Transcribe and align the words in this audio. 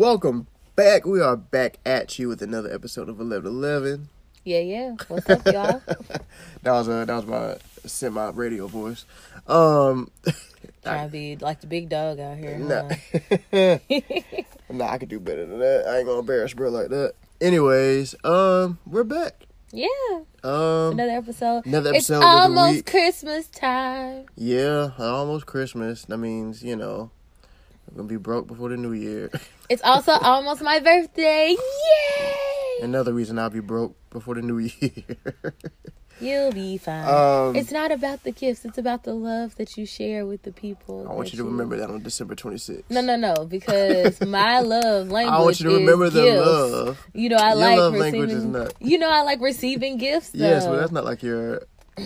Welcome 0.00 0.46
back. 0.76 1.04
We 1.04 1.20
are 1.20 1.36
back 1.36 1.78
at 1.84 2.16
you 2.16 2.28
with 2.28 2.42
another 2.42 2.72
episode 2.72 3.08
of 3.08 3.18
Eleven 3.18 3.50
Eleven. 3.50 4.08
Yeah, 4.44 4.60
yeah. 4.60 4.94
What's 5.08 5.28
up, 5.28 5.44
y'all? 5.46 5.82
That 6.62 6.72
was 6.72 6.88
uh, 6.88 7.04
that 7.06 7.12
was 7.16 7.26
my 7.26 7.56
semi 7.88 8.30
radio 8.30 8.68
voice. 8.68 9.04
Um, 9.48 10.08
Trying 10.84 11.08
to 11.08 11.12
be 11.12 11.36
like 11.38 11.60
the 11.60 11.66
big 11.66 11.88
dog 11.88 12.20
out 12.20 12.38
here. 12.38 12.56
nah, 12.56 12.88
huh? 13.50 13.78
nah, 14.72 14.90
I 14.92 14.98
could 14.98 15.08
do 15.08 15.18
better 15.18 15.44
than 15.44 15.58
that. 15.58 15.86
I 15.88 15.96
ain't 15.98 16.06
gonna 16.06 16.20
embarrass 16.20 16.54
bro 16.54 16.70
like 16.70 16.90
that. 16.90 17.14
Anyways, 17.40 18.14
um, 18.22 18.78
we're 18.86 19.02
back. 19.02 19.44
yeah. 19.72 19.88
Um, 20.44 20.92
Another 20.92 21.10
episode. 21.10 21.66
Another 21.66 21.90
It's 21.94 22.08
episode 22.08 22.20
the 22.20 22.26
almost. 22.26 22.86
Christmas 22.86 23.48
time. 23.48 24.26
yeah, 24.36 24.90
almost 25.00 25.46
Christmas. 25.46 26.04
That 26.04 26.18
means 26.18 26.62
you 26.62 26.76
know, 26.76 27.10
I'm 27.90 27.96
gonna 27.96 28.08
be 28.08 28.16
broke 28.16 28.46
before 28.46 28.68
the 28.68 28.76
new 28.76 28.92
year. 28.92 29.30
It's 29.70 29.82
also 29.84 30.10
almost 30.12 30.62
my 30.62 30.80
birthday. 30.80 31.50
Yay! 31.56 32.82
Another 32.82 33.12
reason 33.12 33.38
I'll 33.38 33.50
be 33.50 33.60
broke 33.60 33.94
before 34.10 34.34
the 34.34 34.42
new 34.42 34.58
year. 34.58 34.90
You'll 36.20 36.52
be 36.52 36.76
fine. 36.76 37.06
um, 37.08 37.54
it's 37.56 37.70
not 37.70 37.92
about 37.92 38.24
the 38.24 38.32
gifts. 38.32 38.64
It's 38.64 38.76
about 38.78 39.04
the 39.04 39.14
love 39.14 39.54
that 39.56 39.76
you 39.78 39.86
share 39.86 40.26
with 40.26 40.42
the 40.42 40.52
people. 40.52 41.06
I 41.08 41.14
want 41.14 41.32
you 41.32 41.38
to 41.38 41.44
remember 41.44 41.76
that 41.78 41.88
on 41.88 42.02
December 42.02 42.34
26th. 42.34 42.82
No, 42.90 43.00
no, 43.00 43.14
no. 43.16 43.46
Because 43.46 44.20
my 44.26 44.58
love 44.60 45.08
language. 45.08 45.32
I 45.34 45.40
want 45.40 45.60
you 45.60 45.70
to 45.70 45.76
remember 45.76 46.10
the 46.10 46.20
gifts. 46.24 46.46
love. 46.46 47.06
You 47.14 47.28
know, 47.30 47.36
I 47.36 47.48
Your 47.50 47.56
like 47.56 47.78
love 47.78 47.92
receiving. 47.94 48.12
language 48.20 48.36
is 48.36 48.44
not- 48.44 48.74
You 48.80 48.98
know, 48.98 49.08
I 49.08 49.22
like 49.22 49.40
receiving 49.40 49.96
gifts. 49.98 50.30
Though. 50.30 50.44
Yes, 50.48 50.66
but 50.66 50.76
that's 50.80 50.92
not 50.92 51.04
like 51.04 51.22
your. 51.22 51.62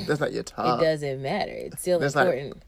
That's 0.07 0.21
not 0.21 0.33
your 0.35 0.43
top. 0.45 0.81
It 0.81 0.85
doesn't 0.85 1.23
matter. 1.23 1.51
It's 1.53 1.81
still 1.81 1.99
That's 1.99 2.15
not- 2.15 2.29
important. 2.29 2.63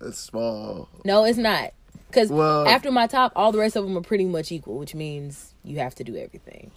It's 0.00 0.18
small. 0.18 0.88
No, 1.04 1.24
it's 1.24 1.38
not. 1.38 1.72
Because 2.08 2.30
Well- 2.30 2.66
after 2.66 2.90
my 2.90 3.06
top, 3.06 3.32
all 3.36 3.52
the 3.52 3.58
rest 3.58 3.76
of 3.76 3.84
them 3.84 3.96
are 3.96 4.00
pretty 4.02 4.24
much 4.24 4.50
equal, 4.50 4.78
which 4.78 4.94
means 4.94 5.54
you 5.62 5.78
have 5.78 5.94
to 5.96 6.04
do 6.04 6.16
everything. 6.16 6.70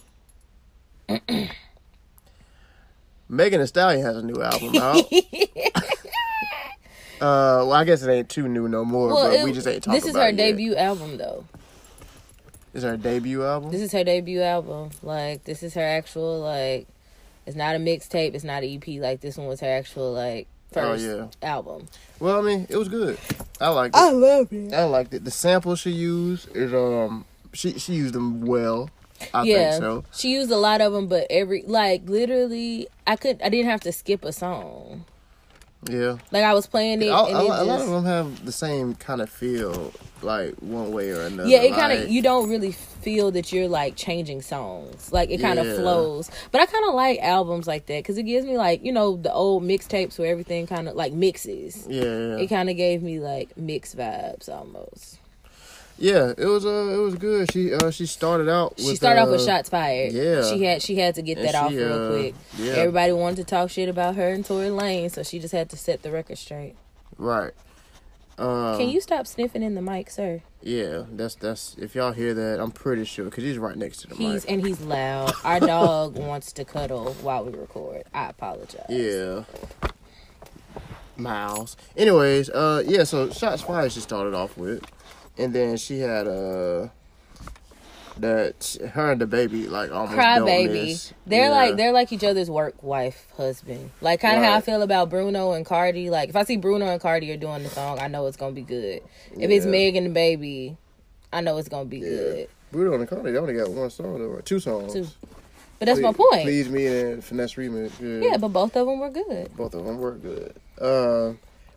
Megan 3.28 3.60
Thee 3.60 3.66
Stallion 3.66 4.02
has 4.04 4.16
a 4.16 4.22
new 4.22 4.42
album 4.42 4.76
out. 4.76 4.96
uh, 7.20 7.64
well, 7.64 7.72
I 7.72 7.84
guess 7.84 8.02
it 8.02 8.10
ain't 8.10 8.28
too 8.28 8.46
new 8.48 8.68
no 8.68 8.84
more, 8.84 9.08
Well, 9.08 9.30
but 9.30 9.38
it- 9.40 9.44
we 9.44 9.52
just 9.52 9.66
ain't 9.66 9.82
talking 9.82 9.98
this 10.00 10.08
is 10.08 10.14
her 10.16 10.26
yet. 10.28 10.36
debut 10.36 10.74
album, 10.76 11.16
though. 11.16 11.44
This 12.72 12.84
is 12.84 12.90
her 12.90 12.96
debut 12.96 13.44
album. 13.44 13.70
This 13.70 13.82
is 13.82 13.92
her 13.92 14.04
debut 14.04 14.40
album. 14.42 14.90
Like, 15.02 15.44
this 15.44 15.62
is 15.62 15.74
her 15.74 15.82
actual, 15.82 16.40
like, 16.40 16.86
it's 17.46 17.56
not 17.56 17.74
a 17.76 17.78
mixtape, 17.78 18.34
it's 18.34 18.44
not 18.44 18.62
an 18.62 18.70
EP. 18.82 19.00
Like, 19.00 19.20
this 19.20 19.36
one 19.36 19.46
was 19.46 19.60
her 19.60 19.66
actual, 19.68 20.12
like, 20.12 20.46
Oh, 20.76 20.94
yeah. 20.94 21.26
album. 21.42 21.86
well, 22.20 22.38
I 22.38 22.42
mean, 22.42 22.66
it 22.68 22.76
was 22.76 22.88
good. 22.88 23.18
I 23.60 23.68
liked 23.68 23.94
it. 23.94 23.98
I 23.98 24.10
love 24.10 24.52
it. 24.52 24.72
I 24.72 24.84
liked 24.84 25.14
it. 25.14 25.24
The 25.24 25.30
sample 25.30 25.76
she 25.76 25.90
used 25.90 26.54
is 26.56 26.72
um, 26.74 27.24
she 27.52 27.78
she 27.78 27.94
used 27.94 28.14
them 28.14 28.42
well. 28.42 28.90
I 29.32 29.44
yeah, 29.44 29.70
think 29.70 29.82
so. 29.82 30.04
she 30.12 30.32
used 30.32 30.50
a 30.50 30.56
lot 30.56 30.80
of 30.80 30.92
them, 30.92 31.06
but 31.06 31.26
every 31.30 31.62
like 31.66 32.08
literally, 32.08 32.88
I 33.06 33.16
could 33.16 33.40
I 33.42 33.48
didn't 33.48 33.70
have 33.70 33.80
to 33.82 33.92
skip 33.92 34.24
a 34.24 34.32
song. 34.32 35.04
Yeah. 35.88 36.18
Like 36.30 36.44
I 36.44 36.54
was 36.54 36.66
playing 36.66 37.02
it, 37.02 37.06
a- 37.06 37.26
it 37.26 37.32
a 37.34 37.42
lot 37.64 37.80
of 37.80 37.88
them 37.88 38.04
have 38.04 38.44
the 38.46 38.52
same 38.52 38.94
kind 38.94 39.20
of 39.20 39.28
feel, 39.28 39.92
like 40.22 40.54
one 40.60 40.92
way 40.92 41.10
or 41.10 41.22
another. 41.22 41.48
Yeah, 41.48 41.62
it 41.62 41.74
kind 41.74 41.92
of 41.92 42.00
like- 42.00 42.10
you 42.10 42.22
don't 42.22 42.48
really 42.48 42.70
feel 42.72 43.32
that 43.32 43.52
you're 43.52 43.66
like 43.68 43.96
changing 43.96 44.42
songs. 44.42 45.10
Like 45.12 45.30
it 45.30 45.40
kind 45.40 45.58
of 45.58 45.66
Yeah. 45.66 45.74
flows. 45.76 46.30
But 46.52 46.60
I 46.60 46.66
kind 46.66 46.84
of 46.88 46.94
like 46.94 47.18
albums 47.20 47.66
like 47.66 47.86
that 47.86 47.98
because 47.98 48.16
it 48.16 48.22
gives 48.22 48.46
me 48.46 48.56
like 48.56 48.84
you 48.84 48.92
know 48.92 49.16
the 49.16 49.32
old 49.32 49.64
mixtapes 49.64 50.18
where 50.20 50.30
everything 50.30 50.66
kind 50.68 50.88
of 50.88 50.94
like 50.94 51.12
mixes. 51.12 51.84
Yeah, 51.88 52.02
yeah. 52.04 52.36
It 52.36 52.46
kind 52.46 52.70
of 52.70 52.76
gave 52.76 53.02
me 53.02 53.18
like 53.18 53.56
mix 53.56 53.94
vibes 53.94 54.48
almost. 54.48 55.18
Yeah, 55.98 56.32
it 56.36 56.46
was 56.46 56.66
uh, 56.66 56.90
it 56.94 56.96
was 56.98 57.14
good. 57.14 57.52
She 57.52 57.72
uh, 57.72 57.90
she 57.90 58.06
started 58.06 58.48
out. 58.48 58.76
With, 58.76 58.86
she 58.86 58.96
started 58.96 59.20
off 59.22 59.28
with 59.28 59.40
uh, 59.42 59.46
shots 59.46 59.68
fired. 59.68 60.12
yeah. 60.12 60.42
she 60.50 60.64
had 60.64 60.82
she 60.82 60.96
had 60.96 61.14
to 61.14 61.22
get 61.22 61.38
that 61.38 61.54
off 61.54 61.70
real 61.70 61.92
uh, 61.92 62.10
quick. 62.10 62.34
Yeah, 62.58 62.72
Everybody 62.72 63.12
wanted 63.12 63.36
to 63.36 63.44
talk 63.44 63.70
shit 63.70 63.88
about 63.88 64.16
her 64.16 64.28
and 64.30 64.44
Tory 64.44 64.68
Lanez, 64.68 65.12
so 65.12 65.22
she 65.22 65.38
just 65.38 65.52
had 65.52 65.70
to 65.70 65.76
set 65.76 66.02
the 66.02 66.10
record 66.10 66.38
straight. 66.38 66.74
right. 67.18 67.52
Um, 68.38 68.78
Can 68.78 68.88
you 68.88 69.00
stop 69.02 69.26
sniffing 69.26 69.62
in 69.62 69.74
the 69.74 69.82
mic, 69.82 70.08
sir? 70.10 70.40
Yeah, 70.62 71.02
that's 71.12 71.34
that's. 71.34 71.76
If 71.78 71.94
y'all 71.94 72.12
hear 72.12 72.32
that, 72.34 72.60
I'm 72.60 72.70
pretty 72.72 73.04
sure 73.04 73.26
because 73.26 73.44
he's 73.44 73.58
right 73.58 73.76
next 73.76 73.98
to 73.98 74.08
the 74.08 74.14
He's 74.16 74.44
mic. 74.44 74.50
and 74.50 74.66
he's 74.66 74.80
loud. 74.80 75.32
Our 75.44 75.60
dog 75.60 76.16
wants 76.18 76.50
to 76.54 76.64
cuddle 76.64 77.12
while 77.20 77.44
we 77.44 77.52
record. 77.52 78.04
I 78.14 78.30
apologize. 78.30 78.86
Yeah. 78.88 79.44
Miles. 81.16 81.76
Anyways, 81.96 82.48
uh, 82.50 82.82
yeah. 82.86 83.04
So 83.04 83.30
shots 83.30 83.62
fired. 83.62 83.92
She 83.92 84.00
started 84.00 84.34
off 84.34 84.56
with, 84.56 84.82
and 85.38 85.52
then 85.52 85.76
she 85.76 86.00
had 86.00 86.26
uh, 86.26 86.88
that 88.18 88.76
her 88.92 89.12
and 89.12 89.20
DaBaby 89.20 89.70
like 89.70 89.90
almost 89.90 90.12
Cry 90.14 90.38
baby. 90.40 90.72
miss. 90.90 91.12
They're 91.26 91.44
Yeah. 91.46 91.50
like 91.50 91.76
they're 91.76 91.92
like 91.92 92.12
each 92.12 92.24
other's 92.24 92.50
work 92.50 92.82
wife 92.82 93.26
husband. 93.36 93.90
Like 94.00 94.20
kind 94.20 94.36
of 94.38 94.44
how 94.44 94.54
I 94.56 94.60
feel 94.60 94.82
about 94.82 95.08
Bruno 95.10 95.52
and 95.52 95.64
Cardi. 95.64 96.10
Like 96.10 96.28
if 96.28 96.36
I 96.36 96.44
see 96.44 96.56
Bruno 96.58 96.86
and 96.86 97.00
Cardi 97.00 97.30
are 97.32 97.36
doing 97.38 97.62
the 97.62 97.68
song, 97.70 97.98
I 97.98 98.08
know 98.08 98.26
it's 98.26 98.36
gonna 98.36 98.52
be 98.52 98.62
good. 98.62 99.02
If 99.32 99.50
it's 99.50 99.64
Meg 99.66 99.96
and 99.96 100.14
DaBaby, 100.14 100.76
I 101.32 101.40
know 101.40 101.56
it's 101.56 101.68
gonna 101.68 101.86
be 101.86 102.00
good. 102.00 102.48
Bruno 102.70 102.94
and 102.98 103.08
Cardi. 103.08 103.32
They 103.32 103.38
only 103.38 103.54
got 103.54 103.70
one 103.70 103.90
song 103.90 104.18
though, 104.18 104.40
two 104.44 104.60
songs. 104.60 104.92
Two. 104.92 105.06
But 105.78 105.86
that's 105.86 106.00
my 106.00 106.12
point. 106.12 106.42
Please 106.42 106.68
me 106.68 106.86
and 106.86 107.24
finesse 107.24 107.54
remix. 107.54 107.90
Yeah. 108.00 108.30
Yeah, 108.32 108.36
but 108.36 108.48
both 108.48 108.76
of 108.76 108.86
them 108.86 109.00
were 109.00 109.10
good. 109.10 109.56
both 109.56 109.74
of 109.74 109.84
them 109.84 109.98
were 109.98 110.12
good. 110.12 110.54
Uh, 110.80 111.32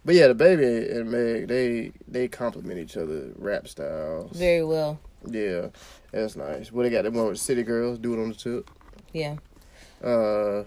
but 0.05 0.16
yeah, 0.16 0.27
DaBaby 0.27 0.95
and 0.95 1.11
Meg, 1.11 1.47
they 1.47 1.91
they 2.07 2.27
complement 2.27 2.79
each 2.79 2.95
other 2.95 3.31
rap 3.38 3.67
styles. 3.67 4.31
Very 4.38 4.63
well. 4.63 4.99
Yeah, 5.27 5.67
that's 6.11 6.35
nice. 6.35 6.71
Well, 6.71 6.83
they 6.83 6.89
got 6.91 7.03
the 7.03 7.11
one 7.11 7.27
with 7.27 7.39
City 7.39 7.63
Girls, 7.63 7.97
do 7.97 8.13
it 8.13 8.21
on 8.21 8.29
the 8.29 8.35
tip. 8.35 8.69
Yeah. 9.11 9.35
Uh, 10.03 10.63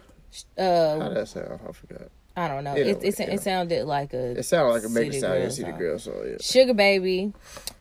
how 0.56 0.62
Uh, 0.64 1.08
did 1.08 1.16
that 1.16 1.28
sound? 1.28 1.60
I 1.68 1.72
forgot. 1.72 2.08
I 2.36 2.48
don't 2.48 2.62
know. 2.64 2.74
It 2.76 3.02
it, 3.02 3.18
yeah. 3.18 3.30
it 3.30 3.42
sounded 3.42 3.84
like 3.86 4.12
a 4.14 4.38
It 4.38 4.44
sounded 4.44 4.72
like 4.72 4.84
a 4.84 4.88
Meg 4.88 5.10
Thee 5.10 5.10
City 5.12 5.18
Stallion 5.20 5.42
Girls 5.42 5.56
City. 5.56 5.72
Girl 5.72 5.98
song. 5.98 6.14
Yeah, 6.26 6.36
Sugar 6.40 6.74
Baby, 6.74 7.32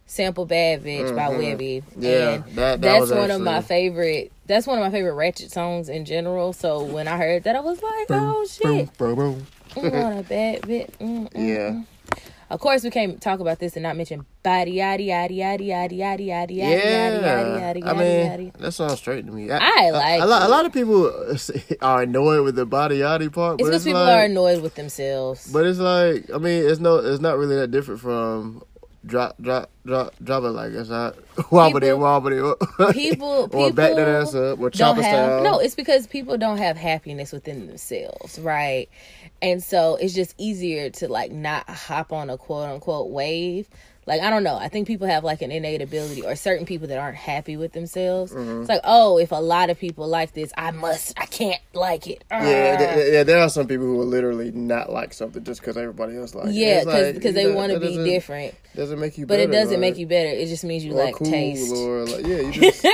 Sample 0.07 0.45
Bad 0.45 0.83
Bitch 0.83 1.15
by 1.15 1.29
Mhm. 1.33 1.37
Webbie. 1.59 1.83
yeah. 1.97 2.33
And 2.33 2.43
that, 2.55 2.81
that 2.81 2.81
that's 2.81 3.11
one 3.11 3.29
of 3.31 3.41
my 3.41 3.61
favorite. 3.61 4.31
That's 4.47 4.65
one 4.65 4.79
of 4.79 4.83
my 4.83 4.89
favorite 4.91 5.13
ratchet 5.13 5.51
songs 5.51 5.89
in 5.89 6.05
general. 6.05 6.53
So 6.53 6.83
when 6.83 7.07
I 7.07 7.17
heard 7.17 7.43
that, 7.43 7.55
I 7.55 7.59
was 7.59 7.81
like, 7.83 8.07
"Oh 8.09 8.45
shit, 8.47 8.63
Boom, 8.97 9.15
boom, 9.15 9.15
boom 9.15 9.47
what 9.73 9.93
a 9.93 10.25
bad 10.27 10.61
bitch. 10.61 10.91
Mm, 10.97 11.31
mm, 11.31 11.33
yeah. 11.33 11.71
Mm. 11.71 11.85
Of 12.49 12.61
course, 12.61 12.83
we 12.83 12.91
can't 12.91 13.21
talk 13.21 13.41
about 13.41 13.59
this 13.59 13.75
and 13.75 13.83
not 13.83 13.97
mention 13.97 14.25
body 14.41 14.75
yaddy 14.75 15.07
yaddy 15.07 15.37
yaddy 15.39 15.67
yaddy 15.67 15.97
yaddy 15.97 16.27
yaddy 16.27 16.55
yeah. 16.55 16.71
yaddy 16.71 17.21
yaddy 17.21 17.59
yaddy 17.59 17.83
yaddy. 17.83 17.85
I 17.85 17.93
mean, 17.93 18.51
yaddy. 18.51 18.57
that 18.59 18.71
sounds 18.71 18.99
straight 18.99 19.25
to 19.25 19.31
me. 19.33 19.51
I, 19.51 19.59
I 19.59 19.89
like. 19.89 20.21
A, 20.21 20.23
a, 20.23 20.27
lot, 20.27 20.41
a 20.43 20.47
lot 20.47 20.65
of 20.65 20.71
people 20.71 21.11
are 21.81 22.03
annoyed 22.03 22.45
with 22.45 22.55
the 22.55 22.65
body 22.65 22.99
yaddy 22.99 23.31
part. 23.31 23.59
It's 23.59 23.67
because 23.67 23.83
people 23.83 24.01
like, 24.01 24.17
are 24.17 24.25
annoyed 24.25 24.61
with 24.61 24.75
themselves. 24.75 25.51
But 25.51 25.65
it's 25.65 25.79
like, 25.79 26.31
I 26.33 26.37
mean, 26.37 26.65
it's 26.65 26.79
no, 26.79 26.95
it's 26.95 27.21
not 27.21 27.37
really 27.37 27.57
that 27.57 27.71
different 27.71 27.99
from 27.99 28.63
drop, 29.07 29.35
drop, 29.41 29.71
drop, 29.85 30.13
drop 30.23 30.43
it 30.43 30.49
like 30.49 30.71
it's 30.73 30.89
not 30.89 31.15
wobbly, 31.51 31.81
People- 31.81 31.99
wobbly, 31.99 32.39
people, 32.93 33.49
or 33.53 33.71
back 33.73 33.95
that 33.95 34.07
ass 34.07 34.35
up, 34.35 34.59
or 34.59 34.69
chopper 34.69 35.01
style. 35.01 35.43
no 35.43 35.59
it's 35.59 35.75
because 35.75 36.07
people 36.07 36.37
don't 36.37 36.57
have 36.59 36.77
happiness 36.77 37.31
within 37.31 37.67
themselves 37.67 38.37
right 38.39 38.89
and 39.41 39.63
so 39.63 39.95
it's 39.97 40.13
just 40.13 40.35
easier 40.37 40.89
to 40.89 41.07
like 41.07 41.31
not 41.31 41.69
hop 41.69 42.11
on 42.13 42.29
a 42.29 42.37
quote 42.37 42.69
unquote 42.69 43.09
wave 43.09 43.69
like 44.07 44.21
i 44.21 44.29
don't 44.31 44.43
know 44.43 44.55
i 44.55 44.67
think 44.67 44.87
people 44.87 45.05
have 45.05 45.23
like 45.23 45.41
an 45.43 45.51
innate 45.51 45.81
ability 45.81 46.23
or 46.25 46.35
certain 46.35 46.65
people 46.65 46.87
that 46.87 46.97
aren't 46.97 47.17
happy 47.17 47.55
with 47.57 47.73
themselves 47.73 48.31
Mm-hmm. 48.33 48.61
it's 48.61 48.69
like 48.69 48.81
oh 48.83 49.17
if 49.19 49.31
a 49.31 49.35
lot 49.35 49.69
of 49.69 49.77
people 49.79 50.07
like 50.07 50.33
this 50.33 50.51
i 50.57 50.71
must 50.71 51.13
i 51.19 51.25
can't 51.25 51.61
like 51.73 52.07
it 52.07 52.23
Yeah, 52.31 52.37
Arr. 52.37 52.77
th- 52.77 52.93
th- 52.95 53.13
yeah. 53.13 53.23
There 53.23 53.39
are 53.39 53.49
some 53.49 53.67
people 53.67 53.85
who 53.85 53.97
will 53.97 54.05
literally 54.05 54.51
not 54.51 54.91
like 54.91 55.13
something 55.13 55.43
just 55.43 55.61
because 55.61 55.77
everybody 55.77 56.17
else 56.17 56.33
likes 56.33 56.49
it. 56.49 56.53
yeah 56.55 56.77
It's 56.77 56.85
like, 56.87 57.13
because 57.15 57.35
they 57.35 57.51
want 57.53 57.71
to 57.73 57.79
be 57.79 57.97
different 57.97 58.55
Doesn't 58.75 58.99
make 58.99 59.17
you, 59.17 59.25
but 59.27 59.39
it 59.39 59.51
doesn't 59.51 59.79
make 59.79 59.97
you 59.97 60.07
better 60.07 60.29
it 60.29 60.47
just 60.47 60.63
means 60.63 60.83
you 60.85 60.93
like 60.93 61.15
cool 61.15 61.27
taste 61.27 61.73
or 61.75 62.05
like 62.05 62.25
yeah. 62.25 62.39
You 62.39 62.51
just 62.71 62.85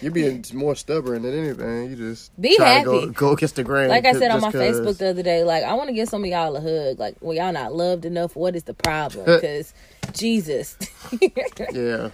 you're 0.00 0.12
being 0.12 0.44
more 0.54 0.76
stubborn 0.76 1.22
than 1.22 1.36
anything. 1.36 1.90
You 1.90 1.96
just 1.96 2.38
Be 2.40 2.50
to 2.56 2.58
go, 2.58 3.00
happy. 3.00 3.12
go 3.12 3.34
kiss 3.36 3.52
the 3.52 3.64
grain. 3.64 3.88
like 3.88 4.06
I 4.06 4.12
said 4.12 4.30
on 4.30 4.40
my 4.40 4.52
'cause- 4.52 4.60
Facebook 4.80 4.98
the 4.98 5.08
other 5.10 5.22
day, 5.24 5.42
like 5.44 5.64
I 5.64 5.74
want 5.74 5.88
to 5.88 5.94
give 5.94 6.08
some 6.08 6.22
of 6.22 6.30
y'all 6.30 6.54
a 6.56 6.60
hug. 6.60 6.98
Like, 7.00 7.16
well, 7.20 7.34
y'all 7.36 7.52
not 7.52 7.72
loved 7.74 8.04
enough. 8.04 8.36
What 8.36 8.54
is 8.56 8.64
the 8.64 8.74
problem? 8.74 9.24
Because 9.40 9.72
Jesus, 10.12 10.76
Yeah. 11.72 12.10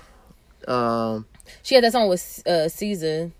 Um. 0.66 1.26
she 1.62 1.74
had 1.74 1.84
that 1.84 1.92
song 1.92 2.08
with 2.08 2.42
uh, 2.46 2.68
SZA, 2.68 3.32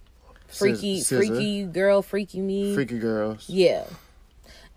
freaky, 0.48 1.00
SZA. 1.00 1.16
freaky 1.16 1.64
girl, 1.64 2.02
freaky 2.02 2.40
me. 2.40 2.74
Freaky 2.74 2.98
girls. 2.98 3.48
Yeah, 3.48 3.84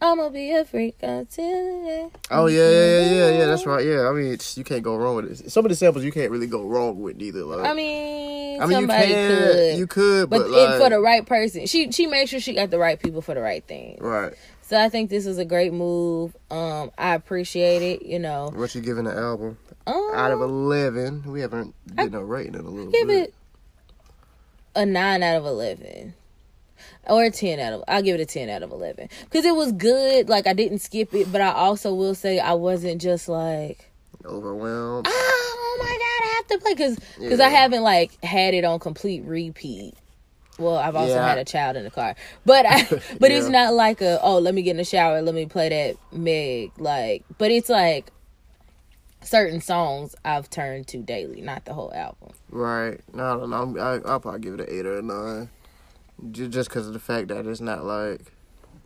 I'm 0.01 0.17
gonna 0.17 0.29
be 0.29 0.51
a 0.51 0.63
freak 0.63 0.97
until. 1.01 2.11
Oh 2.29 2.45
yeah, 2.45 2.69
yeah, 2.69 2.69
yeah, 2.69 3.11
yeah, 3.11 3.37
yeah. 3.39 3.45
That's 3.47 3.65
right. 3.65 3.85
Yeah, 3.85 4.07
I 4.07 4.13
mean, 4.13 4.31
it's, 4.31 4.57
you 4.57 4.63
can't 4.63 4.83
go 4.83 4.95
wrong 4.95 5.15
with 5.17 5.41
it. 5.41 5.51
Some 5.51 5.65
of 5.65 5.69
the 5.69 5.75
samples 5.75 6.05
you 6.05 6.11
can't 6.11 6.31
really 6.31 6.47
go 6.47 6.63
wrong 6.65 7.01
with 7.01 7.17
neither. 7.17 7.43
Like, 7.43 7.65
I 7.65 7.73
mean, 7.73 8.61
I 8.61 8.65
mean, 8.65 8.81
you 8.81 8.87
can, 8.87 9.07
could, 9.07 9.77
you 9.77 9.87
could, 9.87 10.29
but 10.29 10.39
but, 10.39 10.47
it, 10.47 10.51
like, 10.51 10.79
for 10.79 10.89
the 10.89 10.99
right 10.99 11.25
person, 11.25 11.65
she 11.65 11.91
she 11.91 12.05
made 12.07 12.29
sure 12.29 12.39
she 12.39 12.53
got 12.53 12.69
the 12.69 12.79
right 12.79 12.99
people 12.99 13.21
for 13.21 13.33
the 13.33 13.41
right 13.41 13.63
thing. 13.65 13.97
right. 13.99 14.33
So 14.67 14.77
I 14.77 14.89
think 14.89 15.09
this 15.09 15.25
is 15.25 15.37
a 15.37 15.45
great 15.45 15.71
move. 15.73 16.35
Um, 16.51 16.91
I 16.97 17.13
appreciate 17.15 17.81
it. 17.81 18.05
You 18.05 18.19
know, 18.19 18.49
What 18.53 18.75
you 18.75 18.81
giving 18.81 19.05
the 19.05 19.15
album? 19.15 19.57
um, 19.87 20.11
Out 20.13 20.31
of 20.31 20.41
eleven, 20.41 21.23
we 21.31 21.39
haven't 21.41 21.73
get 21.95 22.11
no 22.11 22.19
rating 22.21 22.55
in 22.55 22.61
a 22.61 22.69
little 22.69 22.91
give 22.91 23.07
bit. 23.07 23.29
it 23.29 23.33
a 24.75 24.85
nine 24.85 25.23
out 25.23 25.37
of 25.37 25.45
eleven. 25.45 26.13
Or 27.07 27.23
a 27.23 27.31
ten 27.31 27.59
out 27.61 27.71
of 27.71 27.83
I'll 27.87 28.01
give 28.01 28.15
it 28.15 28.21
a 28.21 28.25
ten 28.25 28.49
out 28.49 28.61
of 28.61 28.71
eleven. 28.71 29.07
Because 29.23 29.45
it 29.45 29.55
was 29.55 29.71
good. 29.71 30.27
Like 30.27 30.45
I 30.47 30.53
didn't 30.53 30.79
skip 30.79 31.13
it, 31.13 31.31
but 31.31 31.39
I 31.39 31.51
also 31.53 31.93
will 31.93 32.13
say 32.15 32.37
I 32.39 32.53
wasn't 32.53 33.01
just 33.01 33.29
like 33.29 33.89
Overwhelmed. 34.25 35.07
oh 35.09 35.77
my 35.79 35.85
god, 35.85 36.27
I 36.29 36.33
have 36.35 36.47
to 36.47 36.57
play 36.57 36.73
because 36.73 36.99
because 37.17 37.39
Yeah. 37.39 37.45
I 37.45 37.49
haven't 37.49 37.83
like 37.83 38.21
had 38.23 38.53
it 38.53 38.65
on 38.65 38.79
complete 38.79 39.23
repeat. 39.23 39.93
Well, 40.57 40.77
I've 40.77 40.95
also 40.95 41.15
Yeah. 41.15 41.25
had 41.27 41.37
a 41.37 41.45
child 41.45 41.77
in 41.77 41.83
the 41.83 41.91
car, 41.91 42.15
but 42.45 42.65
I, 42.65 42.83
but 43.19 43.31
it's 43.31 43.47
not 43.47 43.73
like 43.73 44.01
a 44.01 44.19
oh 44.21 44.39
let 44.39 44.55
me 44.55 44.61
get 44.63 44.71
in 44.71 44.77
the 44.77 44.83
shower, 44.83 45.21
let 45.21 45.35
me 45.35 45.45
play 45.45 45.69
that 45.69 45.97
Meg 46.17 46.71
like, 46.79 47.23
but 47.37 47.51
it's 47.51 47.69
like 47.69 48.11
certain 49.23 49.61
songs 49.61 50.15
I've 50.23 50.49
turned 50.49 50.87
to 50.87 50.97
daily, 50.97 51.41
not 51.41 51.65
the 51.65 51.73
whole 51.73 51.93
album. 51.93 52.29
Right. 52.49 52.99
No, 53.13 53.23
I 53.25 53.37
don't 53.37 53.49
know. 53.75 53.81
I, 53.81 54.09
I'll 54.09 54.19
probably 54.19 54.39
give 54.39 54.53
it 54.55 54.61
an 54.61 54.67
eight 54.69 54.85
or 54.85 54.97
a 54.97 55.01
nine, 55.01 55.49
just 56.31 56.69
because 56.69 56.87
of 56.87 56.93
the 56.93 56.99
fact 56.99 57.27
that 57.27 57.45
it's 57.45 57.61
not 57.61 57.83
like 57.85 58.21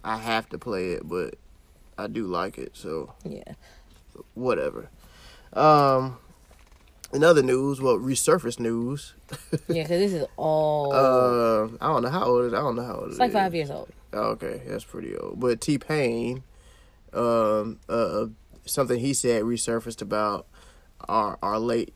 I 0.04 0.18
have 0.18 0.50
to 0.50 0.58
play 0.58 0.92
it, 0.92 1.08
but 1.08 1.36
I 1.98 2.08
do 2.08 2.26
like 2.26 2.58
it. 2.58 2.72
So 2.74 3.14
Yeah, 3.24 3.54
whatever. 4.34 4.90
Um, 5.54 6.18
in 7.14 7.24
other 7.24 7.44
news, 7.44 7.82
well, 7.82 7.98
resurfaced 7.98 8.60
news. 8.60 9.14
yeah, 9.68 9.84
because 9.84 9.88
this 9.90 10.14
is 10.14 10.26
all 10.38 10.94
Uh, 10.94 11.64
I 11.82 11.88
don't 11.88 12.04
know 12.04 12.10
how 12.10 12.24
old 12.26 12.44
it 12.44 12.48
is. 12.48 12.54
I 12.54 12.58
don't 12.58 12.76
know 12.76 12.86
how 12.86 12.96
old 12.96 13.08
it's 13.10 13.16
it 13.18 13.20
like 13.20 13.30
is. 13.30 13.34
five 13.36 13.54
years 13.56 13.70
old. 13.72 13.90
Okay, 14.14 14.62
that's 14.68 14.84
pretty 14.84 15.16
old. 15.18 15.40
But 15.40 15.62
T 15.62 15.78
Pain, 15.78 16.44
um, 17.14 17.80
uh, 17.90 18.26
something 18.66 19.00
he 19.00 19.14
said 19.14 19.44
resurfaced 19.44 20.02
about 20.02 20.48
our 21.08 21.38
our 21.42 21.60
late, 21.60 21.94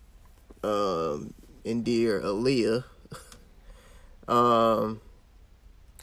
um, 0.63 1.33
and 1.65 1.83
dear 1.83 2.21
Aaliyah. 2.21 2.83
um, 4.27 5.01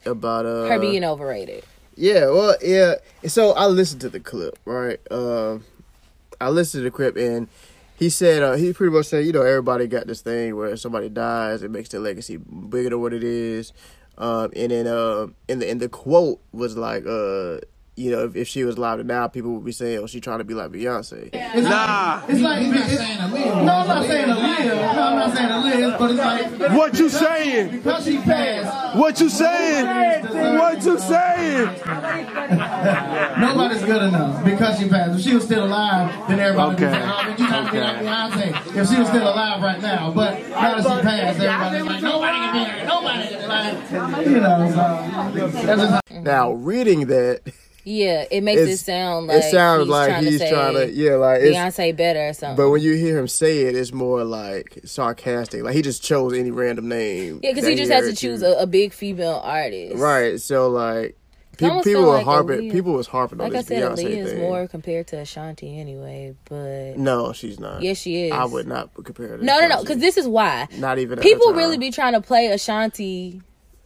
about 0.05 0.47
uh, 0.47 0.67
Her 0.67 0.79
being 0.79 1.05
overrated. 1.05 1.65
yeah, 1.97 2.27
well, 2.27 2.57
yeah. 2.63 2.95
So 3.27 3.53
I 3.53 3.67
listened 3.67 4.01
to 4.03 4.09
the 4.09 4.21
clip, 4.21 4.59
right? 4.65 5.01
Um, 5.11 5.65
I 6.41 6.49
listened 6.51 6.81
to 6.81 6.85
the 6.85 6.91
clip, 6.91 7.17
and 7.17 7.49
he 8.03 8.11
said 8.11 8.43
uh, 8.43 8.55
he 8.55 8.73
pretty 8.73 8.93
much 8.93 9.07
said, 9.07 9.25
you 9.25 9.33
know, 9.33 9.43
everybody 9.43 9.87
got 9.87 10.09
this 10.09 10.23
thing 10.23 10.57
where 10.57 10.77
somebody 10.77 11.09
dies, 11.09 11.63
it 11.63 11.71
makes 11.71 11.89
their 11.91 12.01
legacy 12.01 12.37
bigger 12.37 12.91
than 12.91 13.01
what 13.01 13.13
it 13.13 13.23
is. 13.23 13.73
Um, 14.19 14.51
and 14.57 14.73
then 14.73 14.89
uh, 14.89 15.29
in 15.47 15.61
the 15.61 15.71
in 15.71 15.79
the 15.79 15.89
quote 15.89 16.41
was 16.51 16.77
like, 16.77 17.07
uh, 17.07 17.59
you 17.95 18.11
know, 18.11 18.25
if, 18.25 18.37
if 18.37 18.49
she 18.49 18.65
was 18.65 18.77
alive 18.77 19.05
now, 19.05 19.29
people 19.29 19.53
would 19.53 19.65
be 19.65 19.73
saying, 19.73 19.99
"Oh, 19.99 20.07
she 20.07 20.21
trying 20.21 20.39
to 20.39 20.45
be 20.45 20.55
like 20.55 20.71
Beyonce." 20.71 21.31
Nah. 21.63 22.23
It's 22.27 22.41
like 22.41 22.63
it's, 22.63 22.99
no, 23.63 23.73
I'm 23.73 23.87
not 23.89 24.07
saying 24.07 24.29
Aaliyah. 24.29 24.95
No, 24.95 25.03
I'm 25.03 25.17
not 25.19 25.37
saying 25.37 25.49
Aaliyah, 25.51 25.99
but 25.99 26.11
it's 26.11 26.19
like 26.61 26.73
What 26.77 26.99
you 26.99 27.09
saying? 27.11 27.71
because 27.71 28.05
she 28.05 28.17
passed, 28.19 28.97
What 28.99 29.21
you 29.21 29.29
saying? 29.29 29.87
What 30.59 30.85
you 30.85 30.99
saying? 30.99 31.67
nobody's 33.41 33.83
good 33.85 34.03
enough 34.03 34.45
because 34.45 34.79
she 34.79 34.89
passed. 34.89 35.19
If 35.19 35.25
she 35.25 35.35
was 35.35 35.45
still 35.45 35.65
alive, 35.65 36.29
then 36.29 36.41
everybody 36.41 36.69
would 36.71 36.79
be 36.79 36.85
Okay. 36.85 36.93
saying, 36.95 37.11
"Oh, 37.13 37.23
man, 37.23 37.39
you 37.39 37.47
trying 37.47 37.67
to 37.67 37.73
be 37.73 37.79
like 37.81 37.97
Beyonce." 37.99 38.77
If 38.77 38.89
she 38.89 38.99
was 39.01 39.09
still 39.09 39.29
alive 39.29 39.63
right 39.63 39.83
now, 39.83 40.11
but 40.13 40.41
now 40.49 40.81
that 40.81 40.83
she 40.83 41.03
passed, 41.03 41.41
everybody's 41.41 41.85
like, 41.87 42.03
"Nobody 42.03 42.37
can 42.39 42.53
be 42.55 42.65
her. 42.71 42.87
Nobody 42.87 43.29
can 43.29 43.49
like, 44.13 44.27
you 44.27 44.41
know." 44.41 44.71
So 44.71 45.67
that's 45.67 45.81
just 45.83 45.93
how 45.93 46.21
Now 46.23 46.53
reading 46.53 47.07
that, 47.07 47.41
Yeah, 47.85 48.25
it 48.31 48.43
makes 48.43 48.61
it 48.61 48.77
sound 48.77 49.27
like 49.27 49.39
it 49.39 49.51
sounds 49.51 49.83
he's 49.83 49.89
like 49.91 50.09
trying 50.09 50.25
he's 50.25 50.39
to 50.41 50.49
trying 50.51 50.75
to, 50.75 50.93
yeah, 50.93 51.15
like 51.17 51.41
Beyonce 51.41 51.97
better 51.97 52.29
or 52.29 52.33
something. 52.33 52.57
But 52.57 52.71
when 52.71 52.81
you 52.81 52.95
hear 52.95 53.19
him 53.19 53.27
say 53.27 53.63
it, 53.63 53.75
it's 53.75 53.93
more 53.93 54.23
like 54.25 54.79
sarcastic. 54.85 55.65
Like 55.65 55.75
he 55.75 55.83
just 55.83 56.03
chose 56.03 56.33
any 56.33 56.51
random 56.53 56.89
name. 56.89 57.41
yeah, 57.43 57.51
because 57.53 57.67
he 57.69 57.75
just 57.75 57.91
has 57.91 58.09
to 58.09 58.15
choose 58.15 58.43
a, 58.43 58.53
a 58.53 58.67
big 58.67 58.93
female 58.93 59.41
artist. 59.43 59.97
Right. 60.01 60.41
So 60.41 60.69
like, 60.69 61.19
pe- 61.59 61.83
people 61.83 62.03
were 62.03 62.09
like 62.19 62.25
harping. 62.25 62.61
Aaliyah- 62.61 62.73
people 62.73 62.93
was 62.93 63.09
harping 63.09 63.41
on 63.41 63.47
Like 63.49 63.55
I 63.55 63.63
this 63.63 63.67
said, 63.67 63.83
Beyonce 63.83 64.05
Aaliyah 64.05 64.17
is 64.27 64.31
thing. 64.31 64.41
more 64.41 64.69
compared 64.69 65.07
to 65.09 65.17
Ashanti 65.19 65.77
anyway, 65.81 66.37
but 66.49 66.97
No, 66.99 67.33
she's 67.33 67.59
not. 67.59 67.83
yes, 67.83 67.99
she 67.99 68.27
is. 68.27 68.33
I 68.33 68.45
would 68.45 68.69
not 68.69 68.91
compare 68.95 69.27
her. 69.29 69.39
No, 69.39 69.59
no, 69.61 69.67
no, 69.67 69.81
because 69.81 69.99
this 69.99 70.17
is 70.17 70.29
why 70.29 70.69
not 70.79 70.99
even 71.01 71.19
people 71.19 71.53
really 71.53 71.79
be 71.79 71.91
trying 71.91 72.13
to 72.13 72.21
play 72.21 72.47
Ashanti 72.47 73.43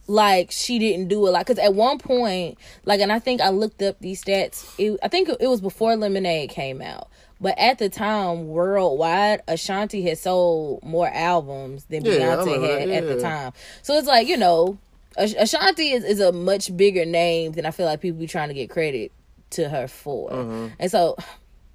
like 0.07 0.51
she 0.51 0.79
didn't 0.79 1.07
do 1.07 1.27
a 1.27 1.29
lot. 1.29 1.45
Because 1.45 1.59
at 1.59 1.73
one 1.73 1.99
point, 1.99 2.57
like, 2.85 2.99
and 3.01 3.11
I 3.11 3.19
think 3.19 3.41
I 3.41 3.49
looked 3.49 3.81
up 3.81 3.99
these 3.99 4.23
stats. 4.23 4.67
It, 4.77 4.99
I 5.03 5.07
think 5.07 5.29
it 5.29 5.47
was 5.47 5.61
before 5.61 5.95
Lemonade 5.95 6.49
came 6.49 6.81
out. 6.81 7.09
But 7.39 7.57
at 7.59 7.77
the 7.77 7.87
time, 7.87 8.47
worldwide, 8.47 9.43
Ashanti 9.47 10.01
had 10.01 10.17
sold 10.17 10.83
more 10.83 11.07
albums 11.07 11.83
than 11.85 12.03
Yeah, 12.03 12.13
Beyonce 12.13 12.79
had 12.79 12.89
that, 12.89 12.95
at 12.95 13.07
the 13.07 13.21
time. 13.21 13.53
So 13.83 13.95
it's 13.95 14.07
like, 14.07 14.27
you 14.27 14.37
know, 14.37 14.79
Ash- 15.17 15.35
Ashanti 15.37 15.91
is, 15.91 16.03
is 16.03 16.19
a 16.19 16.31
much 16.31 16.75
bigger 16.75 17.05
name 17.05 17.51
than 17.51 17.65
I 17.65 17.71
feel 17.71 17.85
like 17.85 18.01
people 18.01 18.19
be 18.19 18.27
trying 18.27 18.47
to 18.47 18.55
get 18.55 18.71
credit 18.71 19.11
to 19.51 19.69
her 19.69 19.87
for. 19.87 20.31
Mm-hmm. 20.31 20.67
And 20.79 20.89
so, 20.89 21.15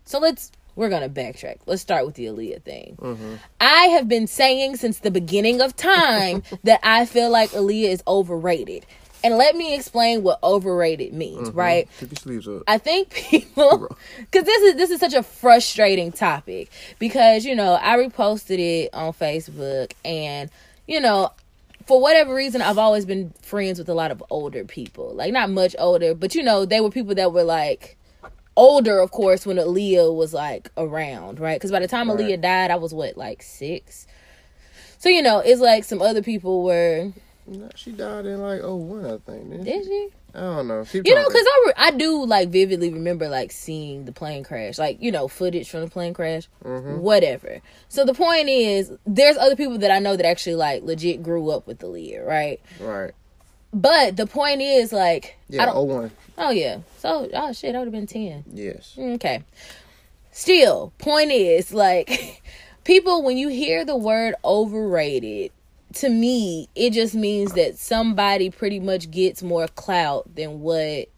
so 0.04 0.18
let's 0.18 0.50
we're 0.76 0.88
gonna 0.88 1.08
backtrack. 1.08 1.58
Let's 1.66 1.82
start 1.82 2.06
with 2.06 2.14
the 2.14 2.26
Aaliyah 2.26 2.62
thing. 2.62 2.96
Mm-hmm. 3.00 3.34
I 3.60 3.84
have 3.88 4.08
been 4.08 4.26
saying 4.26 4.76
since 4.76 4.98
the 5.00 5.10
beginning 5.10 5.60
of 5.60 5.76
time 5.76 6.42
that 6.64 6.80
I 6.82 7.06
feel 7.06 7.30
like 7.30 7.50
Aaliyah 7.50 7.88
is 7.90 8.02
overrated. 8.06 8.86
And 9.24 9.36
let 9.38 9.54
me 9.54 9.76
explain 9.76 10.24
what 10.24 10.42
overrated 10.42 11.12
means, 11.14 11.48
Mm-hmm. 11.50 11.58
right? 11.58 11.88
Keep 12.00 12.10
your 12.10 12.16
sleeves 12.16 12.48
up. 12.48 12.62
I 12.66 12.78
think 12.78 13.10
people 13.10 13.96
because 14.18 14.44
this 14.44 14.62
is 14.62 14.74
this 14.74 14.90
is 14.90 14.98
such 14.98 15.14
a 15.14 15.22
frustrating 15.22 16.10
topic 16.10 16.70
because 16.98 17.44
you 17.44 17.54
know 17.54 17.78
I 17.80 17.96
reposted 17.98 18.58
it 18.58 18.90
on 18.92 19.12
Facebook 19.12 19.92
and 20.04 20.50
you 20.88 21.00
know 21.00 21.30
for 21.86 22.00
whatever 22.00 22.34
reason 22.34 22.62
I've 22.62 22.78
always 22.78 23.04
been 23.04 23.32
friends 23.42 23.78
with 23.78 23.88
a 23.88 23.94
lot 23.94 24.10
of 24.10 24.22
older 24.30 24.64
people 24.64 25.12
like 25.14 25.32
not 25.32 25.50
much 25.50 25.74
older 25.78 26.14
but 26.14 26.34
you 26.34 26.42
know 26.42 26.64
they 26.64 26.80
were 26.80 26.90
people 26.90 27.14
that 27.14 27.32
were 27.32 27.42
like 27.44 27.96
older 28.56 28.98
of 29.00 29.10
course 29.10 29.46
when 29.46 29.56
Aaliyah 29.56 30.14
was 30.14 30.34
like 30.34 30.70
around 30.76 31.40
right 31.40 31.56
because 31.58 31.70
by 31.70 31.80
the 31.80 31.88
time 31.88 32.10
Right. 32.10 32.18
Aaliyah 32.18 32.40
died 32.42 32.70
I 32.70 32.76
was 32.76 32.92
what 32.92 33.16
like 33.16 33.42
six 33.42 34.06
so 34.98 35.08
you 35.08 35.22
know 35.22 35.38
it's 35.38 35.60
like 35.60 35.84
some 35.84 36.02
other 36.02 36.22
people 36.22 36.62
were 36.62 37.12
No, 37.46 37.68
she 37.74 37.92
died 37.92 38.26
in 38.26 38.40
like 38.40 38.60
oh 38.62 38.76
one, 38.76 39.04
I 39.04 39.18
think. 39.18 39.50
Didn't 39.50 39.64
did 39.64 39.84
she? 39.84 39.88
she 39.88 40.08
I 40.34 40.40
don't 40.40 40.66
know. 40.68 40.82
You 40.94 41.14
know, 41.14 41.26
because 41.28 41.44
I, 41.46 41.62
re- 41.66 41.72
I 41.76 41.90
do 41.90 42.24
like 42.24 42.48
vividly 42.48 42.90
remember 42.90 43.28
like 43.28 43.52
seeing 43.52 44.06
the 44.06 44.12
plane 44.12 44.44
crash, 44.44 44.78
like 44.78 44.96
you 45.02 45.12
know 45.12 45.28
footage 45.28 45.68
from 45.68 45.80
the 45.80 45.88
plane 45.88 46.14
crash, 46.14 46.48
Mm-hmm. 46.64 47.00
whatever. 47.00 47.60
So 47.88 48.06
the 48.06 48.14
point 48.14 48.48
is, 48.48 48.90
there's 49.04 49.36
other 49.36 49.56
people 49.56 49.76
that 49.78 49.90
I 49.90 49.98
know 49.98 50.16
that 50.16 50.24
actually 50.24 50.54
like 50.54 50.84
legit 50.84 51.22
grew 51.22 51.50
up 51.50 51.66
with 51.66 51.80
the 51.80 51.86
Leah, 51.86 52.24
right? 52.24 52.60
right. 52.80 53.10
But 53.74 54.16
the 54.16 54.26
point 54.26 54.62
is, 54.62 54.90
like, 54.90 55.36
yeah, 55.50 55.64
I 55.64 55.66
don't. 55.66 55.76
Oh 55.76 55.82
one. 55.82 56.10
Oh 56.38 56.50
yeah. 56.50 56.78
So 56.98 57.28
oh 57.32 57.52
shit, 57.52 57.74
I 57.74 57.78
would 57.78 57.86
have 57.86 57.92
been 57.92 58.06
ten. 58.06 58.44
Yes. 58.52 58.96
Okay. 58.98 59.42
Still, 60.30 60.92
point 60.98 61.30
is 61.30 61.72
like 61.72 62.42
people 62.84 63.22
when 63.22 63.36
you 63.36 63.48
hear 63.48 63.84
the 63.84 63.96
word 63.96 64.34
overrated, 64.44 65.52
to 65.94 66.08
me, 66.08 66.68
it 66.74 66.90
just 66.90 67.14
means 67.14 67.52
that 67.52 67.78
somebody 67.78 68.50
pretty 68.50 68.80
much 68.80 69.10
gets 69.10 69.42
more 69.42 69.68
clout 69.68 70.34
than 70.34 70.60
what 70.60 71.08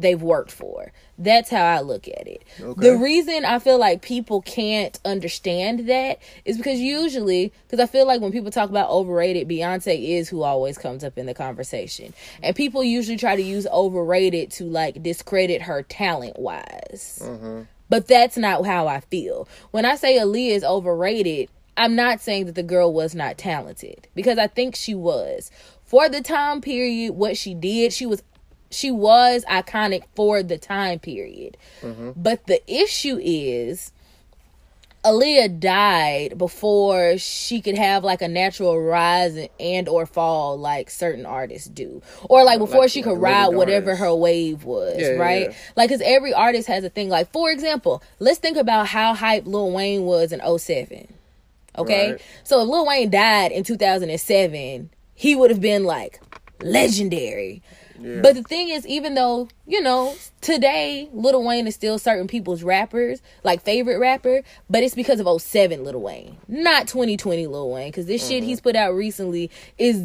they've 0.00 0.20
worked 0.20 0.50
for. 0.50 0.92
That's 1.18 1.50
how 1.50 1.64
I 1.64 1.80
look 1.80 2.08
at 2.08 2.26
it. 2.26 2.42
Okay. 2.60 2.80
The 2.80 2.96
reason 2.96 3.44
I 3.44 3.58
feel 3.58 3.78
like 3.78 4.02
people 4.02 4.40
can't 4.42 4.98
understand 5.04 5.88
that 5.88 6.18
is 6.44 6.56
because 6.56 6.80
usually, 6.80 7.52
because 7.66 7.80
I 7.80 7.86
feel 7.86 8.06
like 8.06 8.20
when 8.20 8.32
people 8.32 8.50
talk 8.50 8.70
about 8.70 8.90
overrated, 8.90 9.48
Beyonce 9.48 10.18
is 10.18 10.28
who 10.28 10.42
always 10.42 10.78
comes 10.78 11.04
up 11.04 11.18
in 11.18 11.26
the 11.26 11.34
conversation. 11.34 12.14
And 12.42 12.56
people 12.56 12.82
usually 12.82 13.18
try 13.18 13.36
to 13.36 13.42
use 13.42 13.66
overrated 13.66 14.50
to 14.52 14.64
like 14.64 15.02
discredit 15.02 15.62
her 15.62 15.82
talent 15.82 16.38
wise. 16.38 17.20
Mm-hmm. 17.22 17.62
But 17.88 18.06
that's 18.06 18.36
not 18.36 18.64
how 18.64 18.86
I 18.86 19.00
feel. 19.00 19.48
When 19.72 19.84
I 19.84 19.96
say 19.96 20.18
Aaliyah 20.18 20.52
is 20.52 20.64
overrated, 20.64 21.50
I'm 21.76 21.96
not 21.96 22.20
saying 22.20 22.46
that 22.46 22.54
the 22.54 22.62
girl 22.62 22.92
was 22.92 23.14
not 23.14 23.36
talented 23.36 24.08
because 24.14 24.38
I 24.38 24.46
think 24.46 24.76
she 24.76 24.94
was. 24.94 25.50
For 25.84 26.08
the 26.08 26.20
time 26.20 26.60
period, 26.60 27.14
what 27.14 27.36
she 27.36 27.52
did, 27.52 27.92
she 27.92 28.06
was 28.06 28.22
she 28.70 28.90
was 28.90 29.44
iconic 29.46 30.04
for 30.14 30.42
the 30.42 30.56
time 30.58 30.98
period. 30.98 31.56
Mm-hmm. 31.82 32.12
But 32.16 32.46
the 32.46 32.60
issue 32.72 33.18
is 33.22 33.92
Aaliyah 35.04 35.58
died 35.60 36.36
before 36.36 37.16
she 37.16 37.62
could 37.62 37.78
have 37.78 38.04
like 38.04 38.20
a 38.20 38.28
natural 38.28 38.78
rise 38.80 39.34
and, 39.34 39.48
and 39.58 39.88
or 39.88 40.04
fall 40.04 40.58
like 40.58 40.90
certain 40.90 41.24
artists 41.24 41.68
do, 41.68 42.02
or 42.28 42.44
like 42.44 42.58
before 42.58 42.82
like- 42.82 42.90
she 42.90 43.00
could 43.00 43.12
a 43.16 43.18
ride 43.18 43.48
whatever 43.48 43.92
artist. 43.92 44.04
her 44.04 44.14
wave 44.14 44.64
was, 44.64 44.98
Yeah, 44.98 45.12
yeah, 45.12 45.16
right? 45.16 45.42
yeah. 45.50 45.56
Like, 45.74 45.88
cause 45.88 46.02
every 46.04 46.34
artist 46.34 46.68
has 46.68 46.84
a 46.84 46.90
thing. 46.90 47.08
Like, 47.08 47.32
for 47.32 47.50
example, 47.50 48.02
let's 48.18 48.38
think 48.38 48.58
about 48.58 48.88
how 48.88 49.14
hype 49.14 49.46
Lil 49.46 49.70
Wayne 49.72 50.02
was 50.04 50.32
in 50.32 50.40
07. 50.58 51.08
Okay, 51.78 52.10
Right. 52.12 52.20
so 52.44 52.60
if 52.60 52.68
Lil 52.68 52.86
Wayne 52.86 53.08
died 53.10 53.52
in 53.52 53.64
2007, 53.64 54.90
he 55.14 55.34
would 55.34 55.50
have 55.50 55.62
been 55.62 55.84
like 55.84 56.20
legendary. 56.60 57.62
Yeah. 58.00 58.20
But 58.22 58.34
the 58.34 58.42
thing 58.42 58.68
is, 58.70 58.86
even 58.86 59.14
though, 59.14 59.48
you 59.66 59.80
know, 59.80 60.14
today 60.40 61.08
Lil 61.12 61.42
Wayne 61.44 61.66
is 61.66 61.74
still 61.74 61.98
certain 61.98 62.26
people's 62.26 62.62
rappers, 62.62 63.20
like 63.44 63.62
favorite 63.62 63.98
rapper, 63.98 64.42
but 64.68 64.82
it's 64.82 64.94
because 64.94 65.20
of 65.20 65.40
07 65.40 65.84
Lil 65.84 66.00
Wayne, 66.00 66.36
not 66.48 66.88
2020 66.88 67.46
Lil 67.46 67.70
Wayne, 67.70 67.88
because 67.88 68.06
this 68.06 68.26
shit 68.26 68.42
he's 68.42 68.60
put 68.60 68.76
out 68.76 68.94
recently 68.94 69.50
is 69.78 70.02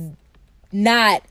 not 0.72 1.24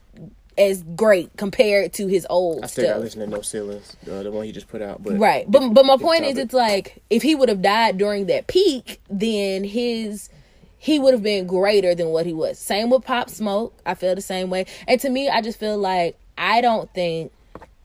as 0.57 0.83
great 0.95 1.29
compared 1.37 1.93
to 1.93 2.07
his 2.07 2.25
old 2.29 2.63
I 2.63 2.67
still 2.67 2.85
stuff. 2.85 2.95
got 2.95 3.01
listen 3.03 3.19
to 3.21 3.27
No 3.27 3.41
Ceilings, 3.41 3.97
uh, 4.09 4.23
the 4.23 4.31
one 4.31 4.45
he 4.45 4.51
just 4.51 4.69
put 4.69 4.81
out. 4.81 5.03
But 5.03 5.19
Right. 5.19 5.49
But 5.49 5.69
but 5.69 5.85
my 5.85 5.97
point 5.97 6.23
is 6.23 6.37
it's 6.37 6.53
like 6.53 7.03
if 7.09 7.21
he 7.21 7.35
would 7.35 7.49
have 7.49 7.61
died 7.61 7.97
during 7.97 8.27
that 8.27 8.47
peak, 8.47 9.01
then 9.09 9.63
his 9.63 10.29
he 10.77 10.99
would 10.99 11.13
have 11.13 11.23
been 11.23 11.47
greater 11.47 11.95
than 11.95 12.09
what 12.09 12.25
he 12.25 12.33
was. 12.33 12.59
Same 12.59 12.89
with 12.89 13.03
Pop 13.03 13.29
Smoke. 13.29 13.73
I 13.85 13.95
feel 13.95 14.15
the 14.15 14.21
same 14.21 14.49
way. 14.49 14.65
And 14.87 15.01
to 15.01 15.09
me, 15.09 15.29
I 15.29 15.41
just 15.41 15.59
feel 15.59 15.77
like 15.77 16.17
I 16.37 16.61
don't 16.61 16.91
think 16.93 17.31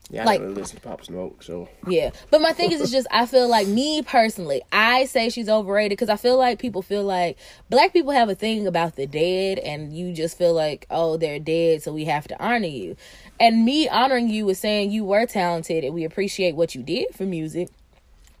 yeah, 0.09 0.23
I 0.23 0.25
like- 0.25 0.41
never 0.41 0.53
listen 0.53 0.75
to 0.75 0.81
Pop 0.81 1.05
Smoke, 1.05 1.41
so 1.41 1.69
yeah. 1.87 2.09
But 2.29 2.41
my 2.41 2.51
thing 2.51 2.73
is, 2.73 2.81
it's 2.81 2.91
just 2.91 3.07
I 3.11 3.25
feel 3.25 3.47
like 3.47 3.67
me 3.67 4.01
personally, 4.01 4.61
I 4.71 5.05
say 5.05 5.29
she's 5.29 5.47
overrated 5.47 5.97
because 5.97 6.09
I 6.09 6.17
feel 6.17 6.37
like 6.37 6.59
people 6.59 6.81
feel 6.81 7.03
like 7.03 7.37
black 7.69 7.93
people 7.93 8.11
have 8.11 8.27
a 8.27 8.35
thing 8.35 8.67
about 8.67 8.97
the 8.97 9.07
dead, 9.07 9.57
and 9.59 9.95
you 9.95 10.13
just 10.13 10.37
feel 10.37 10.53
like, 10.53 10.85
oh, 10.89 11.15
they're 11.15 11.39
dead, 11.39 11.81
so 11.81 11.93
we 11.93 12.05
have 12.05 12.27
to 12.27 12.43
honor 12.43 12.67
you. 12.67 12.97
And 13.39 13.63
me 13.63 13.87
honoring 13.87 14.29
you 14.29 14.49
is 14.49 14.59
saying 14.59 14.91
you 14.91 15.05
were 15.05 15.25
talented 15.25 15.83
and 15.83 15.93
we 15.93 16.03
appreciate 16.03 16.55
what 16.55 16.75
you 16.75 16.83
did 16.83 17.15
for 17.15 17.23
music. 17.23 17.69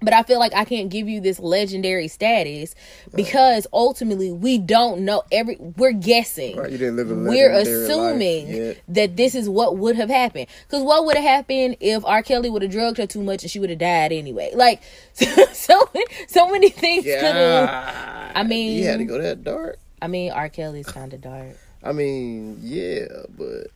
But 0.03 0.13
I 0.13 0.23
feel 0.23 0.39
like 0.39 0.53
I 0.55 0.65
can't 0.65 0.89
give 0.89 1.07
you 1.07 1.21
this 1.21 1.39
legendary 1.39 2.07
status 2.07 2.73
because 3.13 3.67
ultimately 3.71 4.31
we 4.31 4.57
don't 4.57 5.01
know 5.05 5.21
every 5.31 5.57
we're 5.59 5.91
guessing. 5.91 6.57
Right, 6.57 6.71
you 6.71 6.79
didn't 6.79 6.95
live 6.95 7.11
a 7.11 7.15
we're 7.15 7.51
assuming 7.51 8.75
that 8.87 9.15
this 9.15 9.35
is 9.35 9.47
what 9.47 9.77
would 9.77 9.95
have 9.95 10.09
happened. 10.09 10.47
Because 10.67 10.81
what 10.83 11.05
would 11.05 11.15
have 11.17 11.23
happened 11.25 11.77
if 11.79 12.03
R. 12.03 12.23
Kelly 12.23 12.49
would 12.49 12.63
have 12.63 12.71
drugged 12.71 12.97
her 12.97 13.05
too 13.05 13.21
much 13.21 13.43
and 13.43 13.51
she 13.51 13.59
would 13.59 13.69
have 13.69 13.77
died 13.77 14.11
anyway? 14.11 14.51
Like 14.55 14.81
so 15.13 15.89
so 16.27 16.49
many 16.49 16.69
things 16.69 17.03
could 17.05 17.13
have. 17.35 18.31
I 18.35 18.41
mean- 18.43 18.77
you 18.79 18.85
had 18.85 18.97
to 18.97 19.05
go 19.05 19.21
that 19.21 19.43
dark. 19.43 19.77
I 20.01 20.07
mean 20.07 20.31
R. 20.31 20.49
Kelly's 20.49 20.91
kinda 20.91 21.17
dark. 21.19 21.57
I 21.83 21.91
mean, 21.91 22.57
yeah, 22.61 23.05
but 23.37 23.67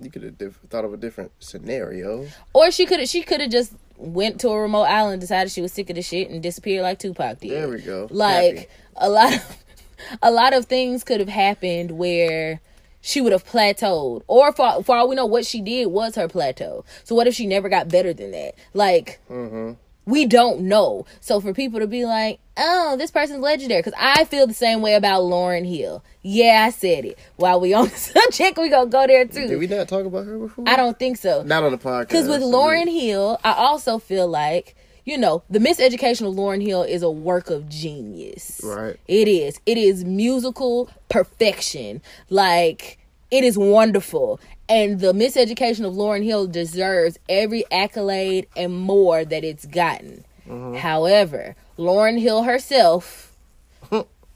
you 0.00 0.10
could 0.10 0.22
have 0.22 0.38
diff- 0.38 0.58
thought 0.70 0.84
of 0.84 0.92
a 0.92 0.96
different 0.96 1.32
scenario. 1.40 2.26
Or 2.52 2.70
she 2.70 2.86
could 2.86 3.00
have 3.00 3.08
she 3.08 3.22
could 3.22 3.40
have 3.40 3.50
just 3.50 3.72
went 4.02 4.40
to 4.40 4.48
a 4.50 4.60
remote 4.60 4.84
island, 4.84 5.20
decided 5.20 5.50
she 5.50 5.60
was 5.62 5.72
sick 5.72 5.88
of 5.90 5.96
the 5.96 6.02
shit 6.02 6.28
and 6.30 6.42
disappeared 6.42 6.82
like 6.82 6.98
Tupac 6.98 7.40
did. 7.40 7.50
There 7.50 7.68
we 7.68 7.80
go. 7.80 8.08
like 8.10 8.56
Happy. 8.56 8.68
a 8.96 9.08
lot 9.08 9.34
of 9.34 9.56
a 10.22 10.30
lot 10.30 10.52
of 10.54 10.66
things 10.66 11.04
could 11.04 11.20
have 11.20 11.28
happened 11.28 11.92
where 11.92 12.60
she 13.00 13.20
would 13.20 13.32
have 13.32 13.44
plateaued 13.44 14.22
or 14.26 14.52
for, 14.52 14.82
for 14.84 14.96
all 14.96 15.08
we 15.08 15.14
know 15.16 15.26
what 15.26 15.44
she 15.46 15.60
did 15.60 15.86
was 15.86 16.14
her 16.16 16.28
plateau 16.28 16.84
so 17.04 17.14
what 17.14 17.26
if 17.26 17.34
she 17.34 17.46
never 17.46 17.68
got 17.68 17.88
better 17.88 18.12
than 18.12 18.30
that 18.30 18.54
like 18.74 19.18
Mm-hmm. 19.30 19.72
We 20.04 20.26
don't 20.26 20.62
know 20.62 21.06
so 21.20 21.40
for 21.40 21.52
people 21.54 21.78
to 21.80 21.86
be 21.86 22.04
like 22.04 22.40
oh 22.56 22.96
this 22.98 23.10
person's 23.10 23.38
legendary 23.40 23.80
because 23.80 23.94
i 23.98 24.24
feel 24.24 24.46
the 24.46 24.52
same 24.52 24.82
way 24.82 24.94
about 24.94 25.22
lauryn 25.22 25.64
hill 25.66 26.04
yeah 26.20 26.64
i 26.66 26.70
said 26.70 27.04
it 27.06 27.18
while 27.36 27.58
we 27.60 27.72
on 27.72 27.88
the 27.88 27.96
subject 27.96 28.58
we 28.58 28.68
gonna 28.68 28.90
go 28.90 29.06
there 29.06 29.24
too 29.26 29.46
Did 29.48 29.58
we 29.58 29.66
not 29.66 29.88
talk 29.88 30.04
about 30.04 30.26
her 30.26 30.36
before? 30.38 30.68
i 30.68 30.76
don't 30.76 30.98
think 30.98 31.16
so 31.16 31.42
Not 31.44 31.62
on 31.62 31.72
the 31.72 31.78
podcast. 31.78 32.08
because 32.08 32.28
with 32.28 32.42
Lauryn 32.42 32.90
Hill, 32.92 33.38
I 33.42 33.52
also 33.52 33.98
feel 33.98 34.28
like, 34.28 34.76
you 35.04 35.16
know, 35.16 35.42
the 35.48 35.58
miseducation 35.60 36.28
of 36.28 36.34
Lauryn 36.34 36.62
Hill 36.62 36.82
is 36.82 37.02
a 37.02 37.10
work 37.10 37.48
of 37.50 37.68
genius. 37.68 38.60
Right. 38.62 38.96
It 39.08 39.28
is. 39.28 39.60
It 39.66 39.78
is 39.78 40.04
musical 40.04 40.90
perfection. 41.08 42.02
Like, 42.28 42.98
it 43.30 43.44
is 43.44 43.56
wonderful. 43.56 44.38
And 44.68 45.00
the 45.00 45.12
miseducation 45.12 45.86
of 45.86 45.94
Lauryn 45.94 46.24
Hill 46.24 46.46
deserves 46.46 47.18
every 47.28 47.64
accolade 47.70 48.46
and 48.56 48.78
more 48.78 49.24
that 49.24 49.44
it's 49.44 49.66
gotten. 49.66 50.24
Mm-hmm. 50.48 50.76
However, 50.76 51.56
Lauryn 51.78 52.20
Hill 52.20 52.44
herself 52.44 53.31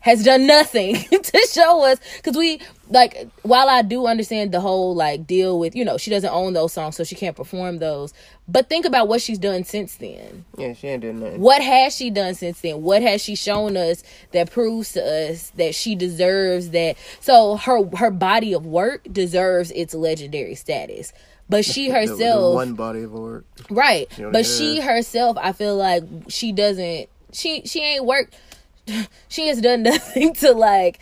has 0.07 0.23
done 0.23 0.47
nothing 0.47 0.95
to 1.11 1.49
show 1.53 1.85
us. 1.85 1.99
Because 2.17 2.37
we 2.37 2.61
like 2.89 3.29
while 3.43 3.69
i 3.69 3.83
do 3.83 4.07
understand 4.07 4.53
the 4.53 4.61
whole 4.61 4.95
like 4.95 5.27
deal 5.27 5.59
with 5.59 5.75
you 5.75 5.85
know 5.85 5.99
she 5.99 6.09
doesn't 6.09 6.33
own 6.33 6.53
those 6.53 6.73
songs 6.73 6.95
so 6.95 7.03
she 7.03 7.17
can't 7.17 7.35
perform 7.37 7.79
those. 7.79 8.15
But 8.47 8.69
think 8.69 8.87
about 8.87 9.09
what 9.09 9.21
she's 9.21 9.39
done 9.39 9.65
since 9.65 9.97
then. 9.97 10.45
Yeah, 10.57 10.73
she 10.75 10.87
ain't 10.87 11.03
done 11.03 11.19
nothing. 11.19 11.41
what 11.41 11.61
has 11.61 11.97
she 11.97 12.11
done 12.11 12.35
since 12.37 12.61
then? 12.61 12.83
What 12.83 13.03
has 13.03 13.21
she 13.21 13.35
shown 13.35 13.77
us 13.77 14.05
that 14.31 14.53
proves 14.53 14.93
to 14.93 15.03
us 15.03 15.51
that 15.57 15.75
she 15.75 15.97
deserves 15.97 16.71
that? 16.71 16.97
So 17.19 17.57
her 17.57 17.85
her 17.97 18.13
body 18.13 18.53
of 18.53 18.65
work 18.65 19.03
deserves 19.11 19.73
its 19.73 19.93
legendary 19.93 20.55
status. 20.55 21.13
But 21.49 21.65
she 21.65 21.87
The- 21.89 21.93
the 21.95 21.99
herself 22.07 22.55
one 22.55 22.75
body 22.75 23.03
of 23.03 23.11
work. 23.13 23.45
Right. 23.69 24.07
You 24.17 24.27
know, 24.27 24.31
but 24.31 24.47
she 24.47 24.79
herself, 24.81 25.37
I 25.41 25.51
feel 25.51 25.75
like 25.77 26.05
she 26.29 26.53
doesn't 26.53 27.09
she 27.33 27.63
she 27.67 27.81
ain't 27.83 28.05
worked 28.05 28.35
she 29.29 29.49
has 29.49 29.61
done 29.61 29.83
nothing 29.83 30.35
to 30.35 30.53
like 30.53 30.99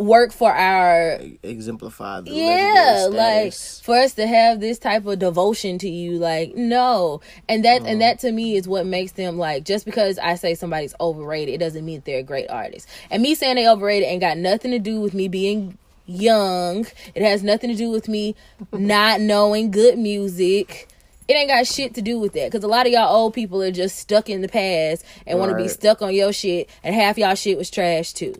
work 0.00 0.32
for 0.32 0.50
our 0.50 1.20
Exemplify 1.42 2.22
the 2.22 2.30
yeah, 2.30 3.06
like 3.10 3.52
for 3.52 3.96
us 3.96 4.14
to 4.14 4.26
have 4.26 4.58
this 4.58 4.78
type 4.78 5.04
of 5.06 5.18
devotion 5.18 5.78
to 5.78 5.88
you, 5.88 6.12
like 6.12 6.54
no, 6.54 7.20
and 7.48 7.64
that 7.64 7.78
and 7.78 7.86
mm-hmm. 7.86 7.98
that 8.00 8.18
to 8.20 8.32
me 8.32 8.56
is 8.56 8.66
what 8.66 8.86
makes 8.86 9.12
them 9.12 9.38
like. 9.38 9.64
Just 9.64 9.84
because 9.84 10.18
I 10.18 10.34
say 10.34 10.54
somebody's 10.54 10.94
overrated, 11.00 11.54
it 11.54 11.58
doesn't 11.58 11.84
mean 11.84 12.02
they're 12.04 12.20
a 12.20 12.24
great 12.24 12.48
artist. 12.48 12.88
And 13.10 13.22
me 13.22 13.34
saying 13.34 13.56
they 13.56 13.68
overrated 13.68 14.08
ain't 14.08 14.20
got 14.20 14.38
nothing 14.38 14.70
to 14.70 14.78
do 14.78 15.00
with 15.00 15.14
me 15.14 15.28
being 15.28 15.76
young. 16.06 16.86
It 17.14 17.22
has 17.22 17.42
nothing 17.42 17.70
to 17.70 17.76
do 17.76 17.90
with 17.90 18.08
me 18.08 18.34
not 18.72 19.20
knowing 19.20 19.70
good 19.70 19.98
music. 19.98 20.88
It 21.30 21.34
ain't 21.34 21.48
got 21.48 21.64
shit 21.64 21.94
to 21.94 22.02
do 22.02 22.18
with 22.18 22.32
that 22.32 22.50
because 22.50 22.64
a 22.64 22.66
lot 22.66 22.86
of 22.88 22.92
y'all 22.92 23.14
old 23.14 23.34
people 23.34 23.62
are 23.62 23.70
just 23.70 23.96
stuck 24.00 24.28
in 24.28 24.40
the 24.40 24.48
past 24.48 25.04
and 25.28 25.38
want 25.38 25.52
to 25.52 25.56
be 25.56 25.68
stuck 25.68 26.02
on 26.02 26.12
your 26.12 26.32
shit, 26.32 26.68
and 26.82 26.92
half 26.92 27.16
y'all 27.18 27.36
shit 27.36 27.56
was 27.56 27.70
trash 27.70 28.12
too. 28.12 28.34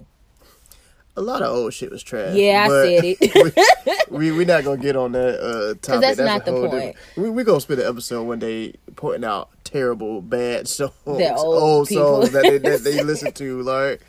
A 1.17 1.21
lot 1.21 1.41
of 1.41 1.55
old 1.55 1.73
shit 1.73 1.93
was 1.93 2.03
trash. 2.03 2.35
Yeah, 2.35 2.67
I 2.67 2.69
said 2.69 3.05
it. 3.21 4.07
we 4.11 4.33
we 4.33 4.45
not 4.45 4.65
gonna 4.65 4.83
get 4.83 4.97
on 4.97 5.13
that 5.13 5.39
uh 5.41 5.75
topic. 5.81 6.01
that's 6.01 6.19
not 6.19 6.45
the 6.45 6.51
point. 6.51 6.73
different- 6.73 6.97
We 7.17 7.31
we 7.31 7.45
gonna 7.45 7.61
spend 7.61 7.79
an 7.81 7.87
episode 7.87 8.25
one 8.25 8.41
day 8.41 8.75
pointing 8.97 9.25
out 9.25 9.51
terrible, 9.63 10.21
bad 10.21 10.67
songs, 10.69 10.91
That 11.07 11.37
old 11.37 11.63
old, 11.63 11.89
songs 11.89 12.33
that 12.33 12.43
they 12.43 12.59
that 12.59 12.83
they 12.83 13.05
listen 13.05 13.31
to. 13.35 13.63
Like, 13.63 14.01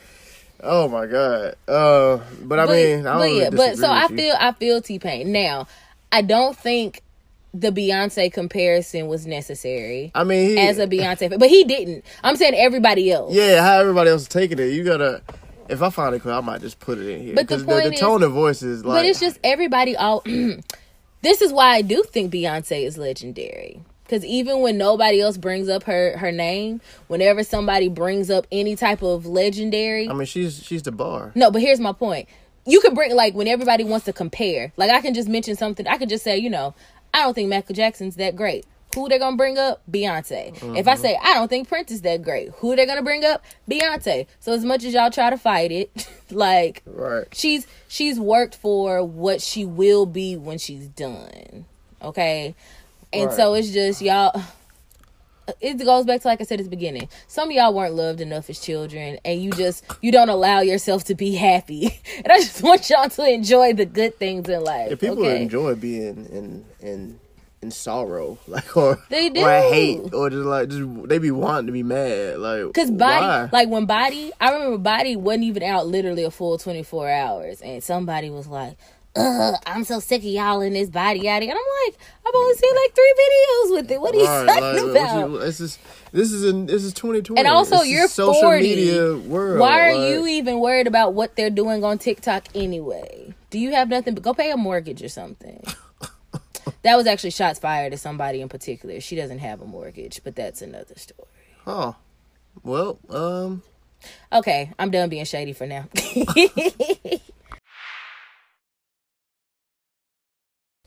oh 0.63 0.87
my 0.87 1.05
god. 1.05 1.53
Uh, 1.67 2.19
but 2.41 2.57
I 2.57 2.65
mean, 2.65 3.05
I 3.05 3.13
don't 3.13 3.21
really 3.21 3.55
but 3.55 3.77
so 3.77 3.85
I 3.91 4.07
you. 4.09 4.17
feel 4.17 4.35
I 4.39 4.51
feel 4.53 4.81
T 4.81 4.97
Pain. 4.97 5.31
Now, 5.31 5.67
I 6.11 6.23
don't 6.23 6.57
think 6.57 7.03
the 7.53 7.71
Beyonce 7.71 8.31
comparison 8.31 9.07
was 9.07 9.27
necessary 9.27 10.11
I 10.15 10.23
mean, 10.23 10.49
he, 10.49 10.57
as 10.57 10.79
a 10.79 10.87
Beyonce, 10.87 11.29
fan, 11.29 11.39
but 11.39 11.49
he 11.49 11.63
didn't. 11.63 12.05
I'm 12.23 12.35
saying 12.35 12.55
everybody 12.55 13.11
else. 13.11 13.33
yeah, 13.33 13.61
how 13.61 13.79
everybody 13.79 14.09
else 14.09 14.23
is 14.23 14.27
taking 14.27 14.59
it. 14.59 14.67
You 14.67 14.83
gotta. 14.83 15.21
If 15.69 15.81
I 15.81 15.89
find 15.89 16.13
it 16.13 16.25
I 16.25 16.41
might 16.41 16.59
just 16.61 16.79
put 16.79 16.97
it 16.97 17.07
in 17.07 17.21
here. 17.21 17.35
But 17.35 17.47
the 17.47 17.57
point 17.57 17.85
the, 17.85 17.93
is- 17.93 17.99
tone 17.99 18.23
of 18.23 18.33
voice 18.33 18.61
is 18.61 18.83
like. 18.83 18.99
but 18.99 19.05
it's 19.05 19.19
just 19.19 19.39
everybody 19.43 19.95
all. 19.95 20.21
this 21.21 21.41
is 21.41 21.53
why 21.53 21.75
I 21.75 21.81
do 21.81 22.03
think 22.03 22.33
Beyonce 22.33 22.85
is 22.85 22.97
legendary. 22.97 23.81
Because 24.03 24.25
even 24.25 24.59
when 24.59 24.77
nobody 24.77 25.21
else 25.21 25.37
brings 25.37 25.69
up 25.69 25.83
her 25.83 26.17
her 26.17 26.31
name, 26.33 26.81
whenever 27.07 27.43
somebody 27.43 27.87
brings 27.87 28.29
up 28.29 28.45
any 28.51 28.75
type 28.75 29.01
of 29.01 29.25
legendary, 29.25 30.09
I 30.09 30.13
mean, 30.13 30.25
she's 30.25 30.61
she's 30.61 30.83
the 30.83 30.91
bar. 30.91 31.31
No, 31.35 31.49
but 31.51 31.61
here's 31.61 31.79
my 31.79 31.93
point. 31.93 32.27
You 32.65 32.81
could 32.81 32.93
bring 32.93 33.15
like 33.15 33.33
when 33.33 33.47
everybody 33.47 33.85
wants 33.85 34.05
to 34.05 34.13
compare. 34.13 34.73
Like 34.75 34.91
I 34.91 34.99
can 34.99 35.13
just 35.13 35.29
mention 35.29 35.55
something. 35.55 35.87
I 35.87 35.97
could 35.97 36.09
just 36.09 36.25
say, 36.25 36.37
you 36.37 36.49
know, 36.49 36.75
I 37.13 37.23
don't 37.23 37.33
think 37.33 37.49
Michael 37.49 37.75
Jackson's 37.75 38.15
that 38.15 38.35
great. 38.35 38.65
Who 38.95 39.07
they 39.07 39.19
gonna 39.19 39.37
bring 39.37 39.57
up? 39.57 39.81
Beyonce. 39.89 40.49
If 40.77 40.87
I 40.87 40.93
mm-hmm. 40.93 41.01
say 41.01 41.17
I 41.21 41.33
don't 41.33 41.47
think 41.47 41.67
Prince 41.69 41.91
is 41.91 42.01
that 42.01 42.21
great, 42.23 42.49
who 42.57 42.75
they 42.75 42.85
gonna 42.85 43.01
bring 43.01 43.23
up? 43.23 43.43
Beyonce. 43.69 44.27
So 44.39 44.51
as 44.51 44.65
much 44.65 44.83
as 44.83 44.93
y'all 44.93 45.09
try 45.09 45.29
to 45.29 45.37
fight 45.37 45.71
it, 45.71 46.09
like 46.31 46.81
Right. 46.85 47.25
she's 47.31 47.67
she's 47.87 48.19
worked 48.19 48.55
for 48.55 49.03
what 49.03 49.41
she 49.41 49.63
will 49.63 50.05
be 50.05 50.35
when 50.35 50.57
she's 50.57 50.87
done. 50.87 51.65
Okay? 52.01 52.53
And 53.13 53.27
Right. 53.27 53.35
so 53.35 53.53
it's 53.53 53.69
just 53.69 54.01
y'all 54.01 54.41
it 55.59 55.77
goes 55.83 56.05
back 56.05 56.21
to 56.21 56.27
like 56.27 56.41
I 56.41 56.43
said 56.43 56.59
at 56.59 56.65
the 56.65 56.69
beginning. 56.69 57.09
Some 57.27 57.49
of 57.49 57.55
y'all 57.55 57.73
weren't 57.73 57.95
loved 57.95 58.21
enough 58.21 58.49
as 58.49 58.59
children 58.59 59.17
and 59.25 59.41
you 59.41 59.51
just 59.51 59.83
you 60.01 60.11
don't 60.11 60.29
allow 60.29 60.61
yourself 60.61 61.03
to 61.05 61.15
be 61.15 61.35
happy. 61.35 61.99
And 62.23 62.31
I 62.31 62.37
just 62.37 62.61
want 62.61 62.87
y'all 62.89 63.09
to 63.09 63.25
enjoy 63.25 63.73
the 63.73 63.85
good 63.85 64.17
things 64.19 64.47
in 64.47 64.63
life. 64.63 64.91
If 64.91 64.99
people 64.99 65.19
okay? 65.19 65.41
enjoy 65.41 65.73
being 65.75 66.25
in 66.27 66.65
in 66.79 67.19
in 67.61 67.71
sorrow, 67.71 68.37
like 68.47 68.75
or 68.75 68.99
They 69.09 69.29
or 69.29 69.49
hate, 69.49 70.13
or 70.13 70.29
just 70.29 70.45
like 70.45 70.69
just 70.69 71.07
they 71.07 71.17
be 71.17 71.31
wanting 71.31 71.67
to 71.67 71.71
be 71.71 71.83
mad, 71.83 72.39
like 72.39 72.73
Cause 72.73 72.91
body, 72.91 73.25
why? 73.25 73.49
like 73.51 73.69
when 73.69 73.85
body, 73.85 74.31
I 74.39 74.51
remember 74.51 74.77
body 74.77 75.15
wasn't 75.15 75.45
even 75.45 75.63
out 75.63 75.87
literally 75.87 76.23
a 76.23 76.31
full 76.31 76.57
twenty 76.57 76.83
four 76.83 77.09
hours, 77.09 77.61
and 77.61 77.83
somebody 77.83 78.29
was 78.29 78.47
like, 78.47 78.77
"Ugh, 79.15 79.55
I'm 79.65 79.83
so 79.83 79.99
sick 79.99 80.19
of 80.19 80.25
y'all 80.25 80.61
in 80.61 80.73
this 80.73 80.89
body 80.89 81.19
here," 81.19 81.33
and 81.33 81.43
I'm 81.43 81.57
like, 81.85 81.97
I've 82.25 82.33
only 82.35 82.55
seen 82.55 82.73
like 82.75 82.95
three 82.95 83.13
videos 83.19 83.75
with 83.75 83.91
it. 83.91 84.01
What 84.01 84.15
are 84.15 84.17
you 84.17 84.25
Right, 84.25 84.45
talking 84.47 84.87
like, 84.93 85.01
about? 85.03 85.29
you- 85.31 85.39
this 85.39 85.59
is 85.61 85.79
this 86.13 86.31
is 86.31 86.45
in 86.45 86.65
this 86.65 86.83
is 86.83 86.93
2020, 86.93 87.39
And 87.39 87.47
also, 87.47 87.79
This 87.79 87.87
you're 87.89 88.07
social 88.07 88.41
40. 88.41 88.61
media 88.61 89.15
world. 89.17 89.59
Why 89.59 89.89
are 89.89 89.95
like- 89.97 90.09
you 90.11 90.27
even 90.27 90.59
worried 90.59 90.87
about 90.87 91.13
what 91.13 91.35
they're 91.35 91.49
doing 91.49 91.83
on 91.83 91.97
TikTok 91.97 92.45
anyway? 92.55 93.33
Do 93.49 93.59
you 93.59 93.71
have 93.71 93.89
nothing? 93.89 94.13
But 94.13 94.23
go 94.23 94.33
pay 94.33 94.51
a 94.51 94.57
mortgage 94.57 95.03
or 95.03 95.09
something. 95.09 95.61
that 96.83 96.95
was 96.95 97.05
actually 97.07 97.31
shots 97.31 97.59
fired 97.59 97.91
at 97.93 97.99
somebody 97.99 98.39
in 98.41 98.47
particular. 98.49 99.01
She 99.01 99.15
doesn't 99.15 99.39
have 99.39 99.61
a 99.61 99.65
mortgage, 99.65 100.21
but 100.23 100.35
that's 100.35 100.61
another 100.61 100.95
story. 100.95 101.27
Oh, 101.67 101.95
well, 102.63 102.97
um, 103.09 103.61
Okay, 104.33 104.71
I'm 104.79 104.89
done 104.89 105.09
being 105.09 105.25
shady 105.25 105.53
for 105.53 105.67
now. 105.67 105.85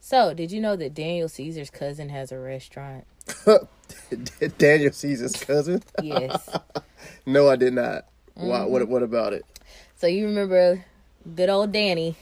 So, 0.07 0.35
did 0.35 0.53
you 0.53 0.61
know 0.61 0.77
that 0.77 0.93
Daniel 0.93 1.31
Caesar's 1.31 1.71
cousin 1.71 2.11
has 2.11 2.31
a 2.31 2.39
restaurant? 2.39 3.07
Daniel 4.59 4.93
Caesar's 4.93 5.35
cousin? 5.37 5.83
Yes. 6.03 6.49
No, 7.27 7.49
I 7.49 7.57
did 7.57 7.73
not. 7.73 8.05
Why, 8.35 8.59
Mm-hmm. 8.61 8.71
what? 8.73 8.89
What 8.89 9.03
about 9.03 9.33
it? 9.33 9.45
so 9.97 10.07
you 10.07 10.27
remember 10.27 10.85
good 11.35 11.49
old 11.49 11.73
Danny 11.73 12.17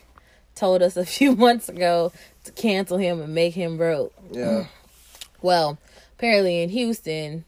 told 0.55 0.81
us 0.81 0.97
a 0.97 1.05
few 1.19 1.35
months 1.35 1.69
ago 1.69 2.13
to 2.45 2.53
cancel 2.53 2.99
him 2.99 3.21
and 3.21 3.35
make 3.35 3.55
him 3.55 3.77
broke. 3.77 4.13
Yeah. 4.31 4.67
Well, 5.43 5.79
apparently 6.17 6.63
in 6.63 6.69
Houston, 6.71 7.45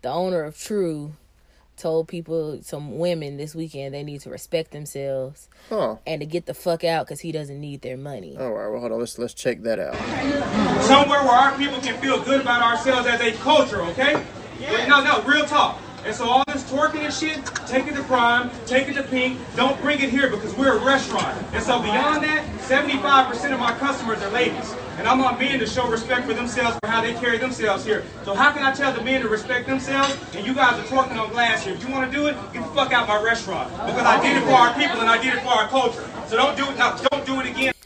the 0.00 0.08
owner 0.08 0.42
of 0.42 0.58
True 0.58 1.12
told 1.76 2.08
people, 2.08 2.58
some 2.62 2.98
women 2.98 3.36
this 3.36 3.54
weekend, 3.54 3.94
they 3.94 4.02
need 4.02 4.20
to 4.22 4.30
respect 4.30 4.70
themselves 4.70 5.48
Huh. 5.68 5.96
and 6.06 6.20
to 6.20 6.26
get 6.26 6.46
the 6.46 6.54
fuck 6.54 6.84
out 6.84 7.06
because 7.06 7.20
he 7.20 7.32
doesn't 7.32 7.60
need 7.60 7.82
their 7.82 7.96
money. 7.96 8.36
All 8.38 8.50
right. 8.52 8.68
Well, 8.70 8.80
hold 8.80 8.92
on. 8.92 8.98
Let's 9.00 9.18
let's 9.18 9.34
check 9.34 9.62
that 9.62 9.78
out. 9.78 9.94
somewhere 10.82 11.22
where 11.22 11.32
our 11.32 11.56
people 11.56 11.80
can 11.80 11.96
feel 12.00 12.20
good 12.22 12.40
about 12.40 12.62
ourselves 12.62 13.06
as 13.06 13.20
a 13.20 13.32
culture, 13.38 13.82
okay? 13.82 14.22
No, 14.88 15.02
no, 15.04 15.22
real 15.22 15.44
talk. 15.44 15.78
And 16.04 16.14
so 16.14 16.28
all 16.28 16.44
this 16.46 16.62
twerking 16.70 17.00
and 17.00 17.12
shit, 17.12 17.44
take 17.66 17.88
it 17.88 17.94
to 17.96 18.02
Prime, 18.04 18.48
take 18.64 18.88
it 18.88 18.94
to 18.94 19.02
Pink, 19.02 19.38
don't 19.56 19.80
bring 19.82 20.00
it 20.00 20.08
here 20.08 20.30
because 20.30 20.54
we're 20.54 20.78
a 20.78 20.84
restaurant. 20.84 21.36
And 21.52 21.62
so 21.62 21.82
beyond 21.82 22.22
that, 22.22 22.44
75% 22.60 23.52
of 23.52 23.58
my 23.58 23.72
customers 23.78 24.22
are 24.22 24.30
ladies. 24.30 24.74
And 24.98 25.06
I'm 25.06 25.20
on 25.20 25.38
men 25.38 25.58
to 25.58 25.66
show 25.66 25.86
respect 25.88 26.26
for 26.26 26.32
themselves 26.32 26.78
for 26.82 26.88
how 26.88 27.02
they 27.02 27.12
carry 27.14 27.36
themselves 27.36 27.84
here. 27.84 28.02
So 28.24 28.34
how 28.34 28.50
can 28.52 28.62
I 28.62 28.72
tell 28.72 28.92
the 28.94 29.02
men 29.02 29.20
to 29.20 29.28
respect 29.28 29.66
themselves 29.66 30.16
and 30.34 30.46
you 30.46 30.54
guys 30.54 30.78
are 30.78 30.84
twerking 30.84 31.20
on 31.20 31.30
glass 31.30 31.64
here? 31.64 31.74
If 31.74 31.86
you 31.86 31.92
want 31.92 32.10
to 32.10 32.16
do 32.16 32.26
it, 32.26 32.36
get 32.52 32.62
the 32.62 32.70
fuck 32.70 32.92
out 32.92 33.06
my 33.06 33.22
restaurant. 33.22 33.70
Because 33.70 34.06
I 34.06 34.22
did 34.22 34.38
it 34.38 34.44
for 34.44 34.52
our 34.52 34.72
people 34.74 34.98
and 35.00 35.08
I 35.08 35.22
did 35.22 35.34
it 35.34 35.40
for 35.40 35.48
our 35.48 35.68
culture. 35.68 36.08
So 36.28 36.36
don't 36.36 36.56
do 36.56 36.64
it 36.70 36.78
now, 36.78 36.96
don't 36.96 37.26
do 37.26 37.40
it 37.40 37.46
again. 37.46 37.74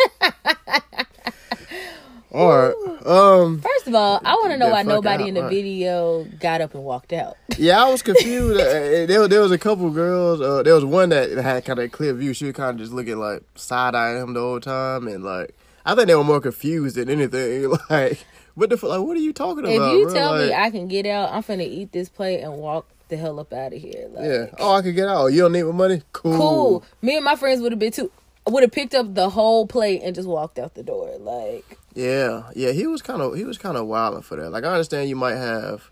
All 2.32 2.48
right. 2.48 3.06
Um. 3.06 3.60
First 3.60 3.88
of 3.88 3.94
all, 3.94 4.20
I 4.24 4.34
want 4.34 4.52
to 4.52 4.56
know 4.56 4.68
why 4.68 4.82
nobody 4.82 5.24
out, 5.24 5.28
in 5.30 5.34
the 5.34 5.42
right. 5.42 5.50
video 5.50 6.24
got 6.38 6.60
up 6.60 6.74
and 6.74 6.84
walked 6.84 7.12
out. 7.12 7.36
Yeah, 7.58 7.84
I 7.84 7.90
was 7.90 8.00
confused. 8.00 8.58
Uh, 8.58 9.04
there, 9.04 9.28
there 9.28 9.42
was 9.42 9.50
a 9.50 9.58
couple 9.58 9.90
girls. 9.90 10.40
Uh, 10.40 10.62
there 10.62 10.74
was 10.74 10.84
one 10.84 11.10
that 11.10 11.30
had 11.32 11.62
kind 11.66 11.78
of 11.78 11.84
a 11.84 11.88
clear 11.90 12.14
view. 12.14 12.32
She 12.32 12.46
was 12.46 12.54
kind 12.54 12.70
of 12.70 12.78
just 12.78 12.90
looking 12.90 13.18
like 13.18 13.42
side 13.54 13.94
eyeing 13.94 14.22
him 14.22 14.32
the 14.32 14.40
whole 14.40 14.60
time, 14.60 15.06
and 15.06 15.22
like 15.22 15.54
I 15.84 15.94
think 15.94 16.08
they 16.08 16.14
were 16.14 16.24
more 16.24 16.40
confused 16.40 16.96
than 16.96 17.08
anything. 17.08 17.72
Like, 17.90 18.24
what 18.54 18.70
the? 18.70 18.76
Like, 18.86 19.00
what 19.00 19.16
are 19.16 19.20
you 19.20 19.32
talking 19.32 19.64
If 19.64 19.76
about? 19.76 19.94
If 19.94 19.98
you 19.98 20.04
bro? 20.06 20.14
tell 20.14 20.38
me 20.38 20.52
I 20.52 20.70
can 20.70 20.88
get 20.88 21.06
out, 21.06 21.32
I'm 21.32 21.42
finna 21.42 21.66
eat 21.66 21.92
this 21.92 22.08
plate 22.08 22.40
and 22.40 22.54
walk 22.54 22.86
the 23.08 23.16
hell 23.16 23.40
up 23.40 23.52
out 23.52 23.72
of 23.72 23.80
here. 23.80 24.08
Like, 24.12 24.24
yeah. 24.24 24.46
Oh, 24.58 24.72
I 24.72 24.82
could 24.82 24.94
get 24.94 25.08
out. 25.08 25.28
You 25.28 25.42
don't 25.42 25.52
need 25.52 25.64
my 25.64 25.72
money. 25.72 26.02
Cool. 26.12 26.36
cool. 26.36 26.84
Me 27.02 27.16
and 27.16 27.24
my 27.24 27.36
friends 27.36 27.60
would 27.60 27.72
have 27.72 27.78
been 27.78 27.92
too. 27.92 28.10
Would 28.46 28.62
have 28.62 28.72
picked 28.72 28.94
up 28.94 29.14
the 29.14 29.30
whole 29.30 29.66
plate 29.66 30.02
and 30.02 30.14
just 30.14 30.28
walked 30.28 30.58
out 30.58 30.74
the 30.74 30.82
door. 30.82 31.16
Like, 31.18 31.78
Yeah, 31.94 32.50
yeah. 32.54 32.72
He 32.72 32.86
was 32.86 33.02
kind 33.02 33.22
of 33.22 33.36
he 33.36 33.44
was 33.44 33.58
kind 33.58 33.76
of 33.76 33.86
wilding 33.86 34.22
for 34.22 34.36
that. 34.36 34.50
Like, 34.50 34.64
I 34.64 34.68
understand 34.68 35.08
you 35.08 35.16
might 35.16 35.36
have, 35.36 35.90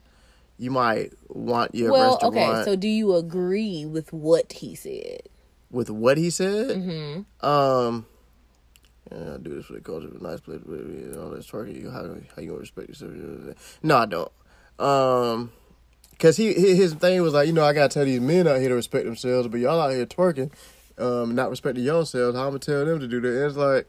you 0.58 0.70
might 0.70 1.12
want 1.28 1.74
your 1.74 1.92
well, 1.92 2.12
restaurant 2.12 2.36
okay. 2.36 2.64
So, 2.64 2.76
do 2.76 2.88
you 2.88 3.14
agree 3.14 3.84
with 3.84 4.12
what 4.12 4.52
he 4.52 4.74
said? 4.74 5.22
with 5.70 5.90
what 5.90 6.16
he 6.16 6.30
said. 6.30 6.76
Mm-hmm. 6.76 7.46
Um. 7.46 8.06
Yeah, 9.10 9.34
I 9.34 9.36
do 9.38 9.54
this 9.54 9.66
for 9.66 9.72
the 9.74 9.80
culture. 9.80 10.08
A 10.08 10.22
nice 10.22 10.40
place, 10.40 10.60
but 10.66 10.78
you 10.78 11.12
know, 11.14 11.34
that's 11.34 11.46
turkey. 11.46 11.82
How 11.84 11.90
how 12.36 12.42
you 12.42 12.48
gonna 12.48 12.60
respect 12.60 12.88
yourself? 12.88 13.12
No, 13.82 13.96
I 13.96 14.06
don't. 14.06 14.32
Um, 14.78 15.50
cause 16.18 16.36
he- 16.36 16.52
his 16.76 16.94
thing 16.94 17.20
was 17.22 17.32
like, 17.32 17.46
you 17.46 17.52
know, 17.52 17.64
I 17.64 17.72
gotta 17.72 17.92
tell 17.92 18.04
these 18.04 18.20
men 18.20 18.46
out 18.46 18.60
here 18.60 18.68
to 18.68 18.74
respect 18.74 19.06
themselves, 19.06 19.48
but 19.48 19.60
y'all 19.60 19.80
out 19.80 19.92
here 19.92 20.06
twerking, 20.06 20.52
um, 20.98 21.34
not 21.34 21.50
respecting 21.50 21.84
yourselves. 21.84 22.36
How 22.36 22.44
I'm 22.44 22.50
gonna 22.50 22.58
tell 22.60 22.84
them 22.84 23.00
to 23.00 23.08
do 23.08 23.20
that? 23.20 23.28
And 23.28 23.44
it's 23.46 23.56
like, 23.56 23.88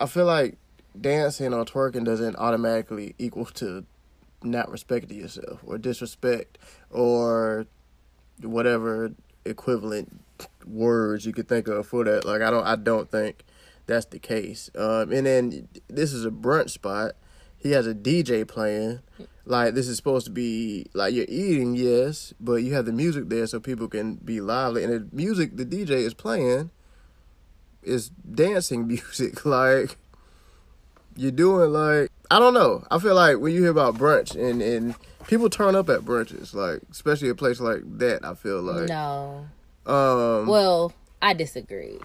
I 0.00 0.06
feel 0.06 0.26
like 0.26 0.58
dancing 1.00 1.54
or 1.54 1.64
twerking 1.64 2.04
doesn't 2.04 2.36
automatically 2.36 3.14
equal 3.18 3.46
to 3.46 3.84
not 4.42 4.70
respecting 4.70 5.18
yourself 5.18 5.60
or 5.64 5.78
disrespect 5.78 6.58
or 6.90 7.66
whatever 8.42 9.12
equivalent 9.44 10.20
words 10.66 11.24
you 11.24 11.32
could 11.32 11.48
think 11.48 11.68
of 11.68 11.86
for 11.86 12.04
that. 12.04 12.24
Like 12.24 12.42
I 12.42 12.50
don't 12.50 12.66
I 12.66 12.76
don't 12.76 13.10
think 13.10 13.44
that's 13.86 14.06
the 14.06 14.18
case. 14.18 14.70
Um 14.76 15.12
and 15.12 15.26
then 15.26 15.68
this 15.88 16.12
is 16.12 16.24
a 16.24 16.30
brunch 16.30 16.70
spot. 16.70 17.12
He 17.58 17.72
has 17.72 17.86
a 17.86 17.94
DJ 17.94 18.46
playing. 18.46 19.00
Like 19.44 19.74
this 19.74 19.88
is 19.88 19.96
supposed 19.96 20.26
to 20.26 20.32
be 20.32 20.86
like 20.94 21.14
you're 21.14 21.26
eating, 21.28 21.74
yes, 21.74 22.32
but 22.40 22.56
you 22.56 22.74
have 22.74 22.86
the 22.86 22.92
music 22.92 23.28
there 23.28 23.46
so 23.46 23.60
people 23.60 23.88
can 23.88 24.14
be 24.16 24.40
lively. 24.40 24.84
And 24.84 24.92
the 24.92 25.08
music 25.14 25.56
the 25.56 25.64
DJ 25.64 25.90
is 25.90 26.14
playing 26.14 26.70
is 27.82 28.10
dancing 28.10 28.86
music. 28.94 29.44
Like 29.44 29.96
you're 31.16 31.30
doing 31.30 31.70
like 31.72 32.10
I 32.30 32.38
don't 32.38 32.54
know. 32.54 32.84
I 32.90 32.98
feel 32.98 33.14
like 33.14 33.38
when 33.38 33.52
you 33.52 33.62
hear 33.62 33.70
about 33.70 33.96
brunch 33.96 34.34
and 34.34 34.62
and 34.62 34.94
people 35.26 35.50
turn 35.50 35.74
up 35.74 35.88
at 35.88 36.00
brunches, 36.00 36.54
like 36.54 36.80
especially 36.90 37.28
a 37.28 37.34
place 37.34 37.60
like 37.60 37.80
that. 37.98 38.24
I 38.24 38.34
feel 38.34 38.62
like 38.62 38.88
no. 38.88 39.46
um 39.86 40.46
Well, 40.46 40.92
I 41.20 41.34
disagree. 41.34 41.98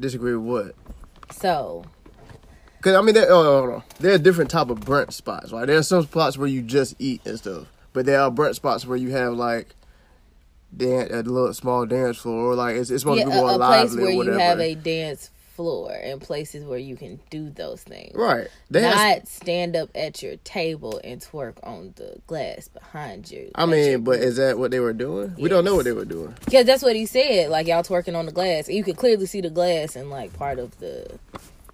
Disagree 0.00 0.34
with 0.34 0.46
what? 0.46 1.34
So, 1.34 1.84
Cause 2.80 2.94
I 2.94 3.02
mean, 3.02 3.14
there, 3.14 3.30
oh. 3.30 3.82
There 3.98 4.14
are 4.14 4.18
different 4.18 4.50
type 4.50 4.70
of 4.70 4.80
brunch 4.80 5.12
spots. 5.12 5.52
Right, 5.52 5.66
there 5.66 5.78
are 5.78 5.82
some 5.82 6.02
spots 6.04 6.38
where 6.38 6.48
you 6.48 6.62
just 6.62 6.94
eat 6.98 7.20
and 7.26 7.38
stuff, 7.38 7.66
but 7.92 8.06
there 8.06 8.20
are 8.20 8.30
brunch 8.30 8.54
spots 8.54 8.86
where 8.86 8.96
you 8.96 9.10
have 9.10 9.34
like 9.34 9.74
dance, 10.74 11.10
a 11.12 11.22
little 11.22 11.52
small 11.52 11.84
dance 11.86 12.16
floor, 12.16 12.52
or 12.52 12.54
like 12.54 12.76
it's, 12.76 12.90
it's 12.90 13.02
supposed 13.02 13.18
yeah, 13.18 13.24
to 13.26 13.30
be 13.30 13.36
more 13.36 13.50
a, 13.50 13.54
a 13.54 13.56
lively 13.56 13.96
place 13.96 14.16
where 14.16 14.26
you 14.26 14.32
have 14.32 14.60
a 14.60 14.74
dance 14.74 15.30
floor 15.50 15.92
and 15.92 16.20
places 16.20 16.64
where 16.64 16.78
you 16.78 16.96
can 16.96 17.20
do 17.30 17.50
those 17.50 17.82
things. 17.82 18.14
right. 18.14 18.48
They 18.70 18.82
Not 18.82 18.96
have, 18.96 19.28
stand 19.28 19.76
up 19.76 19.90
at 19.94 20.22
your 20.22 20.36
table 20.38 21.00
and 21.02 21.20
twerk 21.20 21.54
on 21.62 21.92
the 21.96 22.20
glass 22.26 22.68
behind 22.68 23.30
you. 23.30 23.50
I 23.54 23.66
mean, 23.66 24.02
but 24.02 24.20
is 24.20 24.36
that 24.36 24.58
what 24.58 24.70
they 24.70 24.80
were 24.80 24.92
doing? 24.92 25.34
We 25.38 25.48
don't 25.48 25.64
know 25.64 25.74
what 25.74 25.84
they 25.84 25.92
were 25.92 26.04
doing. 26.04 26.34
Yeah, 26.48 26.62
that's 26.62 26.82
what 26.82 26.96
he 26.96 27.06
said. 27.06 27.50
Like 27.50 27.66
y'all 27.66 27.82
twerking 27.82 28.16
on 28.16 28.26
the 28.26 28.32
glass. 28.32 28.68
And 28.68 28.76
you 28.76 28.84
could 28.84 28.96
clearly 28.96 29.26
see 29.26 29.40
the 29.40 29.50
glass 29.50 29.96
in 29.96 30.08
like 30.08 30.32
part 30.34 30.58
of 30.58 30.78
the 30.78 31.18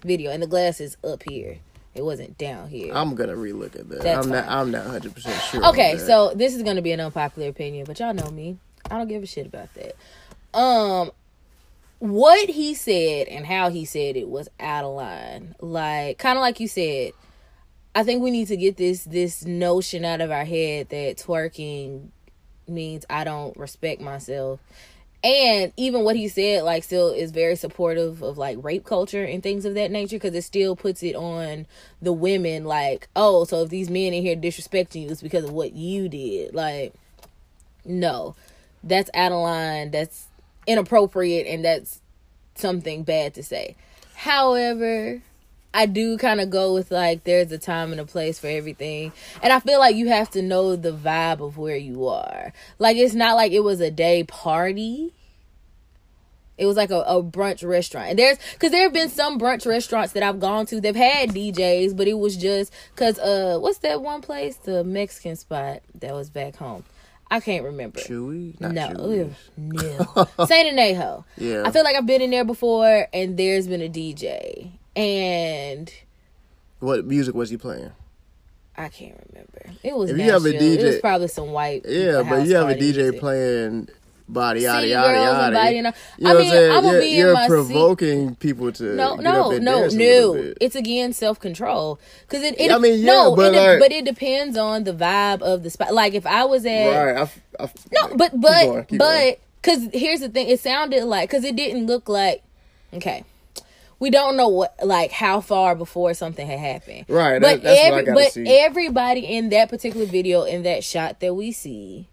video. 0.03 0.31
And 0.31 0.41
the 0.43 0.47
glass 0.47 0.81
is 0.81 0.97
up 1.03 1.23
here. 1.23 1.59
It 1.93 2.03
wasn't 2.03 2.37
down 2.37 2.69
here. 2.69 2.93
I'm 2.93 3.15
gonna 3.15 3.33
relook 3.33 3.75
at 3.79 3.89
that. 3.89 4.01
That's 4.01 4.25
I'm 4.27 4.31
not. 4.31 4.47
I'm 4.47 4.69
not 4.69 4.83
100 4.83 5.15
percent 5.15 5.41
sure. 5.43 5.65
okay, 5.69 5.97
so 5.97 6.31
this 6.35 6.55
is 6.55 6.61
gonna 6.61 6.83
be 6.83 6.91
an 6.91 6.99
unpopular 6.99 7.49
opinion, 7.49 7.85
but 7.85 7.99
y'all 7.99 8.13
know 8.13 8.29
me. 8.29 8.57
I 8.89 8.97
don't 8.97 9.07
give 9.07 9.23
a 9.23 9.25
shit 9.25 9.47
about 9.47 9.69
that. 9.73 9.95
Um 10.57 11.11
what 11.99 12.49
he 12.49 12.73
said 12.73 13.27
and 13.27 13.45
how 13.45 13.69
he 13.69 13.85
said 13.85 14.15
it 14.15 14.29
was 14.29 14.49
out 14.59 14.85
of 14.85 14.95
line. 14.95 15.55
Like 15.59 16.17
kind 16.17 16.37
of 16.37 16.41
like 16.41 16.59
you 16.59 16.67
said, 16.67 17.13
I 17.95 18.03
think 18.03 18.21
we 18.21 18.31
need 18.31 18.47
to 18.49 18.57
get 18.57 18.77
this 18.77 19.03
this 19.03 19.45
notion 19.45 20.05
out 20.05 20.21
of 20.21 20.31
our 20.31 20.45
head 20.45 20.89
that 20.89 21.17
twerking 21.17 22.09
means 22.67 23.05
I 23.09 23.23
don't 23.23 23.55
respect 23.57 24.01
myself. 24.01 24.59
And 25.23 25.73
even 25.77 26.03
what 26.03 26.15
he 26.15 26.27
said, 26.27 26.63
like, 26.63 26.83
still 26.83 27.09
is 27.09 27.31
very 27.31 27.55
supportive 27.55 28.21
of 28.21 28.37
like 28.37 28.57
rape 28.61 28.85
culture 28.85 29.23
and 29.23 29.41
things 29.41 29.65
of 29.65 29.73
that 29.73 29.91
nature 29.91 30.17
because 30.17 30.35
it 30.35 30.43
still 30.43 30.75
puts 30.75 31.01
it 31.01 31.15
on 31.15 31.65
the 32.01 32.13
women, 32.13 32.65
like, 32.65 33.07
oh, 33.15 33.43
so 33.43 33.63
if 33.63 33.69
these 33.69 33.89
men 33.89 34.13
in 34.13 34.21
here 34.21 34.35
disrespecting 34.35 35.03
you, 35.03 35.09
it's 35.09 35.23
because 35.23 35.43
of 35.43 35.51
what 35.51 35.73
you 35.73 36.07
did. 36.07 36.53
Like, 36.53 36.93
no, 37.83 38.35
that's 38.83 39.09
out 39.13 39.31
of 39.31 39.39
line. 39.41 39.89
That's 39.89 40.26
inappropriate, 40.67 41.47
and 41.47 41.65
that's 41.65 42.01
something 42.55 43.03
bad 43.03 43.33
to 43.35 43.43
say. 43.43 43.75
However, 44.15 45.21
I 45.73 45.85
do 45.85 46.17
kind 46.17 46.41
of 46.41 46.49
go 46.49 46.73
with 46.73 46.91
like 46.91 47.23
there's 47.23 47.51
a 47.51 47.57
time 47.57 47.91
and 47.91 48.01
a 48.01 48.05
place 48.05 48.39
for 48.39 48.47
everything. 48.47 49.11
And 49.43 49.53
I 49.53 49.59
feel 49.59 49.79
like 49.79 49.95
you 49.95 50.07
have 50.07 50.29
to 50.31 50.41
know 50.41 50.75
the 50.75 50.91
vibe 50.91 51.39
of 51.39 51.57
where 51.57 51.77
you 51.77 52.07
are. 52.07 52.51
Like 52.79 52.97
it's 52.97 53.13
not 53.13 53.35
like 53.35 53.51
it 53.51 53.59
was 53.59 53.79
a 53.79 53.91
day 53.91 54.23
party. 54.23 55.13
It 56.57 56.65
was 56.65 56.77
like 56.77 56.89
a, 56.89 57.01
a 57.01 57.21
brunch 57.21 57.67
restaurant. 57.67 58.09
And 58.09 58.17
there's 58.17 58.39
cuz 58.57 58.71
there 58.71 58.83
have 58.83 58.93
been 58.93 59.09
some 59.09 59.39
brunch 59.39 59.67
restaurants 59.67 60.13
that 60.13 60.23
I've 60.23 60.39
gone 60.39 60.65
to. 60.67 60.81
They've 60.81 60.95
had 60.95 61.29
DJs, 61.29 61.95
but 61.95 62.07
it 62.07 62.17
was 62.17 62.37
just 62.37 62.73
cuz 62.95 63.19
uh 63.19 63.59
what's 63.59 63.77
that 63.79 64.01
one 64.01 64.21
place? 64.21 64.55
The 64.55 64.83
Mexican 64.83 65.35
spot 65.35 65.83
that 65.99 66.13
was 66.13 66.31
back 66.31 66.55
home. 66.55 66.85
I 67.29 67.39
can't 67.39 67.65
remember. 67.65 67.99
Chewy? 67.99 68.59
Not 68.59 68.73
No, 68.73 69.31
no. 69.57 70.45
Saint 70.45 70.77
Anejo. 70.77 71.25
Yeah. 71.37 71.63
I 71.65 71.71
feel 71.71 71.83
like 71.83 71.95
I've 71.95 72.05
been 72.05 72.21
in 72.21 72.31
there 72.31 72.45
before, 72.45 73.07
and 73.13 73.37
there's 73.37 73.67
been 73.67 73.81
a 73.81 73.89
DJ, 73.89 74.71
and 74.95 75.93
What 76.79 77.05
music 77.05 77.35
was 77.35 77.49
he 77.49 77.57
playing? 77.57 77.91
I 78.77 78.89
can't 78.89 79.19
remember. 79.29 79.79
It 79.83 79.97
was 79.97 80.11
If 80.11 80.17
you 80.17 80.31
have 80.31 80.45
a 80.45 80.51
Nashville. 80.51 80.73
It 80.73 80.83
was 80.83 80.95
DJ 80.95 81.01
probly 81.01 81.27
some 81.27 81.51
white. 81.51 81.83
Yeah, 81.87 82.23
but 82.27 82.47
you 82.47 82.55
have 82.55 82.69
a 82.69 82.75
DJ 82.75 82.97
music. 82.97 83.19
playing 83.19 83.89
body 84.29 84.61
yada 84.61 84.87
yada 84.87 85.17
yada. 85.17 85.53
body 85.55 85.77
and 85.77 85.87
all- 85.87 85.93
You 86.17 86.29
I 86.29 86.33
mean, 86.33 86.53
I'm? 86.53 86.71
I'ma 86.71 86.91
you're 86.91 86.99
be 87.01 87.11
in 87.11 87.17
you're 87.17 87.35
seat- 87.35 87.47
provoking 87.47 88.35
people 88.35 88.71
to 88.73 88.83
No, 88.95 89.15
no, 89.15 89.49
no, 89.59 89.79
dance 89.79 89.93
a 89.93 89.97
little 89.97 90.33
no. 90.35 90.53
It's 90.59 90.75
again 90.75 91.13
self 91.13 91.39
control 91.39 91.99
because 92.21 92.43
it, 92.43 92.59
it. 92.59 92.71
I 92.71 92.77
mean, 92.77 92.99
yeah, 92.99 93.05
no, 93.05 93.35
but 93.35 93.53
it, 93.53 93.57
like- 93.57 93.79
but 93.79 93.91
it 93.91 94.05
depends 94.05 94.57
on 94.57 94.83
the 94.83 94.93
vibe 94.93 95.41
of 95.41 95.63
the 95.63 95.69
spot. 95.69 95.93
Like 95.93 96.13
if 96.13 96.25
I 96.25 96.43
was 96.45 96.65
at 96.65 96.89
Right. 97.15 97.29
I, 97.59 97.63
I 97.63 97.69
No, 97.91 98.15
but 98.15 98.31
keep 98.31 98.41
but 98.41 98.65
going, 98.65 98.85
keep 98.85 98.99
but 98.99 99.39
because 99.61 99.87
here's 99.93 100.19
the 100.19 100.29
thing, 100.29 100.47
it 100.49 100.59
sounded 100.59 101.03
like 101.05 101.29
because 101.29 101.43
it 101.43 101.55
didn't 101.55 101.85
look 101.87 102.07
like 102.09 102.43
okay. 102.93 103.23
we 103.99 104.09
don't 104.09 104.37
know 104.37 104.47
what 104.49 104.75
like 104.83 105.11
how 105.11 105.41
far 105.41 105.73
before 105.75 106.13
something 106.13 106.45
had 106.45 106.59
happened. 106.59 107.05
Right, 107.07 107.41
But 107.41 107.61
that- 107.61 107.63
that's 107.63 107.79
what 107.89 107.93
I 107.93 107.99
every 108.01 108.13
but 108.13 108.31
see. 108.33 108.45
everybody 108.59 109.21
in 109.21 109.49
that 109.49 109.69
particular 109.69 110.05
video 110.05 110.43
in 110.43 110.63
that 110.63 110.83
shot 110.83 111.19
that 111.21 111.33
we 111.33 111.51
see 111.51 112.07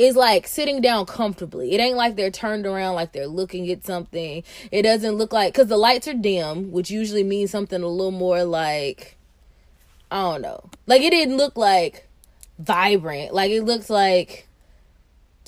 is 0.00 0.16
like 0.16 0.46
sitting 0.46 0.80
down 0.80 1.04
comfortably. 1.04 1.72
It 1.72 1.80
ain't 1.80 1.96
like 1.96 2.16
they're 2.16 2.30
turned 2.30 2.66
around 2.66 2.94
like 2.94 3.12
they're 3.12 3.26
looking 3.26 3.70
at 3.70 3.84
something. 3.84 4.42
It 4.72 4.82
doesn't 4.82 5.16
look 5.16 5.32
like 5.32 5.52
cuz 5.52 5.68
the 5.68 5.76
lights 5.76 6.08
are 6.08 6.14
dim, 6.14 6.72
which 6.72 6.90
usually 6.90 7.22
means 7.22 7.50
something 7.50 7.82
a 7.82 7.86
little 7.86 8.10
more 8.10 8.44
like 8.44 9.18
I 10.10 10.22
don't 10.22 10.42
know. 10.42 10.70
Like 10.86 11.02
it 11.02 11.10
didn't 11.10 11.36
look 11.36 11.56
like 11.56 12.08
vibrant. 12.58 13.34
Like 13.34 13.50
it 13.50 13.62
looks 13.62 13.90
like 13.90 14.48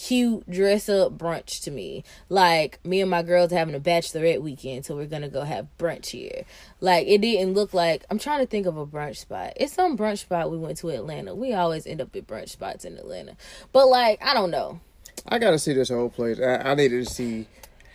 cute 0.03 0.49
dress 0.51 0.89
up 0.89 1.17
brunch 1.17 1.63
to 1.63 1.71
me. 1.71 2.03
Like 2.29 2.85
me 2.85 3.01
and 3.01 3.11
my 3.11 3.23
girls 3.23 3.53
having 3.53 3.75
a 3.75 3.81
bachelorette 3.81 4.43
weekend, 4.43 4.85
so 4.85 4.97
we're 4.97 5.07
gonna 5.07 5.29
go 5.29 5.43
have 5.43 5.69
brunch 5.79 6.07
here. 6.07 6.45
Like 6.81 7.07
it 7.07 7.21
didn't 7.21 7.55
look 7.55 7.73
like 7.73 8.05
I'm 8.11 8.19
trying 8.19 8.41
to 8.41 8.47
think 8.47 8.67
of 8.67 8.77
a 8.77 8.85
brunch 8.85 9.19
spot. 9.19 9.53
It's 9.57 9.75
some 9.75 9.97
brunch 9.97 10.19
spot 10.19 10.51
we 10.51 10.59
went 10.59 10.79
to 10.79 10.89
Atlanta. 10.91 11.35
We 11.35 11.55
always 11.55 11.87
end 11.87 12.01
up 12.01 12.17
at 12.17 12.27
brunch 12.27 12.49
spots 12.49 12.85
in 12.85 12.97
Atlanta. 12.99 13.37
But 13.73 13.87
like 13.87 14.21
I 14.25 14.35
don't 14.35 14.51
know. 14.51 14.81
I 15.29 15.39
gotta 15.39 15.59
see 15.59 15.73
this 15.73 15.91
whole 15.91 16.11
place. 16.11 16.41
I, 16.41 16.57
I 16.57 16.75
needed 16.75 17.07
to 17.07 17.13
see 17.13 17.47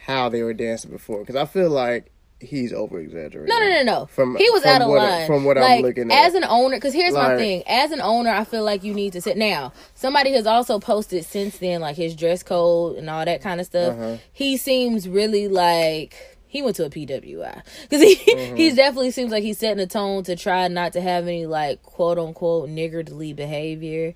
how 0.06 0.30
they 0.30 0.44
were 0.44 0.54
dancing 0.54 0.92
before 0.92 1.20
because 1.20 1.36
I 1.36 1.46
feel 1.46 1.70
like 1.70 2.10
he's 2.40 2.72
over 2.74 3.00
exaggerating. 3.00 3.48
No, 3.48 3.60
no, 3.60 3.70
no, 3.70 3.84
no. 3.84 4.06
From- 4.08 4.36
he 4.38 4.50
was 4.52 4.62
from 4.64 4.72
out 4.72 4.82
of 4.84 4.90
what 4.90 4.98
line. 5.02 5.28
from 5.28 5.44
what 5.44 5.58
I'm 5.58 5.82
looking 5.82 6.12
at. 6.12 6.26
as 6.28 6.34
an 6.36 6.44
owner, 6.44 6.78
because 6.78 6.94
here's 6.94 7.14
my 7.14 7.36
thing: 7.38 7.64
as 7.68 7.92
an 7.92 8.02
owner, 8.02 8.30
I 8.32 8.44
feel 8.44 8.64
like 8.64 8.84
you 8.84 8.94
need 8.94 9.14
to 9.14 9.22
sit. 9.22 9.38
Now, 9.38 9.74
somebody 9.96 10.32
has 10.34 10.46
also 10.48 10.80
posted 10.80 11.26
since 11.26 11.58
then, 11.58 11.82
like 11.82 11.96
his 11.96 12.16
dress 12.16 12.44
code 12.44 12.98
and 12.98 13.10
all 13.10 13.26
that 13.26 13.42
kind 13.42 13.60
of 13.60 13.66
stuff. 13.66 13.94
Uh-huh. 13.98 14.18
He 14.34 14.58
seems 14.58 15.08
really 15.10 15.48
like 15.48 16.16
he 16.50 16.62
went 16.62 16.76
to 16.78 16.86
a 16.86 16.90
PWI 16.90 17.62
because 17.82 18.02
he 18.02 18.16
Mm-hmm. 18.16 18.56
he 18.56 18.72
definitely 18.72 19.12
seems 19.12 19.32
like 19.32 19.44
he's 19.44 19.58
setting 19.58 19.80
a 19.84 19.88
tone 19.88 20.24
to 20.24 20.36
try 20.36 20.68
not 20.68 20.94
to 20.94 21.02
have 21.02 21.24
any 21.28 21.46
like 21.46 21.82
quote 21.84 22.18
unquote 22.18 22.70
niggardly 22.70 23.34
behavior. 23.34 24.14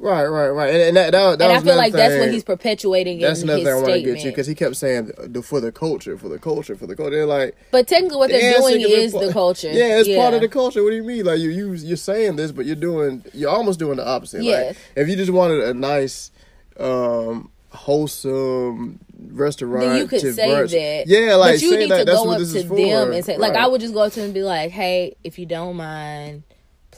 Right, 0.00 0.24
right, 0.24 0.48
right. 0.48 0.70
And, 0.70 0.82
and 0.82 0.96
that, 0.96 1.12
that, 1.12 1.38
that 1.40 1.50
and 1.50 1.58
I 1.58 1.60
feel 1.60 1.76
like 1.76 1.92
that's 1.92 2.18
what 2.18 2.32
he's 2.32 2.42
perpetuating 2.42 3.20
That's 3.20 3.42
in 3.42 3.48
thing 3.48 3.68
I 3.68 3.74
want 3.74 3.88
to 3.88 4.00
get 4.00 4.24
you 4.24 4.30
because 4.30 4.46
he 4.46 4.54
kept 4.54 4.76
saying 4.76 5.12
the, 5.18 5.42
for 5.42 5.60
the 5.60 5.70
culture, 5.70 6.16
for 6.16 6.30
the 6.30 6.38
culture, 6.38 6.74
for 6.74 6.86
the 6.86 6.96
culture. 6.96 7.10
They're 7.10 7.26
like, 7.26 7.54
but 7.70 7.86
technically, 7.86 8.16
what 8.16 8.30
they're 8.30 8.58
doing 8.58 8.80
is 8.80 9.12
part- 9.12 9.26
the 9.26 9.32
culture. 9.32 9.70
Yeah, 9.70 10.00
it's 10.00 10.08
part 10.08 10.32
of 10.32 10.40
the 10.40 10.48
culture. 10.48 10.82
What 10.82 10.90
do 10.90 10.96
you 10.96 11.02
mean? 11.02 11.26
Like 11.26 11.38
you, 11.40 11.50
you, 11.50 11.74
you're 11.74 11.98
saying 11.98 12.36
this, 12.36 12.50
but 12.50 12.64
you're 12.64 12.76
doing, 12.76 13.22
you're 13.34 13.50
almost 13.50 13.78
doing 13.78 13.98
the 13.98 14.08
opposite. 14.08 14.42
Yes. 14.42 14.68
Like 14.68 14.76
if 14.96 15.08
you 15.08 15.16
just 15.16 15.32
wanted 15.32 15.60
a 15.64 15.74
nice, 15.74 16.30
um, 16.78 17.50
wholesome 17.68 19.00
restaurant, 19.32 19.84
then 19.84 19.96
you 19.98 20.08
could 20.08 20.20
say 20.20 20.48
brunch, 20.48 20.70
that. 20.70 21.08
Yeah, 21.08 21.34
like 21.34 21.56
but 21.56 21.62
you 21.62 21.76
need 21.78 21.90
that. 21.90 21.98
to 21.98 22.04
go 22.06 22.30
up 22.30 22.38
to 22.38 22.42
is 22.42 22.64
for. 22.64 22.74
them 22.74 23.12
and 23.12 23.24
say, 23.24 23.36
like, 23.36 23.54
I 23.54 23.66
would 23.66 23.82
just 23.82 23.92
go 23.92 24.00
up 24.00 24.12
to 24.12 24.20
them 24.20 24.26
and 24.26 24.34
be 24.34 24.42
like, 24.42 24.70
"Hey, 24.70 25.16
if 25.22 25.38
you 25.38 25.44
don't 25.46 25.76
mind." 25.76 26.42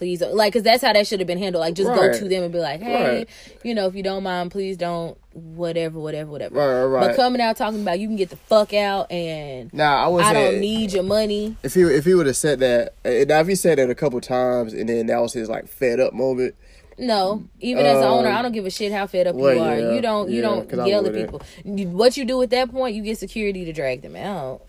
Please, 0.03 0.21
like, 0.21 0.53
because 0.53 0.65
that's 0.65 0.83
how 0.83 0.93
that 0.93 1.07
should 1.07 1.21
have 1.21 1.29
been 1.29 1.39
handled. 1.39 1.61
Like, 1.61 1.75
just 1.75 1.87
go 1.95 2.13
to 2.13 2.29
them 2.29 2.43
and 2.43 2.53
be 2.53 2.59
like, 2.59 2.81
"Hey, 2.83 3.19
Right. 3.19 3.29
you 3.63 3.73
know, 3.73 3.87
if 3.87 3.95
you 3.95 4.03
don't 4.03 4.25
mind, 4.25 4.51
please 4.51 4.77
don't, 4.77 5.17
whatever, 5.33 6.01
whatever, 6.01 6.29
whatever." 6.29 6.57
Right, 6.57 6.67
right, 6.81 6.85
right. 6.87 7.07
But 7.11 7.17
coming 7.17 7.41
out 7.41 7.57
talking 7.57 7.83
about 7.83 8.01
you 8.01 8.09
can 8.09 8.17
get 8.17 8.31
the 8.31 8.37
fuck 8.37 8.75
out 8.75 9.13
and 9.13 9.73
Now 9.73 10.05
I 10.05 10.09
was. 10.09 10.25
I 10.27 10.33
don't 10.33 10.59
need 10.59 10.93
your 10.93 11.05
money. 11.05 11.57
If 11.63 11.75
he 11.75 11.83
if 11.83 12.05
he 12.05 12.15
would 12.15 12.27
have 12.27 12.37
said 12.37 12.59
that, 12.59 12.95
uh, 13.05 13.11
now 13.29 13.39
if 13.43 13.47
he 13.47 13.55
said 13.55 13.79
it 13.79 13.91
a 13.91 13.95
couple 13.95 14.21
times 14.21 14.73
and 14.73 14.89
then 14.89 15.07
that 15.07 15.21
was 15.23 15.35
his 15.35 15.49
like 15.49 15.69
fed 15.69 16.01
up 16.01 16.13
moment, 16.15 16.57
No, 16.99 17.45
even 17.61 17.87
as 17.87 17.99
an 17.99 18.03
owner, 18.03 18.29
Um, 18.29 18.37
I 18.39 18.43
don't 18.43 18.51
give 18.51 18.67
a 18.67 18.71
shit 18.71 18.91
how 18.91 19.07
fed 19.07 19.29
up 19.29 19.37
well, 19.37 19.55
you 19.55 19.61
are. 19.61 19.79
yeah, 19.79 19.93
you 19.95 20.01
don't, 20.01 20.31
you 20.31 20.37
yeah, 20.43 20.63
don't 20.65 20.87
yell 20.89 21.07
at 21.07 21.15
people. 21.15 21.43
You- 21.65 21.91
What 21.91 22.17
you 22.17 22.25
do 22.25 22.43
at 22.43 22.51
that 22.51 22.73
point, 22.73 22.97
you 22.97 23.03
get 23.05 23.19
security 23.19 23.65
to 23.67 23.73
drag 23.73 24.03
them 24.03 24.17
out. 24.17 24.63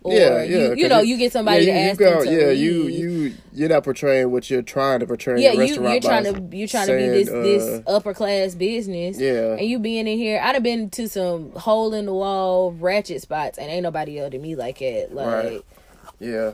Or 0.00 0.12
yeah, 0.14 0.42
yeah, 0.44 0.58
you, 0.68 0.74
you 0.76 0.88
know, 0.88 1.00
you 1.00 1.16
get 1.16 1.32
somebody 1.32 1.64
yeah, 1.64 1.72
to 1.72 1.80
you, 1.80 1.90
ask 1.90 2.00
you 2.00 2.06
them 2.06 2.18
go- 2.18 2.24
to 2.24 2.30
Yeah, 2.30 2.50
you 2.50 2.82
you 2.86 3.34
you're 3.52 3.68
not 3.68 3.82
portraying 3.82 4.30
what 4.30 4.48
you're 4.48 4.62
trying 4.62 5.00
to 5.00 5.06
portray. 5.06 5.42
yeah, 5.42 5.50
in 5.50 5.58
the 5.58 5.66
you 5.66 5.80
restaurant 5.82 5.92
you're 5.92 6.10
trying 6.10 6.50
to 6.50 6.56
you're 6.56 6.68
trying 6.68 6.86
to 6.86 6.96
be 6.96 7.08
this 7.08 7.28
uh, 7.28 7.42
this 7.42 7.82
upper 7.86 8.14
class 8.14 8.54
business. 8.54 9.18
Yeah. 9.18 9.56
and 9.58 9.66
you 9.66 9.80
being 9.80 10.06
in 10.06 10.16
here, 10.16 10.40
I'd 10.42 10.54
have 10.54 10.62
been 10.62 10.88
to 10.90 11.08
some 11.08 11.50
hole 11.52 11.92
in 11.94 12.06
the 12.06 12.14
wall 12.14 12.70
ratchet 12.72 13.20
spots, 13.22 13.58
and 13.58 13.68
ain't 13.70 13.82
nobody 13.82 14.12
yelled 14.12 14.34
at 14.34 14.40
me 14.40 14.54
like 14.54 14.80
it. 14.80 15.12
Like, 15.12 15.26
Right. 15.26 15.62
Yeah. 16.20 16.52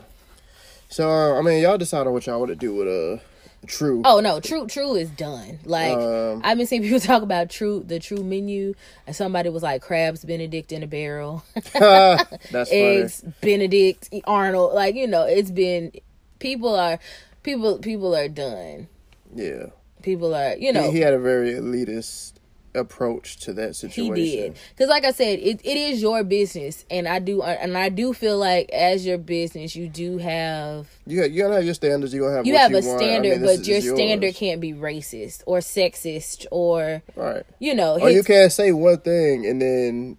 So 0.89 1.07
uh, 1.09 1.37
I 1.37 1.41
mean, 1.43 1.61
y'all 1.61 1.77
decide 1.77 2.07
on 2.07 2.13
what 2.13 2.25
y'all 2.25 2.39
want 2.39 2.49
to 2.49 2.55
do 2.55 2.73
with 2.73 2.87
uh 2.87 3.23
True. 3.65 4.01
oh 4.05 4.19
no, 4.19 4.39
true 4.39 4.67
true 4.67 4.95
is 4.95 5.09
done. 5.09 5.59
Like 5.65 5.97
Um, 5.97 6.41
I've 6.43 6.57
been 6.57 6.67
seeing 6.67 6.81
people 6.87 6.99
talk 6.99 7.21
about 7.23 7.49
true 7.49 7.83
the 7.85 7.99
true 7.99 8.23
menu, 8.23 8.73
and 9.07 9.15
somebody 9.15 9.49
was 9.49 9.63
like 9.63 9.81
crabs 9.81 10.23
Benedict 10.25 10.71
in 10.71 10.83
a 10.83 10.87
barrel. 10.87 11.43
That's 11.73 11.73
funny. 12.51 12.69
eggs 12.71 13.23
benedict 13.41 14.09
arnold 14.25 14.73
like 14.73 14.95
you 14.95 15.07
know 15.07 15.23
it's 15.23 15.51
been 15.51 15.91
people 16.39 16.75
are 16.75 16.99
people 17.43 17.77
people 17.79 18.15
are 18.15 18.27
done 18.29 18.87
Yeah. 19.33 19.67
people 20.01 20.33
are 20.35 20.55
you 20.55 20.71
know 20.73 20.83
He, 20.83 20.97
he 20.97 20.99
had 20.99 21.13
a 21.13 21.19
very 21.19 21.51
elitist 21.53 22.33
approach 22.75 23.37
to 23.37 23.53
that 23.53 23.75
situation. 23.75 24.15
he 24.15 24.35
did 24.35 24.57
because 24.69 24.89
like 24.89 25.05
i 25.05 25.11
said 25.11 25.39
it, 25.39 25.59
it 25.63 25.77
is 25.77 26.01
your 26.01 26.23
business 26.23 26.85
and 26.91 27.07
i 27.07 27.19
do 27.19 27.41
and 27.41 27.77
i 27.77 27.89
do 27.89 28.13
feel 28.13 28.37
like 28.37 28.69
as 28.71 29.05
your 29.05 29.17
business 29.17 29.75
you 29.75 29.87
do 29.87 30.17
have 30.17 30.87
You 31.05 31.21
got, 31.21 31.31
you 31.31 31.41
gotta 31.41 31.55
have 31.55 31.65
your 31.65 31.73
standards. 31.73 32.13
You 32.13 32.21
gonna 32.21 32.35
have 32.35 32.45
you 32.45 32.55
have 32.57 32.71
you 32.71 32.77
a 32.77 32.81
want. 32.81 33.01
I 33.01 33.05
standard 33.05 33.31
mean, 33.37 33.41
but 33.41 33.59
is 33.61 33.67
your 33.67 33.79
yours. 33.79 33.95
standard 33.97 34.35
can't 34.35 34.59
be 34.61 34.73
racist 34.73 35.43
or 35.45 35.59
sexist 35.59 36.45
or 36.51 37.01
Right. 37.15 37.43
you 37.59 37.73
know 37.73 37.99
Or 37.99 38.09
you 38.09 38.23
can't 38.23 38.51
say 38.51 38.71
one 38.71 38.99
thing 38.99 39.45
and 39.45 39.61
then 39.61 40.17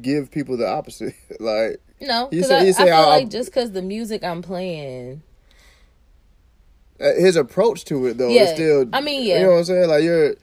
give 0.00 0.30
people 0.30 0.56
the 0.56 0.68
opposite. 0.68 1.14
like 1.40 1.80
no 2.00 2.28
because 2.30 2.48
said- 2.48 2.62
I, 2.62 2.64
he 2.64 2.70
I 2.70 2.72
feel 2.84 2.94
I'll- 2.94 3.08
like 3.08 3.30
just 3.30 3.50
because 3.50 3.72
the 3.72 3.82
music 3.82 4.22
i'm 4.22 4.42
playing 4.42 5.22
uh, 7.00 7.12
his 7.14 7.36
approach 7.36 7.84
to 7.86 8.06
it 8.06 8.16
though 8.18 8.28
Yeah. 8.30 8.42
is 8.44 8.50
still. 8.50 8.86
I 8.92 9.00
mean, 9.02 9.26
yeah. 9.26 9.38
You 9.40 9.44
know 9.44 9.50
what 9.52 9.58
I'm 9.58 9.64
saying? 9.64 9.88
Like 9.88 10.02
you're. 10.02 10.34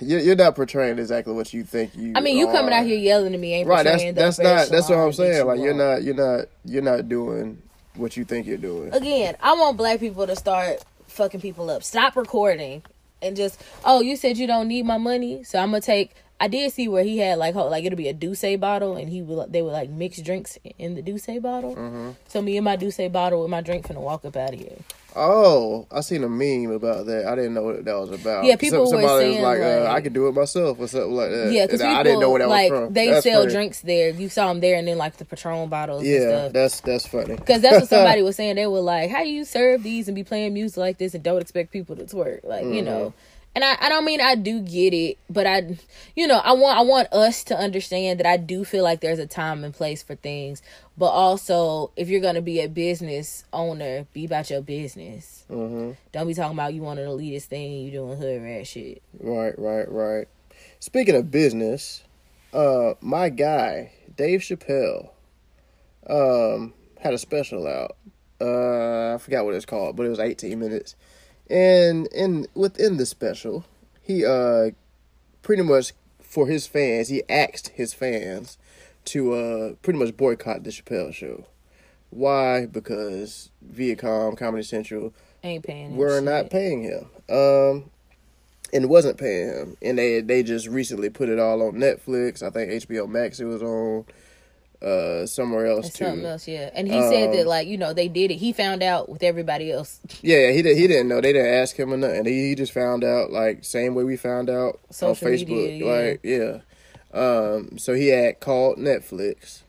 You're, 0.00 0.20
you're 0.20 0.36
not 0.36 0.56
portraying 0.56 0.98
exactly 0.98 1.32
what 1.32 1.52
you 1.52 1.62
think 1.64 1.94
you. 1.94 2.12
i 2.16 2.20
mean 2.20 2.36
you 2.36 2.48
are. 2.48 2.52
coming 2.52 2.72
out 2.72 2.84
here 2.84 2.98
yelling 2.98 3.34
at 3.34 3.40
me 3.40 3.54
ain't 3.54 3.68
Right. 3.68 3.84
That's 3.84 4.02
that's 4.14 4.38
not. 4.38 4.68
That's 4.68 4.88
what 4.88 4.98
I'm 4.98 5.12
saying. 5.12 5.36
you 5.36 5.44
Like 5.44 5.60
you're 5.60 5.74
not. 5.74 6.02
You're 6.02 6.14
not. 6.14 6.46
You're 6.64 6.82
not 6.82 7.08
doing 7.08 7.62
what 7.94 8.16
you 8.16 8.24
think 8.24 8.46
you're 8.46 8.56
doing. 8.56 8.92
again, 8.94 9.36
I 9.40 9.54
want 9.54 9.76
black 9.76 10.00
people 10.00 10.26
to 10.26 10.36
start 10.36 10.84
fucking 11.08 11.40
people 11.40 11.70
up. 11.70 11.82
Stop 11.82 12.16
recording 12.16 12.82
and 13.22 13.36
just 13.36 13.62
oh, 13.84 14.00
you 14.00 14.16
said 14.16 14.38
you 14.38 14.46
don't 14.46 14.68
need 14.68 14.84
my 14.84 14.98
money, 14.98 15.44
so 15.44 15.58
I'm 15.58 15.70
gonna 15.70 15.80
take. 15.80 16.14
I 16.42 16.48
did 16.48 16.72
see 16.72 16.88
where 16.88 17.04
he 17.04 17.18
had 17.18 17.38
like 17.38 17.54
like 17.54 17.84
it'll 17.84 17.96
be 17.96 18.08
a 18.08 18.14
Douce 18.14 18.56
bottle, 18.58 18.96
and 18.96 19.08
he 19.08 19.22
would 19.22 19.52
they 19.52 19.62
would 19.62 19.72
like 19.72 19.90
mix 19.90 20.20
drinks 20.22 20.58
in 20.78 20.94
the 20.94 21.02
Douce 21.02 21.26
bottle. 21.40 21.76
Mm-hmm. 21.76 22.10
So 22.28 22.40
me 22.40 22.56
and 22.56 22.64
my 22.64 22.76
Douce 22.76 23.00
bottle 23.10 23.42
with 23.42 23.50
my 23.50 23.60
drink 23.60 23.86
finna 23.86 24.00
walk 24.00 24.24
up 24.24 24.36
out 24.36 24.54
of 24.54 24.58
here. 24.58 24.78
Oh, 25.16 25.86
I 25.90 26.00
seen 26.02 26.22
a 26.24 26.28
meme 26.28 26.70
about 26.70 27.06
that. 27.06 27.26
I 27.26 27.34
didn't 27.34 27.54
know 27.54 27.62
what 27.64 27.84
that 27.84 27.94
was 27.94 28.10
about. 28.12 28.44
Yeah, 28.44 28.56
people 28.56 28.86
Some- 28.86 28.96
were 29.00 29.02
somebody 29.08 29.32
saying, 29.32 29.42
was 29.42 29.58
like, 29.58 29.60
uh, 29.60 29.90
I 29.92 30.00
could 30.00 30.12
do 30.12 30.28
it 30.28 30.32
myself 30.34 30.78
or 30.78 30.86
something 30.88 31.12
like 31.12 31.30
that. 31.30 31.52
Yeah, 31.52 31.66
because 31.66 31.80
I 31.80 32.02
didn't 32.02 32.20
know 32.20 32.30
where 32.30 32.38
that 32.40 32.48
like 32.48 32.70
was 32.70 32.80
from. 32.86 32.92
they 32.92 33.08
That's 33.08 33.24
sell 33.24 33.40
funny. 33.42 33.52
drinks 33.52 33.80
there. 33.80 34.10
You 34.10 34.28
saw 34.28 34.48
them 34.48 34.60
there, 34.60 34.76
and 34.76 34.86
then 34.86 34.98
like 34.98 35.16
the 35.16 35.24
Patron 35.24 35.68
bottles 35.68 36.02
and 36.02 36.10
Yeah, 36.10 36.20
stuff. 36.28 36.52
that's 36.52 36.80
that's 36.80 37.06
funny. 37.06 37.34
Because 37.36 37.60
that's 37.60 37.80
what 37.80 37.88
somebody 37.90 38.22
was 38.22 38.36
saying. 38.36 38.56
They 38.56 38.66
were 38.66 38.80
like, 38.80 39.10
"How 39.10 39.22
do 39.24 39.28
you 39.28 39.44
serve 39.44 39.82
these 39.82 40.06
and 40.08 40.14
be 40.14 40.22
playing 40.24 40.54
music 40.54 40.76
like 40.78 40.98
this 40.98 41.14
and 41.14 41.22
don't 41.24 41.40
expect 41.40 41.72
people 41.72 41.96
to 41.96 42.04
twerk?" 42.04 42.44
Like 42.44 42.64
you 42.64 42.82
know. 42.82 43.12
And 43.54 43.64
I, 43.64 43.76
I 43.80 43.88
don't 43.88 44.04
mean 44.04 44.20
I 44.20 44.36
do 44.36 44.60
get 44.60 44.94
it, 44.94 45.18
but 45.28 45.46
I, 45.46 45.76
you 46.14 46.26
know, 46.28 46.38
I 46.38 46.52
want 46.52 46.78
I 46.78 46.82
want 46.82 47.12
us 47.12 47.42
to 47.44 47.56
understand 47.56 48.20
that 48.20 48.26
I 48.26 48.36
do 48.36 48.64
feel 48.64 48.84
like 48.84 49.00
there's 49.00 49.18
a 49.18 49.26
time 49.26 49.64
and 49.64 49.74
place 49.74 50.02
for 50.04 50.14
things, 50.14 50.62
but 50.96 51.08
also 51.08 51.90
if 51.96 52.08
you're 52.08 52.20
gonna 52.20 52.42
be 52.42 52.60
a 52.60 52.68
business 52.68 53.44
owner, 53.52 54.06
be 54.12 54.24
about 54.24 54.50
your 54.50 54.62
business. 54.62 55.44
hmm 55.48 55.92
Don't 56.12 56.28
be 56.28 56.34
talking 56.34 56.56
about 56.56 56.74
you 56.74 56.82
want 56.82 57.00
an 57.00 57.08
elitist 57.08 57.44
thing, 57.46 57.84
you 57.84 57.90
doing 57.90 58.16
hood 58.16 58.40
rat 58.42 58.68
shit. 58.68 59.02
Right, 59.18 59.58
right, 59.58 59.90
right. 59.90 60.28
Speaking 60.78 61.16
of 61.16 61.32
business, 61.32 62.04
uh, 62.52 62.94
my 63.00 63.30
guy 63.30 63.92
Dave 64.16 64.40
Chappelle, 64.40 65.10
um, 66.08 66.74
had 67.00 67.14
a 67.14 67.18
special 67.18 67.66
out. 67.66 67.96
Uh, 68.40 69.14
I 69.14 69.18
forgot 69.18 69.44
what 69.44 69.54
it's 69.54 69.66
called, 69.66 69.96
but 69.96 70.06
it 70.06 70.10
was 70.10 70.20
18 70.20 70.58
minutes. 70.58 70.94
And 71.50 72.06
in 72.08 72.46
within 72.54 72.96
the 72.96 73.06
special, 73.06 73.64
he 74.00 74.24
uh 74.24 74.70
pretty 75.42 75.62
much 75.62 75.92
for 76.20 76.46
his 76.46 76.66
fans, 76.66 77.08
he 77.08 77.22
asked 77.28 77.68
his 77.70 77.92
fans 77.92 78.56
to 79.06 79.32
uh 79.34 79.72
pretty 79.82 79.98
much 79.98 80.16
boycott 80.16 80.62
the 80.64 80.70
Chappelle 80.70 81.12
show. 81.12 81.44
Why? 82.10 82.66
Because 82.66 83.50
Viacom, 83.68 84.36
Comedy 84.36 84.62
Central, 84.64 85.12
Ain't 85.44 85.64
paying. 85.64 85.96
were 85.96 86.20
not 86.20 86.44
shit. 86.44 86.50
paying 86.52 86.82
him. 86.82 87.06
Um, 87.28 87.90
and 88.72 88.88
wasn't 88.88 89.18
paying 89.18 89.48
him, 89.48 89.76
and 89.82 89.98
they 89.98 90.20
they 90.20 90.42
just 90.42 90.66
recently 90.68 91.10
put 91.10 91.28
it 91.28 91.38
all 91.40 91.62
on 91.62 91.74
Netflix. 91.74 92.42
I 92.42 92.50
think 92.50 92.70
HBO 92.70 93.08
Max 93.08 93.40
it 93.40 93.44
was 93.44 93.62
on, 93.62 94.04
uh, 94.82 95.26
somewhere 95.26 95.66
else 95.66 95.86
And 95.86 95.94
too. 95.94 96.04
something 96.06 96.24
else, 96.26 96.48
yeah. 96.48 96.70
And 96.74 96.86
he 96.88 97.00
said 97.00 97.32
that 97.34 97.42
Um, 97.42 97.46
like 97.46 97.66
you 97.66 97.76
know 97.76 97.92
they 97.92 98.08
did 98.08 98.30
it. 98.30 98.36
He 98.36 98.52
found 98.52 98.82
out 98.82 99.08
with 99.08 99.22
everybody 99.22 99.70
else. 99.70 100.00
Yeah, 100.22 100.50
he 100.52 100.62
did. 100.62 100.76
He 100.76 100.86
didn't 100.86 101.08
know. 101.08 101.20
They 101.20 101.32
didn't 101.32 101.52
ask 101.54 101.76
him 101.78 101.92
or 101.92 101.96
nothing. 101.96 102.24
He, 102.26 102.48
he 102.48 102.54
just 102.54 102.72
found 102.72 103.04
out 103.04 103.30
like 103.30 103.64
same 103.64 103.94
way 103.94 104.04
we 104.04 104.16
found 104.16 104.48
out 104.48 104.80
Social 104.90 105.08
on 105.28 105.32
Facebook. 105.32 105.48
media, 105.48 105.86
Like 105.86 106.20
yeah. 106.24 106.58
Um, 107.12 107.76
so 107.78 107.92
he 107.94 108.08
had 108.08 108.38
called 108.40 108.78
Netflix 108.78 109.62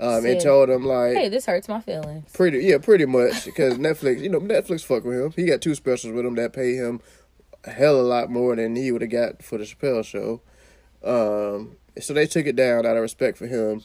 um, 0.00 0.24
and 0.24 0.40
told 0.40 0.70
him 0.70 0.84
like 0.86 1.14
Hey, 1.14 1.28
this 1.28 1.46
hurts 1.46 1.68
my 1.68 1.80
feelings. 1.80 2.30
Pretty, 2.32 2.58
yeah, 2.60 2.78
pretty 2.78 3.04
much. 3.04 3.44
Because 3.44 3.74
Netflix, 3.74 4.20
you 4.20 4.28
know, 4.30 4.40
Netflix 4.40 4.82
fuck 4.84 5.04
with 5.04 5.20
him. 5.20 5.32
He 5.36 5.44
got 5.46 5.60
two 5.60 5.74
specials 5.74 6.14
with 6.14 6.24
him 6.24 6.34
that 6.36 6.52
pay 6.52 6.74
him 6.74 7.00
a 7.64 7.70
hell 7.70 7.98
of 7.98 8.06
a 8.06 8.08
lot 8.08 8.30
more 8.30 8.56
than 8.56 8.76
he 8.76 8.90
would 8.90 9.02
have 9.02 9.10
got 9.10 9.42
for 9.42 9.58
the 9.58 9.64
Chappelle 9.64 10.04
show. 10.04 10.40
Um, 11.04 11.76
so 12.00 12.14
they 12.14 12.26
took 12.26 12.46
it 12.46 12.56
down 12.56 12.86
out 12.86 12.96
of 12.96 13.02
respect 13.02 13.36
for 13.38 13.46
him. 13.46 13.82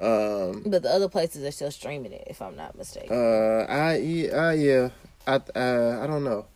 Um, 0.00 0.62
But 0.66 0.82
the 0.82 0.90
other 0.90 1.08
places 1.08 1.44
are 1.44 1.50
still 1.50 1.70
streaming 1.70 2.12
it, 2.12 2.24
if 2.26 2.42
I'm 2.42 2.56
not 2.56 2.76
mistaken. 2.76 3.16
uh, 3.16 3.66
I, 3.68 3.96
yeah, 3.96 4.30
uh, 4.48 4.50
yeah, 4.50 4.88
I, 5.26 5.34
uh, 5.58 6.00
I 6.02 6.06
don't 6.06 6.24
know. 6.24 6.46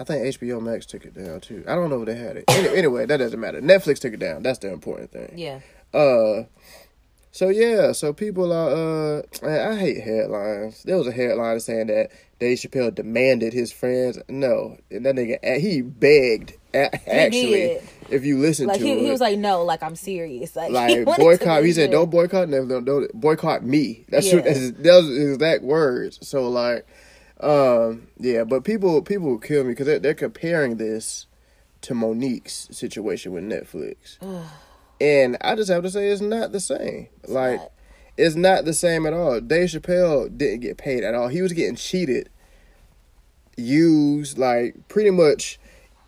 I 0.00 0.04
think 0.04 0.22
HBO 0.38 0.62
Max 0.62 0.86
took 0.86 1.04
it 1.04 1.14
down 1.14 1.40
too. 1.40 1.64
I 1.66 1.74
don't 1.74 1.90
know 1.90 2.00
if 2.02 2.06
they 2.06 2.14
had 2.14 2.36
it. 2.36 2.44
Any, 2.48 2.68
anyway, 2.78 3.04
that 3.06 3.16
doesn't 3.16 3.40
matter. 3.40 3.60
Netflix 3.60 3.98
took 3.98 4.12
it 4.14 4.20
down. 4.20 4.42
That's 4.42 4.60
the 4.60 4.72
important 4.72 5.10
thing. 5.12 5.32
yeah. 5.36 5.60
Uh, 5.92 6.44
so 7.32 7.48
yeah, 7.48 7.92
so 7.92 8.12
people 8.12 8.52
are. 8.52 8.68
Uh, 9.18 9.22
man, 9.42 9.72
I 9.72 9.76
hate 9.78 10.00
headlines. 10.02 10.82
There 10.82 10.96
was 10.98 11.06
a 11.06 11.12
headline 11.12 11.58
saying 11.60 11.86
that 11.86 12.10
Dave 12.38 12.58
Chappelle 12.58 12.94
demanded 12.94 13.52
his 13.54 13.72
friends. 13.72 14.18
No, 14.28 14.76
that 14.90 15.02
nigga 15.02 15.58
he 15.58 15.80
begged. 15.82 16.57
A- 16.74 17.10
Actually, 17.10 17.78
if 18.10 18.24
you 18.24 18.38
listen 18.38 18.66
Like 18.66 18.78
to 18.78 18.84
he, 18.84 18.92
it, 18.92 19.00
he 19.00 19.10
was 19.10 19.20
like, 19.20 19.38
no, 19.38 19.64
like 19.64 19.82
I'm 19.82 19.96
serious. 19.96 20.54
Like, 20.54 20.70
like 20.72 21.04
boycott. 21.04 21.64
He 21.64 21.72
said, 21.72 21.90
"Don't 21.90 22.10
boycott 22.10 22.50
them. 22.50 22.68
Don't, 22.68 22.84
don't 22.84 23.12
boycott 23.14 23.64
me." 23.64 24.04
That's 24.08 24.30
what 24.32 24.44
Yeah. 24.44 24.52
that's, 24.52 24.70
those 24.72 25.08
his 25.08 25.34
exact 25.34 25.62
words. 25.62 26.18
So 26.26 26.48
like, 26.48 26.86
um, 27.40 28.08
yeah. 28.18 28.44
But 28.44 28.64
people 28.64 29.00
people 29.02 29.28
will 29.28 29.38
kill 29.38 29.64
me 29.64 29.70
because 29.70 29.86
they're, 29.86 29.98
they're 29.98 30.14
comparing 30.14 30.76
this 30.76 31.26
to 31.82 31.94
Mo'Nique's 31.94 32.68
situation 32.76 33.32
with 33.32 33.44
Netflix, 33.44 34.18
and 35.00 35.36
I 35.40 35.54
just 35.56 35.70
have 35.70 35.84
to 35.84 35.90
say 35.90 36.08
it's 36.08 36.20
not 36.20 36.52
the 36.52 36.60
same. 36.60 37.08
like, 37.28 37.60
not. 37.60 37.72
it's 38.16 38.34
not 38.36 38.64
the 38.66 38.74
same 38.74 39.06
at 39.06 39.12
all. 39.14 39.40
Dave 39.40 39.68
Chappelle 39.70 40.36
didn't 40.36 40.60
get 40.60 40.76
paid 40.76 41.02
at 41.04 41.14
all. 41.14 41.28
He 41.28 41.40
was 41.40 41.52
getting 41.52 41.76
cheated, 41.76 42.28
used 43.56 44.38
like 44.38 44.88
pretty 44.88 45.10
much 45.10 45.58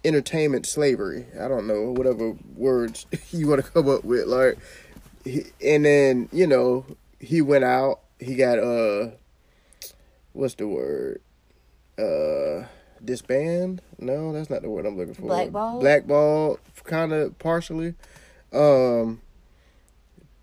entertainment 0.04 0.66
slavery. 0.66 1.26
I 1.38 1.48
don't 1.48 1.66
know 1.66 1.92
whatever 1.92 2.36
words 2.54 3.06
you 3.30 3.48
want 3.48 3.64
to 3.64 3.70
come 3.70 3.88
up 3.88 4.04
with. 4.04 4.26
Like, 4.26 4.58
he, 5.24 5.44
and 5.64 5.84
then 5.84 6.28
you 6.32 6.46
know 6.46 6.86
he 7.18 7.42
went 7.42 7.64
out. 7.64 8.00
He 8.18 8.36
got 8.36 8.58
uh, 8.58 9.10
what's 10.32 10.54
the 10.54 10.68
word? 10.68 11.20
Uh, 11.98 12.66
disband? 13.04 13.82
No, 13.98 14.32
that's 14.32 14.50
not 14.50 14.62
the 14.62 14.70
word 14.70 14.86
I'm 14.86 14.96
looking 14.96 15.14
for. 15.14 15.22
Blackball. 15.22 15.80
Blackballed, 15.80 16.60
kind 16.84 17.12
of 17.12 17.38
partially. 17.38 17.94
Um, 18.52 19.20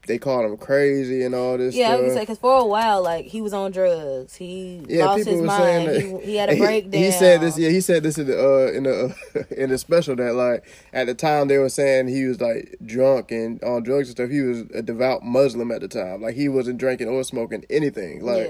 they 0.07 0.17
called 0.17 0.45
him 0.49 0.57
crazy 0.57 1.23
and 1.23 1.35
all 1.35 1.57
this. 1.57 1.75
Yeah, 1.75 1.89
I 1.89 1.91
stuff. 1.91 2.01
would 2.01 2.13
say 2.13 2.19
because 2.21 2.37
for 2.39 2.57
a 2.59 2.65
while, 2.65 3.03
like 3.03 3.25
he 3.25 3.41
was 3.41 3.53
on 3.53 3.71
drugs. 3.71 4.35
He 4.35 4.81
Yeah, 4.87 5.05
lost 5.05 5.19
people 5.19 5.33
his 5.33 5.41
were 5.41 5.47
mind. 5.47 5.63
saying 5.63 5.85
that 5.87 6.21
He, 6.21 6.31
he 6.31 6.35
had 6.37 6.49
a 6.49 6.57
breakdown. 6.57 7.03
He 7.03 7.11
said 7.11 7.41
this. 7.41 7.57
Yeah, 7.59 7.69
he 7.69 7.81
said 7.81 8.03
this 8.03 8.17
in 8.17 8.27
the 8.27 8.37
uh, 8.39 8.71
in 8.71 8.83
the 8.83 9.15
uh, 9.35 9.43
in 9.55 9.69
the 9.69 9.77
special 9.77 10.15
that 10.15 10.33
like 10.33 10.65
at 10.93 11.05
the 11.07 11.13
time 11.13 11.47
they 11.47 11.57
were 11.57 11.69
saying 11.69 12.07
he 12.07 12.25
was 12.25 12.41
like 12.41 12.75
drunk 12.85 13.31
and 13.31 13.63
on 13.63 13.83
drugs 13.83 14.07
and 14.09 14.17
stuff. 14.17 14.29
He 14.29 14.41
was 14.41 14.61
a 14.73 14.81
devout 14.81 15.23
Muslim 15.23 15.71
at 15.71 15.81
the 15.81 15.87
time. 15.87 16.21
Like 16.21 16.35
he 16.35 16.49
wasn't 16.49 16.79
drinking 16.79 17.09
or 17.09 17.23
smoking 17.23 17.65
anything. 17.69 18.23
Like 18.25 18.49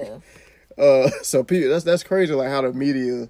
yeah. 0.77 0.83
uh, 0.83 1.09
so 1.23 1.43
people 1.43 1.69
that's 1.69 1.83
that's 1.83 2.03
crazy. 2.03 2.33
Like 2.33 2.49
how 2.49 2.61
the 2.61 2.71
media 2.73 3.29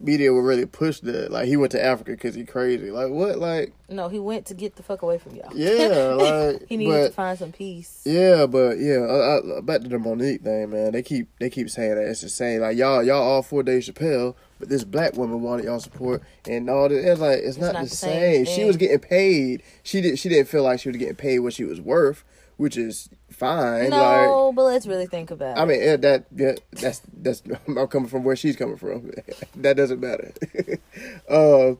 media 0.00 0.32
would 0.32 0.44
really 0.44 0.66
push 0.66 1.00
that. 1.00 1.30
Like 1.30 1.46
he 1.46 1.56
went 1.56 1.72
to 1.72 1.84
Africa 1.84 2.12
because 2.12 2.34
he 2.34 2.44
crazy. 2.44 2.90
Like 2.90 3.10
what? 3.10 3.38
Like 3.38 3.72
No, 3.88 4.08
he 4.08 4.18
went 4.18 4.46
to 4.46 4.54
get 4.54 4.76
the 4.76 4.82
fuck 4.82 5.02
away 5.02 5.18
from 5.18 5.34
y'all. 5.34 5.50
yeah. 5.54 6.14
Like 6.18 6.68
he 6.68 6.76
needed 6.76 6.92
but, 6.92 7.06
to 7.08 7.12
find 7.12 7.38
some 7.38 7.52
peace. 7.52 8.02
Yeah, 8.04 8.46
but 8.46 8.78
yeah, 8.78 8.98
uh, 8.98 9.40
uh, 9.58 9.60
back 9.60 9.82
to 9.82 9.88
the 9.88 9.98
Mo'Nique 9.98 10.42
thing, 10.42 10.70
man. 10.70 10.92
They 10.92 11.02
keep 11.02 11.28
they 11.38 11.50
keep 11.50 11.70
saying 11.70 11.94
that 11.94 12.08
it's 12.08 12.20
the 12.20 12.28
same. 12.28 12.60
Like 12.60 12.76
y'all 12.76 13.02
y'all 13.02 13.22
all 13.22 13.42
for 13.42 13.62
Dave 13.62 13.82
Chappelle, 13.82 14.34
but 14.58 14.68
this 14.68 14.84
black 14.84 15.14
woman 15.14 15.42
wanted 15.42 15.64
y'all 15.64 15.80
support 15.80 16.22
and 16.46 16.68
all 16.68 16.88
this. 16.88 17.04
It's 17.04 17.20
like 17.20 17.38
it's, 17.38 17.56
not, 17.56 17.74
not 17.74 17.84
the 17.84 17.90
the 17.90 17.96
same. 17.96 18.46
same 18.46 18.56
She 18.56 18.64
was 18.64 18.76
getting 18.76 18.98
paid. 18.98 19.62
She 19.82 20.00
did. 20.00 20.18
She 20.18 20.28
didn't 20.28 20.48
feel 20.48 20.62
like 20.62 20.80
she 20.80 20.88
was 20.88 20.96
getting 20.96 21.16
paid 21.16 21.40
what 21.40 21.54
she 21.54 21.64
was 21.64 21.80
worth, 21.80 22.24
which 22.56 22.76
is 22.76 23.08
fine. 23.38 23.90
Like 23.90 23.90
No, 23.90 24.52
but 24.54 24.64
let's 24.64 24.86
really 24.86 25.06
think 25.06 25.30
about 25.30 25.56
I 25.56 25.60
it. 25.60 25.62
I 25.62 25.66
mean 25.66 25.80
yeah, 25.80 25.96
that 25.96 26.26
yeah, 26.34 26.52
that's 26.72 27.02
that's 27.16 27.42
I'm 27.68 27.86
coming 27.88 28.08
from 28.08 28.24
where 28.24 28.36
she's 28.36 28.56
coming 28.56 28.76
from. 28.76 29.10
that 29.56 29.76
doesn't 29.76 30.00
matter. 30.00 30.32
uh, 31.30 31.74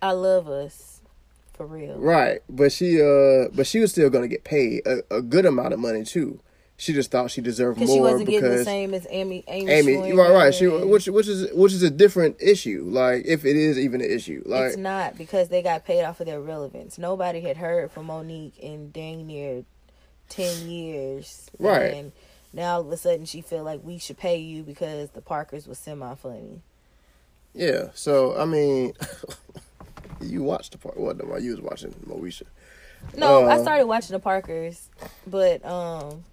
I 0.00 0.12
love 0.12 0.48
us 0.48 1.00
for 1.54 1.66
real. 1.66 1.98
Right, 1.98 2.40
but 2.48 2.72
she 2.72 3.00
uh, 3.00 3.48
but 3.54 3.66
she 3.66 3.80
was 3.80 3.90
still 3.90 4.10
gonna 4.10 4.28
get 4.28 4.44
paid 4.44 4.86
a, 4.86 5.02
a 5.10 5.22
good 5.22 5.46
amount 5.46 5.74
of 5.74 5.80
money 5.80 6.04
too. 6.04 6.40
She 6.80 6.92
just 6.92 7.10
thought 7.10 7.32
she 7.32 7.40
deserved 7.40 7.80
more 7.80 7.88
she 7.88 8.00
wasn't 8.00 8.26
getting 8.26 8.42
the 8.44 8.50
because 8.50 8.64
same 8.64 8.94
as 8.94 9.04
Amy. 9.10 9.42
Amy, 9.48 9.72
Amy, 9.72 10.12
right, 10.12 10.30
right. 10.30 10.54
She 10.54 10.68
which 10.68 11.08
which 11.08 11.26
is 11.26 11.52
which 11.52 11.72
is 11.72 11.82
a 11.82 11.90
different 11.90 12.36
issue. 12.40 12.84
Like 12.86 13.24
if 13.26 13.44
it 13.44 13.56
is 13.56 13.80
even 13.80 14.00
an 14.00 14.08
issue, 14.08 14.44
like 14.46 14.66
it's 14.66 14.76
not 14.76 15.18
because 15.18 15.48
they 15.48 15.60
got 15.60 15.84
paid 15.84 16.04
off 16.04 16.20
of 16.20 16.26
their 16.26 16.40
relevance. 16.40 16.96
Nobody 16.96 17.40
had 17.40 17.56
heard 17.56 17.90
from 17.90 18.06
Mo'Nique 18.06 18.56
in 18.60 18.92
dang 18.92 19.26
near 19.26 19.64
ten 20.28 20.68
years. 20.68 21.50
Right. 21.58 21.94
And 21.94 22.12
now 22.52 22.74
all 22.76 22.80
of 22.80 22.90
a 22.92 22.96
sudden 22.96 23.24
she 23.26 23.40
feel 23.40 23.62
like 23.64 23.80
we 23.84 23.98
should 23.98 24.18
pay 24.18 24.38
you 24.38 24.62
because 24.62 25.10
the 25.10 25.20
Parkers 25.20 25.66
was 25.66 25.78
semi 25.78 26.14
funny. 26.14 26.60
yeah. 27.54 27.88
So 27.94 28.38
I 28.38 28.44
mean, 28.44 28.92
you 30.20 30.42
watched 30.42 30.72
the 30.72 30.78
part. 30.78 30.96
What 30.96 31.18
the 31.18 31.26
you 31.40 31.52
was 31.52 31.60
watching 31.60 31.92
Moesha? 32.06 32.42
No, 33.16 33.46
I 33.48 33.56
Uh, 33.56 33.62
started 33.62 33.86
watching 33.86 34.14
the 34.14 34.20
Parkers, 34.20 34.88
but 35.26 35.64
um 35.64 36.24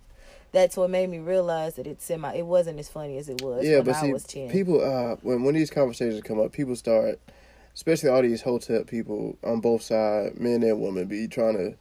that's 0.51 0.77
what 0.77 0.89
made 0.89 1.09
me 1.09 1.19
realize 1.19 1.75
that 1.75 1.85
it's 1.85 2.05
semi 2.05 2.33
it 2.33 2.45
wasn't 2.45 2.79
as 2.79 2.87
funny 2.87 3.17
as 3.17 3.27
it 3.27 3.41
was 3.41 3.65
Yeah, 3.65 3.77
when 3.77 3.85
but 3.85 3.95
I 3.95 4.17
see, 4.19 4.47
people 4.49 4.81
uh, 4.83 5.17
when 5.21 5.43
when 5.43 5.53
these 5.53 5.69
conversations 5.69 6.21
come 6.23 6.39
up, 6.39 6.53
people 6.53 6.75
start, 6.75 7.19
especially 7.75 8.09
all 8.09 8.21
these 8.21 8.41
hotep 8.41 8.87
people 8.87 9.37
on 9.43 9.59
both 9.59 9.81
sides, 9.81 10.39
men 10.39 10.63
and 10.63 10.79
women, 10.81 11.05
be 11.07 11.27
trying 11.27 11.57
to 11.57 11.75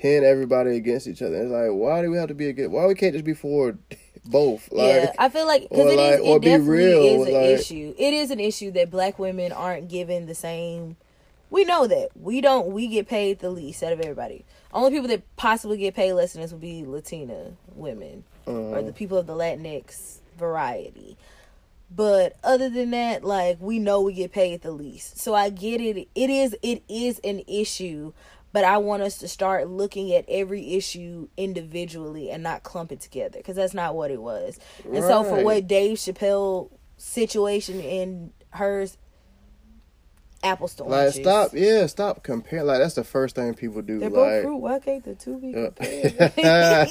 pin 0.00 0.24
everybody 0.24 0.76
against 0.76 1.06
each 1.06 1.22
other. 1.22 1.36
It's 1.36 1.50
like, 1.50 1.70
why 1.70 2.02
do 2.02 2.10
we 2.10 2.16
have 2.18 2.28
to 2.28 2.34
be 2.34 2.48
against? 2.48 2.70
Why 2.70 2.86
we 2.86 2.94
can't 2.94 3.12
just 3.12 3.24
be 3.24 3.34
for 3.34 3.78
both? 4.24 4.70
Like, 4.70 4.86
yeah, 4.86 5.12
I 5.18 5.28
feel 5.28 5.46
like 5.46 5.62
because 5.62 5.92
or 5.92 5.96
like- 5.96 6.20
or 6.20 6.36
it 6.36 6.42
be 6.42 6.48
definitely 6.48 6.76
real, 6.76 7.22
is 7.22 7.28
an 7.28 7.34
like- 7.34 7.60
issue. 7.60 7.94
It 7.98 8.14
is 8.14 8.30
an 8.30 8.40
issue 8.40 8.70
that 8.72 8.90
black 8.90 9.18
women 9.18 9.52
aren't 9.52 9.88
given 9.88 10.26
the 10.26 10.34
same. 10.34 10.96
We 11.48 11.64
know 11.64 11.86
that 11.86 12.08
we 12.20 12.40
don't. 12.40 12.68
We 12.68 12.88
get 12.88 13.08
paid 13.08 13.38
the 13.38 13.50
least 13.50 13.82
out 13.82 13.92
of 13.92 14.00
everybody. 14.00 14.44
Only 14.72 14.90
people 14.90 15.08
that 15.08 15.22
possibly 15.36 15.78
get 15.78 15.94
paid 15.94 16.12
less 16.12 16.32
than 16.32 16.42
us 16.42 16.52
would 16.52 16.60
be 16.60 16.84
Latina 16.84 17.52
women 17.74 18.24
or 18.46 18.52
the 18.52 18.78
uh-huh. 18.78 18.92
people 18.92 19.16
of 19.16 19.26
the 19.26 19.34
Latinx 19.34 20.18
variety. 20.36 21.16
But 21.94 22.36
other 22.42 22.68
than 22.68 22.90
that, 22.90 23.22
like 23.24 23.58
we 23.60 23.78
know 23.78 24.00
we 24.00 24.12
get 24.12 24.32
paid 24.32 24.62
the 24.62 24.72
least. 24.72 25.18
So 25.18 25.34
I 25.34 25.50
get 25.50 25.80
it. 25.80 26.08
It 26.14 26.30
is 26.30 26.56
it 26.62 26.82
is 26.88 27.20
an 27.22 27.42
issue, 27.46 28.12
but 28.56 28.64
I 28.64 28.78
want 28.78 29.02
us 29.02 29.18
to 29.18 29.28
start 29.28 29.68
looking 29.68 30.14
at 30.14 30.24
every 30.28 30.76
issue 30.76 31.28
individually 31.36 32.30
and 32.30 32.42
not 32.42 32.62
clump 32.62 32.90
it 32.90 33.02
together 33.02 33.36
because 33.36 33.54
that's 33.54 33.74
not 33.74 33.94
what 33.94 34.10
it 34.10 34.18
was. 34.18 34.58
And 34.90 35.04
so 35.04 35.24
for 35.24 35.44
what 35.44 35.66
Dave 35.66 35.98
Chappelle 35.98 36.70
situation 36.96 37.82
and 37.82 38.32
hers 38.48 38.96
apple 40.42 40.68
store. 40.68 40.88
Like 40.88 41.00
oranges. 41.00 41.22
stop, 41.22 41.50
yeah, 41.52 41.84
stop 41.84 42.22
comparing. 42.22 42.66
Like 42.66 42.78
that's 42.78 42.94
the 42.94 43.04
first 43.04 43.36
thing 43.36 43.52
people 43.52 43.82
do. 43.82 43.98
They're 43.98 44.08
like, 44.08 44.14
both 44.14 44.42
fruit. 44.44 44.56
Why 44.56 44.78
can't 44.78 45.04
the 45.04 45.14
two 45.16 45.38
be 45.38 45.54
Uh, 45.54 45.70
compared? 45.72 46.88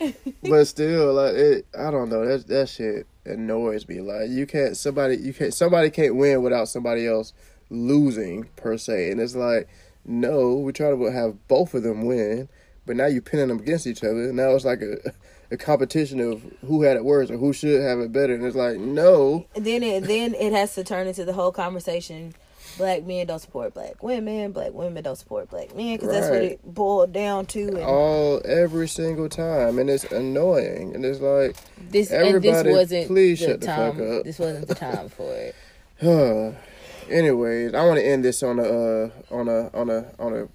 but 0.42 0.64
still, 0.64 1.14
like 1.14 1.34
it, 1.34 1.66
I 1.78 1.92
don't 1.92 2.08
know. 2.08 2.26
That 2.26 2.48
that 2.48 2.68
shit 2.68 3.06
annoys 3.24 3.86
me. 3.86 4.00
Like 4.00 4.28
you 4.30 4.44
can't 4.44 4.76
somebody 4.76 5.18
you 5.18 5.32
can't 5.32 5.54
somebody 5.54 5.90
can't 5.90 6.16
win 6.16 6.42
without 6.42 6.68
somebody 6.68 7.06
else 7.06 7.32
losing 7.70 8.44
per 8.56 8.76
se. 8.76 9.10
And 9.10 9.20
it's 9.20 9.36
like, 9.36 9.68
no, 10.08 10.54
we 10.54 10.72
try 10.72 10.90
to 10.90 11.04
have 11.04 11.46
both 11.48 11.74
of 11.74 11.82
them 11.82 12.06
win, 12.06 12.48
but 12.86 12.96
now 12.96 13.06
you're 13.06 13.22
pinning 13.22 13.48
them 13.48 13.60
against 13.60 13.86
each 13.86 14.02
other. 14.02 14.32
Now 14.32 14.50
it's 14.50 14.64
like 14.64 14.80
a 14.80 15.12
a 15.50 15.56
competition 15.56 16.20
of 16.20 16.42
who 16.66 16.82
had 16.82 16.96
it 16.96 17.04
worse 17.04 17.30
or 17.30 17.38
who 17.38 17.52
should 17.52 17.80
have 17.80 18.00
it 18.00 18.12
better. 18.12 18.34
And 18.34 18.44
it's 18.44 18.56
like, 18.56 18.78
no, 18.78 19.46
then 19.54 19.82
it 19.82 20.04
then 20.04 20.34
it 20.34 20.52
has 20.52 20.74
to 20.74 20.84
turn 20.84 21.06
into 21.06 21.24
the 21.24 21.32
whole 21.32 21.52
conversation. 21.52 22.34
Black 22.76 23.04
men 23.04 23.26
don't 23.26 23.40
support 23.40 23.74
black 23.74 24.02
women. 24.02 24.52
Black 24.52 24.72
women 24.72 25.02
don't 25.02 25.16
support 25.16 25.50
black 25.50 25.74
men 25.74 25.96
because 25.96 26.10
that's 26.10 26.28
what 26.28 26.42
it 26.42 26.60
boiled 26.64 27.12
down 27.12 27.46
to. 27.46 27.66
And 27.66 27.78
all 27.78 28.40
every 28.44 28.86
single 28.86 29.28
time, 29.28 29.78
and 29.78 29.90
it's 29.90 30.04
annoying. 30.04 30.94
And 30.94 31.04
it's 31.04 31.20
like, 31.20 31.56
this 31.90 32.10
and 32.10 32.22
this 32.22 32.34
everybody, 32.34 32.70
wasn't 32.70 33.06
please 33.08 33.40
the 33.40 33.46
shut 33.46 33.60
the 33.62 33.66
fuck 33.66 33.98
up. 33.98 34.24
This 34.24 34.38
wasn't 34.38 34.68
the 34.68 34.74
time 34.74 35.08
for 35.08 35.32
it. 35.34 36.54
Anyways, 37.10 37.74
I 37.74 37.84
want 37.84 37.98
to 37.98 38.06
end 38.06 38.24
this 38.24 38.42
on 38.42 38.58
a 38.58 38.62
uh, 38.62 39.10
on 39.30 39.48
a 39.48 39.70
on 39.74 39.90
a 39.90 40.12
on 40.18 40.34
a 40.34 40.48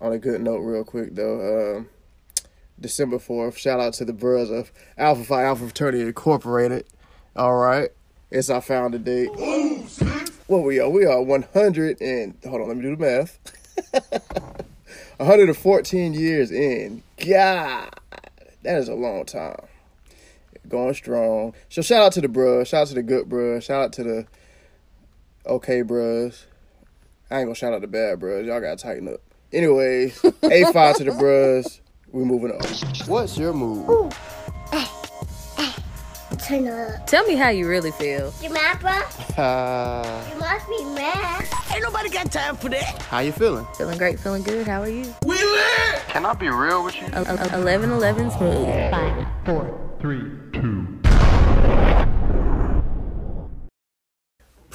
on 0.00 0.12
a 0.12 0.18
good 0.18 0.40
note, 0.40 0.58
real 0.58 0.84
quick 0.84 1.14
though. 1.14 1.76
Um, 1.76 1.88
December 2.80 3.18
fourth. 3.18 3.58
Shout 3.58 3.80
out 3.80 3.94
to 3.94 4.04
the 4.04 4.12
bros 4.12 4.50
of 4.50 4.72
Alpha 4.96 5.24
Phi 5.24 5.44
Alpha 5.44 5.64
Fraternity 5.64 6.02
Incorporated. 6.02 6.86
All 7.36 7.56
right, 7.56 7.90
it's 8.30 8.50
our 8.50 8.62
founder 8.62 8.98
date. 8.98 9.30
What 10.46 10.62
we 10.62 10.80
are? 10.80 10.88
We 10.88 11.04
are 11.04 11.20
one 11.22 11.42
hundred 11.52 12.00
and 12.00 12.34
hold 12.44 12.62
on. 12.62 12.68
Let 12.68 12.76
me 12.78 12.82
do 12.82 12.96
the 12.96 13.02
math. 13.04 13.38
114 15.18 16.14
years 16.14 16.50
in. 16.50 17.02
God, 17.26 17.90
that 18.62 18.78
is 18.78 18.88
a 18.88 18.94
long 18.94 19.24
time. 19.24 19.66
Going 20.68 20.94
strong. 20.94 21.54
So 21.68 21.82
shout 21.82 22.02
out 22.02 22.12
to 22.12 22.20
the 22.20 22.28
bruh. 22.28 22.66
Shout 22.66 22.82
out 22.82 22.88
to 22.88 22.94
the 22.94 23.02
good 23.02 23.28
bruh. 23.28 23.62
Shout 23.62 23.84
out 23.84 23.92
to 23.94 24.04
the 24.04 24.26
okay 25.48 25.82
bruhs. 25.82 26.44
I 27.30 27.38
ain't 27.40 27.46
gonna 27.46 27.54
shout 27.54 27.72
out 27.74 27.80
the 27.82 27.86
bad 27.86 28.20
bruhs. 28.20 28.46
Y'all 28.46 28.60
gotta 28.60 28.76
tighten 28.76 29.08
up. 29.08 29.20
Anyways, 29.52 30.20
A5 30.22 30.96
to 30.96 31.04
the 31.04 31.10
bruhs. 31.12 31.80
We 32.12 32.24
moving 32.24 32.52
on. 32.52 32.60
What's 33.06 33.36
your 33.38 33.52
move? 33.52 34.14
Turn 36.46 36.68
up. 36.68 37.06
Tell 37.06 37.26
me 37.26 37.34
how 37.34 37.48
you 37.48 37.66
really 37.68 37.90
feel. 37.90 38.32
You 38.40 38.50
mad, 38.50 38.78
bro? 38.80 39.42
Uh, 39.42 40.24
You 40.32 40.38
must 40.38 40.68
be 40.68 40.84
mad. 40.94 41.44
Ain't 41.74 41.82
nobody 41.82 42.08
got 42.10 42.30
time 42.30 42.56
for 42.56 42.68
that. 42.70 43.02
How 43.02 43.18
you 43.20 43.32
feeling? 43.32 43.66
Feeling 43.76 43.98
great, 43.98 44.18
feeling 44.20 44.42
good. 44.42 44.66
How 44.66 44.80
are 44.82 44.88
you? 44.88 45.12
Can 46.08 46.24
I 46.24 46.34
be 46.34 46.48
real 46.48 46.84
with 46.84 46.94
you? 46.96 47.06
11 47.08 47.90
11 47.90 48.30
smooth. 48.30 48.68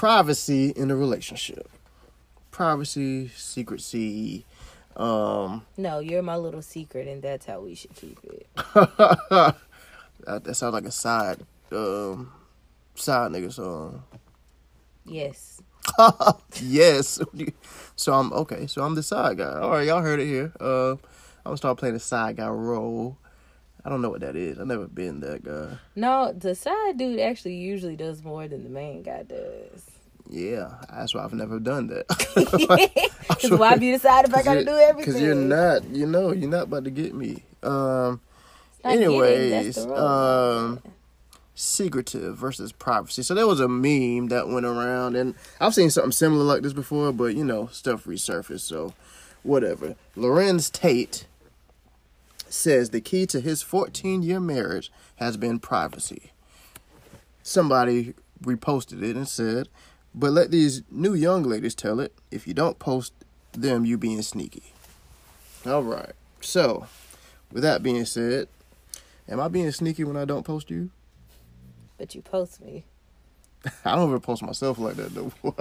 Privacy 0.03 0.71
in 0.71 0.91
a 0.91 0.97
relationship. 0.97 1.69
Privacy, 2.51 3.29
secrecy. 3.29 4.43
Um, 4.97 5.65
No, 5.77 5.99
you're 5.99 6.21
my 6.21 6.35
little 6.35 6.61
secret, 6.61 7.07
and 7.07 7.21
that's 7.21 7.45
how 7.45 7.61
we 7.61 7.73
should 7.73 7.95
keep 7.95 8.19
it. 8.25 8.45
that, 8.75 9.55
that 10.25 10.55
sounds 10.55 10.73
like 10.73 10.83
a 10.83 10.91
side, 10.91 11.37
um, 11.71 12.33
side 12.95 13.31
nigga 13.31 13.53
song. 13.53 14.03
Yes. 15.05 15.61
yes. 16.61 17.21
So 17.95 18.11
I'm 18.11 18.33
okay. 18.33 18.67
So 18.67 18.83
I'm 18.83 18.95
the 18.95 19.03
side 19.03 19.37
guy. 19.37 19.59
All 19.61 19.69
right, 19.69 19.87
y'all 19.87 20.01
heard 20.01 20.19
it 20.19 20.25
here. 20.25 20.51
Uh, 20.59 20.91
I'm 20.95 20.97
gonna 21.45 21.57
start 21.57 21.77
playing 21.77 21.93
the 21.93 22.01
side 22.01 22.35
guy 22.35 22.49
role. 22.49 23.17
I 23.85 23.89
don't 23.89 24.01
know 24.01 24.09
what 24.09 24.21
that 24.21 24.35
is. 24.35 24.59
I've 24.59 24.67
never 24.67 24.87
been 24.87 25.19
that 25.21 25.43
guy. 25.43 25.77
No, 25.95 26.31
the 26.31 26.55
side 26.55 26.97
dude 26.97 27.19
actually 27.19 27.55
usually 27.55 27.95
does 27.95 28.23
more 28.23 28.47
than 28.47 28.63
the 28.63 28.69
main 28.69 29.03
guy 29.03 29.23
does. 29.23 29.85
Yeah, 30.29 30.69
that's 30.89 31.13
why 31.13 31.23
I've 31.23 31.33
never 31.33 31.59
done 31.59 31.87
that. 31.87 32.05
Because 33.27 33.51
why 33.51 33.77
be 33.77 33.91
the 33.91 33.99
side 33.99 34.25
if 34.25 34.33
I 34.33 34.43
gotta 34.43 34.65
do 34.65 34.71
everything? 34.71 35.13
Because 35.13 35.21
you're 35.21 35.35
not, 35.35 35.85
you 35.85 36.05
know, 36.05 36.33
you're 36.33 36.49
not 36.49 36.63
about 36.63 36.83
to 36.85 36.91
get 36.91 37.13
me. 37.13 37.43
Um. 37.61 38.19
Anyways, 38.83 39.77
um, 39.85 40.81
secretive 41.55 42.37
versus 42.37 42.73
privacy. 42.73 43.23
So 43.23 43.33
there 43.33 43.47
was 43.47 43.61
a 43.61 43.67
meme 43.69 44.27
that 44.27 44.49
went 44.49 44.65
around, 44.65 45.15
and 45.15 45.35
I've 45.61 45.73
seen 45.73 45.89
something 45.89 46.11
similar 46.11 46.43
like 46.43 46.63
this 46.63 46.73
before, 46.73 47.13
but 47.13 47.35
you 47.35 47.45
know, 47.45 47.67
stuff 47.67 48.03
resurfaced. 48.05 48.61
So 48.61 48.93
whatever. 49.43 49.95
Larenz 50.17 50.71
Tate 50.71 51.25
says 52.53 52.91
the 52.91 53.01
key 53.01 53.25
to 53.25 53.39
his 53.41 53.61
14 53.61 54.21
year 54.21 54.39
marriage 54.39 54.91
has 55.15 55.37
been 55.37 55.59
privacy. 55.59 56.31
Somebody 57.41 58.13
reposted 58.43 59.01
it 59.01 59.15
and 59.15 59.27
said, 59.27 59.67
but 60.15 60.31
let 60.31 60.51
these 60.51 60.83
new 60.91 61.13
young 61.13 61.43
ladies 61.43 61.73
tell 61.75 61.99
it. 61.99 62.13
If 62.31 62.47
you 62.47 62.53
don't 62.53 62.77
post 62.79 63.13
them, 63.53 63.85
you 63.85 63.97
being 63.97 64.21
sneaky. 64.21 64.71
All 65.65 65.83
right. 65.83 66.11
So, 66.41 66.87
with 67.51 67.63
that 67.63 67.81
being 67.81 68.05
said, 68.05 68.47
am 69.27 69.39
I 69.39 69.47
being 69.47 69.71
sneaky 69.71 70.03
when 70.03 70.17
I 70.17 70.25
don't 70.25 70.43
post 70.45 70.69
you? 70.69 70.91
But 71.97 72.13
you 72.13 72.21
post 72.21 72.61
me. 72.61 72.83
I 73.85 73.95
don't 73.95 74.09
ever 74.09 74.19
post 74.19 74.43
myself 74.43 74.77
like 74.77 74.95
that 74.97 75.13
though. 75.15 75.31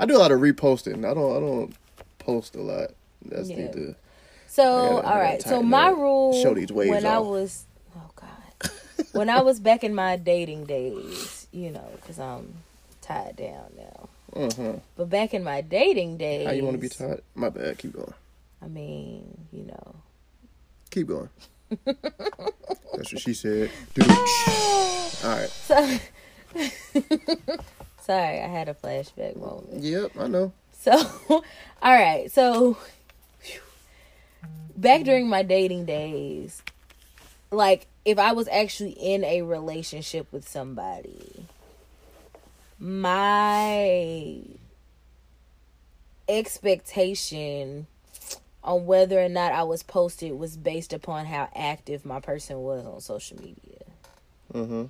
I 0.00 0.06
do 0.06 0.16
a 0.16 0.18
lot 0.18 0.30
of 0.32 0.40
reposting. 0.40 0.98
I 1.04 1.12
don't. 1.14 1.36
I 1.36 1.40
don't 1.40 1.74
post 2.18 2.54
a 2.54 2.62
lot. 2.62 2.90
That's 3.24 3.48
Yeah. 3.48 3.56
need 3.56 3.72
to. 3.72 3.94
So, 4.52 4.62
I 4.64 4.88
gotta- 5.02 5.06
I 5.08 5.12
all 5.12 5.18
right. 5.18 5.42
So 5.42 5.62
my 5.62 5.88
up. 5.88 5.96
rule 5.96 6.42
Show 6.42 6.52
these 6.52 6.70
waves 6.70 6.90
when 6.90 7.06
I 7.06 7.18
was, 7.20 7.64
oh 7.96 8.10
god, 8.14 8.70
when 9.12 9.30
I 9.30 9.40
was 9.40 9.58
back 9.60 9.82
in 9.82 9.94
my 9.94 10.16
dating 10.16 10.66
days, 10.66 11.46
you 11.52 11.70
know, 11.70 11.88
because 11.96 12.18
I'm 12.18 12.52
tied 13.00 13.36
down 13.36 13.72
now. 13.78 14.08
Uh-huh. 14.34 14.74
But 14.96 15.08
back 15.08 15.32
in 15.32 15.42
my 15.42 15.62
dating 15.62 16.18
days, 16.18 16.46
How 16.46 16.52
you 16.52 16.64
want 16.64 16.74
to 16.74 16.80
be 16.82 16.90
tied? 16.90 17.22
My 17.34 17.48
bad. 17.48 17.78
Keep 17.78 17.94
going. 17.94 18.12
I 18.60 18.66
mean, 18.68 19.38
you 19.52 19.64
know, 19.64 19.94
Keep 20.90 21.06
going. 21.08 21.30
That's 21.86 23.10
what 23.12 23.18
she 23.20 23.32
said. 23.32 23.70
Dude. 23.94 24.06
All 24.10 25.30
right. 25.30 25.48
so. 25.48 25.98
Sorry, 28.02 28.40
I 28.42 28.48
had 28.48 28.68
a 28.68 28.74
flashback 28.74 29.36
moment. 29.36 29.82
Yep. 29.82 30.12
I 30.18 30.26
know. 30.26 30.52
So, 30.78 30.92
all 31.30 31.42
right. 31.82 32.30
So. 32.30 32.76
Back 34.76 35.02
during 35.02 35.28
my 35.28 35.42
dating 35.42 35.84
days, 35.84 36.62
like 37.50 37.86
if 38.04 38.18
I 38.18 38.32
was 38.32 38.48
actually 38.48 38.92
in 38.92 39.24
a 39.24 39.42
relationship 39.42 40.26
with 40.32 40.48
somebody, 40.48 41.46
my 42.78 44.40
expectation 46.28 47.86
on 48.64 48.86
whether 48.86 49.20
or 49.20 49.28
not 49.28 49.52
I 49.52 49.64
was 49.64 49.82
posted 49.82 50.32
was 50.32 50.56
based 50.56 50.92
upon 50.92 51.26
how 51.26 51.48
active 51.54 52.04
my 52.04 52.20
person 52.20 52.60
was 52.60 52.86
on 52.86 53.00
social 53.00 53.40
media. 53.40 53.82
Mm-hmm. 54.52 54.84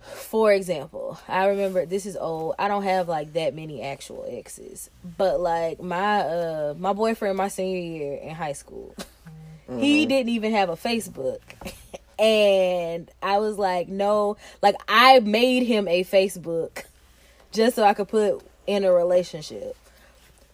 For 0.00 0.52
example, 0.52 1.18
I 1.28 1.46
remember 1.48 1.84
this 1.84 2.06
is 2.06 2.16
old. 2.16 2.54
I 2.58 2.68
don't 2.68 2.84
have 2.84 3.08
like 3.08 3.34
that 3.34 3.54
many 3.54 3.82
actual 3.82 4.26
exes, 4.28 4.90
but 5.18 5.40
like 5.40 5.82
my 5.82 6.20
uh 6.20 6.74
my 6.78 6.92
boyfriend 6.92 7.36
my 7.36 7.48
senior 7.48 7.78
year 7.78 8.16
in 8.16 8.34
high 8.34 8.54
school, 8.54 8.94
he 9.78 10.06
didn't 10.06 10.30
even 10.30 10.52
have 10.52 10.68
a 10.68 10.76
Facebook. 10.76 11.40
And 12.20 13.10
I 13.22 13.38
was 13.38 13.56
like, 13.56 13.88
no, 13.88 14.36
like 14.60 14.76
I 14.86 15.20
made 15.20 15.62
him 15.62 15.88
a 15.88 16.04
Facebook 16.04 16.84
just 17.50 17.76
so 17.76 17.82
I 17.82 17.94
could 17.94 18.08
put 18.08 18.42
in 18.66 18.84
a 18.84 18.92
relationship. 18.92 19.74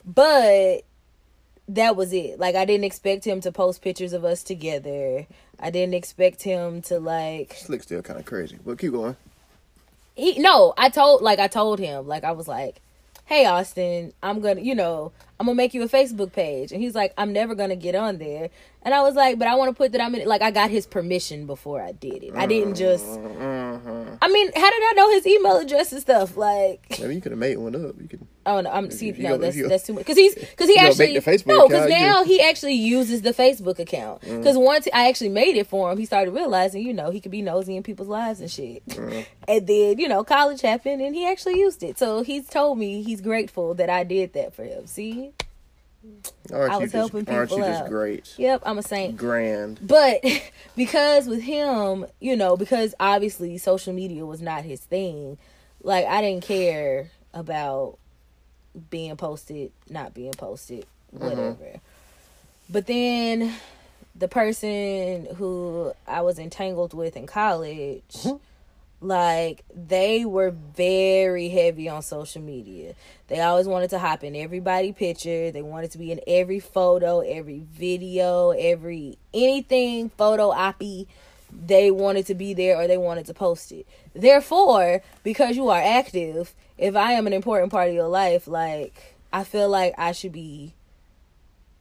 But 0.05 0.85
that 1.69 1.97
was 1.97 2.13
it. 2.13 2.39
Like 2.39 2.55
I 2.55 2.65
didn't 2.65 2.85
expect 2.85 3.27
him 3.27 3.41
to 3.41 3.51
post 3.51 3.83
pictures 3.83 4.13
of 4.13 4.25
us 4.25 4.45
together. 4.45 5.27
I 5.59 5.71
didn't 5.71 5.95
expect 5.95 6.43
him 6.43 6.83
to 6.83 7.01
like 7.01 7.55
Slick 7.55 7.83
still 7.83 8.03
kind 8.03 8.21
of 8.21 8.27
crazy, 8.27 8.59
but 8.65 8.79
keep 8.79 8.93
going. 8.93 9.17
He 10.17 10.39
no 10.39 10.75
i 10.77 10.89
told 10.89 11.23
like 11.23 11.39
i 11.39 11.47
told 11.47 11.79
him 11.79 12.09
like 12.09 12.25
i 12.25 12.33
was 12.33 12.49
like 12.49 12.81
hey 13.27 13.45
austin 13.45 14.13
i'm 14.23 14.41
gonna 14.41 14.61
you 14.61 14.75
know 14.75 15.13
i'm 15.39 15.47
gonna 15.47 15.55
make 15.55 15.75
you 15.75 15.83
a 15.83 15.89
facebook 15.89 16.33
page. 16.33 16.73
And 16.73 16.83
he's 16.83 16.95
like 16.95 17.13
i'm 17.19 17.33
never 17.33 17.55
gonna 17.55 17.77
get 17.77 17.95
on 17.95 18.19
there 18.19 18.51
and 18.87 18.95
i 18.95 19.03
was 19.03 19.15
like 19.15 19.39
but 19.39 19.47
i 19.49 19.55
want 19.55 19.69
to 19.69 19.75
put 19.77 19.93
that 19.93 20.01
i'm 20.01 20.15
in 20.15 20.23
it 20.23 20.27
like 20.27 20.41
i 20.41 20.51
got 20.51 20.71
his 20.71 20.87
permission 20.87 21.45
before 21.47 21.83
i 21.83 21.93
did 21.93 22.23
it 22.25 22.35
i 22.35 22.47
didn't 22.47 22.75
just 22.77 23.07
i 23.07 24.29
mean 24.29 24.51
how 24.55 24.71
did 24.71 24.83
i 24.83 24.93
know 24.97 25.11
his 25.11 25.27
email 25.27 25.59
address 25.59 25.93
and 25.93 26.01
stuff 26.01 26.37
like 26.37 26.81
Maybe 27.01 27.17
you 27.17 27.21
could 27.21 27.33
have 27.33 27.39
made 27.39 27.59
one 27.59 27.75
up. 27.77 28.01
You 28.01 28.09
could. 28.09 28.27
Oh 28.47 28.61
no, 28.61 28.71
I'm 28.71 28.91
see 28.91 29.11
no, 29.13 29.31
go- 29.31 29.39
that's 29.39 29.61
that's 29.69 29.87
too 29.87 29.93
much 29.93 30.03
because 30.07 30.17
he's 30.17 30.35
because 30.35 30.69
he 30.69 30.79
actually 30.79 31.13
make 31.15 31.25
the 31.25 31.31
Facebook 31.31 31.47
no 31.49 31.69
because 31.69 31.87
Mm. 31.91 32.01
now 32.01 32.25
he 32.25 32.41
actually 32.41 32.75
uses 32.75 33.23
the 33.23 33.33
Facebook 33.33 33.79
account 33.81 34.21
because 34.23 34.57
once 34.57 34.87
I 34.95 35.09
actually 35.09 35.31
made 35.31 35.57
it 35.57 35.67
for 35.67 35.91
him, 35.91 35.99
he 35.99 36.07
started 36.07 36.31
realizing 36.31 36.83
you 36.83 36.93
know 36.95 37.11
he 37.11 37.21
could 37.21 37.33
be 37.33 37.43
nosy 37.43 37.77
in 37.77 37.83
people's 37.83 38.09
lives 38.09 38.41
and 38.41 38.51
shit, 38.51 38.87
Mm. 38.87 39.27
and 39.49 39.67
then 39.67 39.99
you 39.99 40.09
know 40.09 40.23
college 40.25 40.61
happened 40.63 41.03
and 41.03 41.15
he 41.15 41.27
actually 41.27 41.59
used 41.59 41.83
it, 41.83 41.99
so 41.99 42.23
he's 42.23 42.49
told 42.49 42.79
me 42.79 43.03
he's 43.03 43.21
grateful 43.21 43.75
that 43.75 43.91
I 43.91 44.05
did 44.05 44.33
that 44.35 44.55
for 44.55 44.63
him. 44.65 44.87
See, 44.87 45.33
Aren't 46.53 46.73
I 46.73 46.77
was 46.77 46.93
just, 46.93 47.13
helping 47.13 47.35
Aren't 47.35 47.51
you 47.51 47.57
people 47.57 47.71
just 47.71 47.89
great? 47.89 48.35
yep, 48.37 48.63
I'm 48.65 48.79
a 48.79 48.83
saint. 48.83 49.17
Grand. 49.17 49.81
But 49.83 50.25
because 50.77 51.27
with 51.27 51.43
him, 51.43 52.07
you 52.21 52.37
know, 52.37 52.57
because 52.57 52.95
obviously 53.01 53.59
social 53.59 53.93
media 53.93 54.25
was 54.25 54.41
not 54.41 54.65
his 54.65 54.81
thing, 54.81 55.39
like 55.83 56.07
I 56.07 56.21
didn't 56.21 56.45
care 56.45 57.11
about 57.35 57.99
being 58.91 59.17
posted, 59.17 59.73
not 59.89 60.15
being 60.15 60.33
posted, 60.33 60.87
mm-hmm. 61.15 61.25
whatever. 61.25 61.81
But 62.69 62.87
then 62.87 63.55
the 64.15 64.29
person 64.29 65.29
who 65.37 65.93
I 66.07 66.23
was 66.23 66.39
entangled 66.39 66.95
with 66.95 67.17
in 67.17 67.27
college, 67.27 68.03
mm-hmm. 68.13 68.37
Like 69.01 69.65
they 69.75 70.25
were 70.25 70.51
very 70.51 71.49
heavy 71.49 71.89
on 71.89 72.03
social 72.03 72.43
media. 72.43 72.95
They 73.29 73.41
always 73.41 73.67
wanted 73.67 73.91
to 73.91 73.99
hop 73.99 74.25
in 74.25 74.35
everybody 74.37 74.93
picture. 74.93 75.51
They 75.51 75.63
wanted 75.63 75.91
to 75.93 75.99
be 75.99 76.13
in 76.13 76.21
every 76.27 76.61
photo, 76.61 77.21
every 77.21 77.61
video, 77.73 78.51
every 78.51 79.19
anything 79.35 80.11
photo 80.11 80.53
oppy. 80.53 81.07
They 81.53 81.91
wanted 81.91 82.27
to 82.27 82.35
be 82.35 82.55
there 82.55 82.77
or 82.77 82.87
they 82.87 82.99
wanted 82.99 83.27
to 83.27 83.35
post 83.35 83.73
it. 83.73 83.87
Therefore, 84.15 85.03
because 85.23 85.57
you 85.57 85.69
are 85.69 85.81
active, 85.81 86.55
if 86.77 86.97
I 86.97 87.13
am 87.13 87.27
an 87.27 87.33
important 87.33 87.71
part 87.71 87.89
of 87.89 87.95
your 87.95 88.09
life, 88.09 88.49
like 88.49 89.17
I 89.33 89.45
feel 89.45 89.69
like 89.69 89.95
I 89.99 90.13
should 90.13 90.33
be 90.33 90.75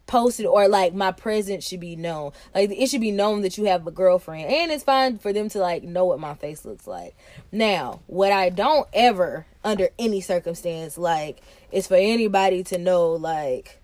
posted 0.07 0.45
or 0.45 0.67
like 0.67 0.93
my 0.93 1.11
presence 1.11 1.67
should 1.67 1.79
be 1.79 1.95
known. 1.95 2.31
Like 2.53 2.71
it 2.71 2.89
should 2.89 3.01
be 3.01 3.11
known 3.11 3.41
that 3.41 3.57
you 3.57 3.65
have 3.65 3.85
a 3.87 3.91
girlfriend. 3.91 4.49
And 4.49 4.71
it's 4.71 4.83
fine 4.83 5.17
for 5.17 5.33
them 5.33 5.49
to 5.49 5.59
like 5.59 5.83
know 5.83 6.05
what 6.05 6.19
my 6.19 6.33
face 6.33 6.65
looks 6.65 6.87
like. 6.87 7.15
Now, 7.51 8.01
what 8.07 8.31
I 8.31 8.49
don't 8.49 8.87
ever 8.93 9.45
under 9.63 9.89
any 9.97 10.21
circumstance 10.21 10.97
like 10.97 11.41
is 11.71 11.87
for 11.87 11.95
anybody 11.95 12.63
to 12.63 12.77
know 12.77 13.13
like 13.13 13.81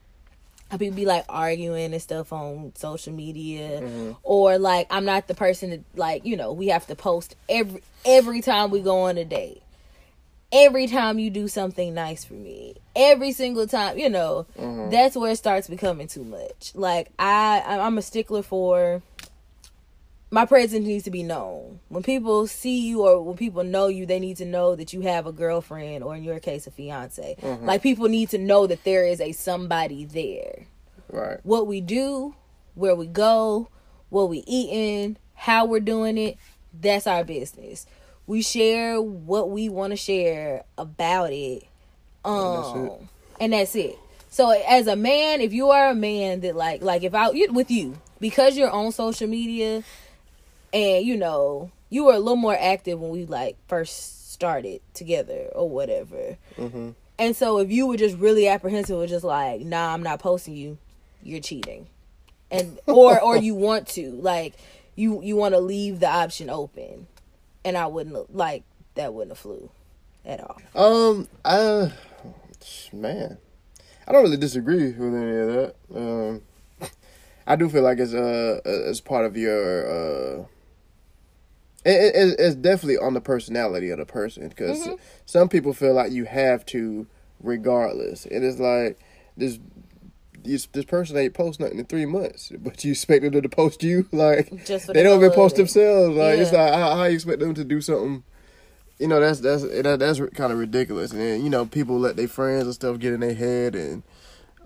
people 0.80 0.96
be 0.96 1.06
like 1.06 1.26
arguing 1.28 1.92
and 1.92 2.02
stuff 2.02 2.32
on 2.32 2.72
social 2.76 3.14
media 3.14 3.82
mm-hmm. 3.82 4.12
or 4.24 4.58
like 4.58 4.88
i'm 4.90 5.06
not 5.06 5.28
the 5.28 5.34
person 5.34 5.72
that 5.72 5.84
like 5.96 6.26
you 6.26 6.38
know 6.38 6.54
we 6.54 6.68
have 6.68 6.86
to 6.88 6.96
post 6.96 7.36
every 7.50 7.82
every 8.06 8.42
time 8.42 8.72
we 8.72 8.80
go 8.80 9.02
on 9.02 9.18
a 9.18 9.26
date 9.26 9.62
every 10.52 10.88
time 10.88 11.18
you 11.18 11.30
do 11.30 11.48
something 11.48 11.94
nice 11.94 12.26
for 12.26 12.34
me 12.34 12.76
every 12.96 13.32
single 13.32 13.68
time 13.68 13.98
you 13.98 14.10
know 14.10 14.46
mm-hmm. 14.58 14.90
that's 14.90 15.16
where 15.16 15.32
it 15.32 15.38
starts 15.38 15.68
becoming 15.68 16.08
too 16.08 16.24
much 16.24 16.72
like 16.76 17.10
i 17.18 17.64
i'm 17.68 17.98
a 17.98 18.02
stickler 18.02 18.44
for 18.44 19.02
my 20.34 20.46
presence 20.46 20.86
needs 20.88 21.04
to 21.04 21.12
be 21.12 21.24
known. 21.24 21.82
When 21.90 22.04
people 22.04 22.48
see 22.48 22.88
you 22.88 23.02
or 23.02 23.22
when 23.22 23.36
people 23.36 23.66
know 23.66 23.88
you, 23.88 24.06
they 24.06 24.20
need 24.20 24.38
to 24.38 24.46
know 24.46 24.76
that 24.76 24.94
you 24.94 25.02
have 25.02 25.28
a 25.28 25.34
girlfriend 25.34 26.06
or 26.06 26.16
in 26.16 26.24
your 26.24 26.40
case 26.40 26.66
a 26.66 26.72
fiance. 26.72 27.36
Mm-hmm. 27.42 27.66
Like 27.66 27.84
people 27.84 28.08
need 28.08 28.30
to 28.30 28.38
know 28.38 28.66
that 28.66 28.86
there 28.86 29.06
is 29.06 29.20
a 29.20 29.34
somebody 29.34 30.06
there. 30.06 30.68
Right. 31.12 31.40
What 31.44 31.68
we 31.68 31.82
do, 31.82 32.36
where 32.76 32.96
we 32.96 33.08
go, 33.08 33.68
what 34.10 34.30
we 34.30 34.38
eat, 34.48 34.70
eating, 34.70 35.18
how 35.34 35.66
we're 35.66 35.82
doing 35.82 36.18
it, 36.18 36.38
that's 36.74 37.08
our 37.08 37.26
business. 37.26 37.86
We 38.32 38.42
share 38.42 39.02
what 39.02 39.50
we 39.50 39.68
want 39.68 39.92
to 39.92 39.98
share 39.98 40.64
about 40.78 41.34
it. 41.34 41.64
Um 42.24 43.10
and 43.42 43.52
that's 43.52 43.76
it. 43.76 44.00
So 44.30 44.52
as 44.52 44.88
a 44.88 44.96
man, 44.96 45.42
if 45.42 45.52
you 45.52 45.72
are 45.72 45.90
a 45.90 45.96
man 45.96 46.40
that 46.40 46.56
like 46.56 46.82
like 46.82 47.04
if 47.04 47.14
I 47.14 47.30
with 47.50 47.70
you 47.70 47.98
because 48.22 48.56
you're 48.56 48.70
on 48.70 48.94
social 48.94 49.28
media 49.28 49.84
and 50.72 51.06
you 51.06 51.18
know 51.18 51.72
you 51.90 52.06
were 52.06 52.14
a 52.14 52.20
little 52.20 52.38
more 52.38 52.58
active 52.58 53.02
when 53.02 53.12
we 53.12 53.26
like 53.26 53.58
first 53.68 54.32
started 54.32 54.80
together 54.94 55.50
or 55.54 55.70
whatever. 55.70 56.38
And 57.20 57.36
so 57.36 57.58
if 57.58 57.70
you 57.70 57.86
were 57.86 57.98
just 57.98 58.18
really 58.18 58.48
apprehensive, 58.48 58.98
was 58.98 59.10
just 59.10 59.26
like, 59.26 59.60
nah, 59.60 59.94
I'm 59.94 60.04
not 60.04 60.20
posting 60.20 60.56
you, 60.56 60.78
you're 61.22 61.42
cheating, 61.42 61.88
and 62.50 62.80
or 62.88 63.20
or 63.20 63.36
you 63.48 63.56
want 63.56 63.90
to 63.90 64.10
like 64.12 64.54
you 64.96 65.22
you 65.22 65.36
want 65.36 65.54
to 65.54 65.60
leave 65.60 66.00
the 66.00 66.08
option 66.08 66.50
open, 66.50 67.08
and 67.64 67.78
I 67.78 67.88
wouldn't 67.88 68.36
like 68.36 68.64
that 68.96 69.14
wouldn't 69.14 69.32
have 69.32 69.40
flew 69.40 69.70
at 70.26 70.42
all. 70.42 70.62
Um, 70.76 71.28
I, 71.46 71.92
man, 72.94 73.38
I 74.08 74.12
don't 74.12 74.24
really 74.24 74.38
disagree 74.38 74.92
with 74.92 75.16
any 75.16 75.38
of 75.38 75.48
that. 75.48 75.76
Um, 75.96 76.42
I 77.48 77.56
do 77.56 77.70
feel 77.70 77.84
like 77.84 78.00
it's 78.00 78.14
uh 78.14 78.62
it's 78.66 79.02
part 79.02 79.26
of 79.26 79.36
your 79.36 80.42
uh. 80.42 80.46
It, 81.84 82.16
it, 82.16 82.36
it's 82.38 82.56
definitely 82.56 83.00
on 83.00 83.16
the 83.16 83.22
personality 83.22 83.90
of 83.90 83.98
the 83.98 84.06
person 84.06 84.48
because 84.50 84.88
some 85.26 85.50
people 85.50 85.74
feel 85.74 85.96
like 85.96 86.12
you 86.12 86.26
have 86.26 86.64
to, 86.68 87.08
regardless. 87.42 88.28
It 88.28 88.44
is 88.44 88.60
like 88.60 89.00
this. 89.36 89.58
This, 90.44 90.66
this 90.68 90.86
person 90.86 91.18
ain't 91.18 91.34
post 91.34 91.60
nothing 91.60 91.80
in 91.80 91.86
three 91.86 92.06
months, 92.06 92.52
but 92.60 92.84
you 92.84 92.92
expected 92.92 93.34
them 93.34 93.42
to 93.44 93.50
post 93.50 93.84
you? 93.84 94.08
Like 94.12 94.66
Just 94.66 94.88
they 94.88 95.04
don't 95.04 95.18
even 95.20 95.32
post 95.32 95.56
it. 95.56 95.58
themselves. 95.58 96.16
Like 96.18 96.40
it's 96.40 96.52
like 96.52 96.74
how, 96.74 96.96
how 96.96 97.04
you 97.06 97.16
expect 97.16 97.40
them 97.40 97.54
to 97.54 97.64
do 97.64 97.82
something? 97.82 98.24
You 99.00 99.08
know 99.08 99.20
that's 99.20 99.40
that's 99.40 99.64
that, 99.64 100.00
that's 100.00 100.20
kind 100.36 100.52
of 100.54 100.60
ridiculous. 100.60 101.12
And 101.12 101.22
then, 101.22 101.44
you 101.44 101.50
know 101.50 101.66
people 101.66 102.00
let 102.00 102.16
their 102.18 102.28
friends 102.28 102.66
and 102.66 102.74
stuff 102.74 103.00
get 103.00 103.14
in 103.14 103.20
their 103.20 103.34
head 103.34 103.76
and 103.76 104.04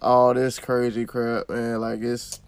all 0.02 0.34
this 0.34 0.60
crazy 0.60 1.06
crap 1.06 1.50
man. 1.50 1.80
Like 1.82 2.02
it's 2.02 2.42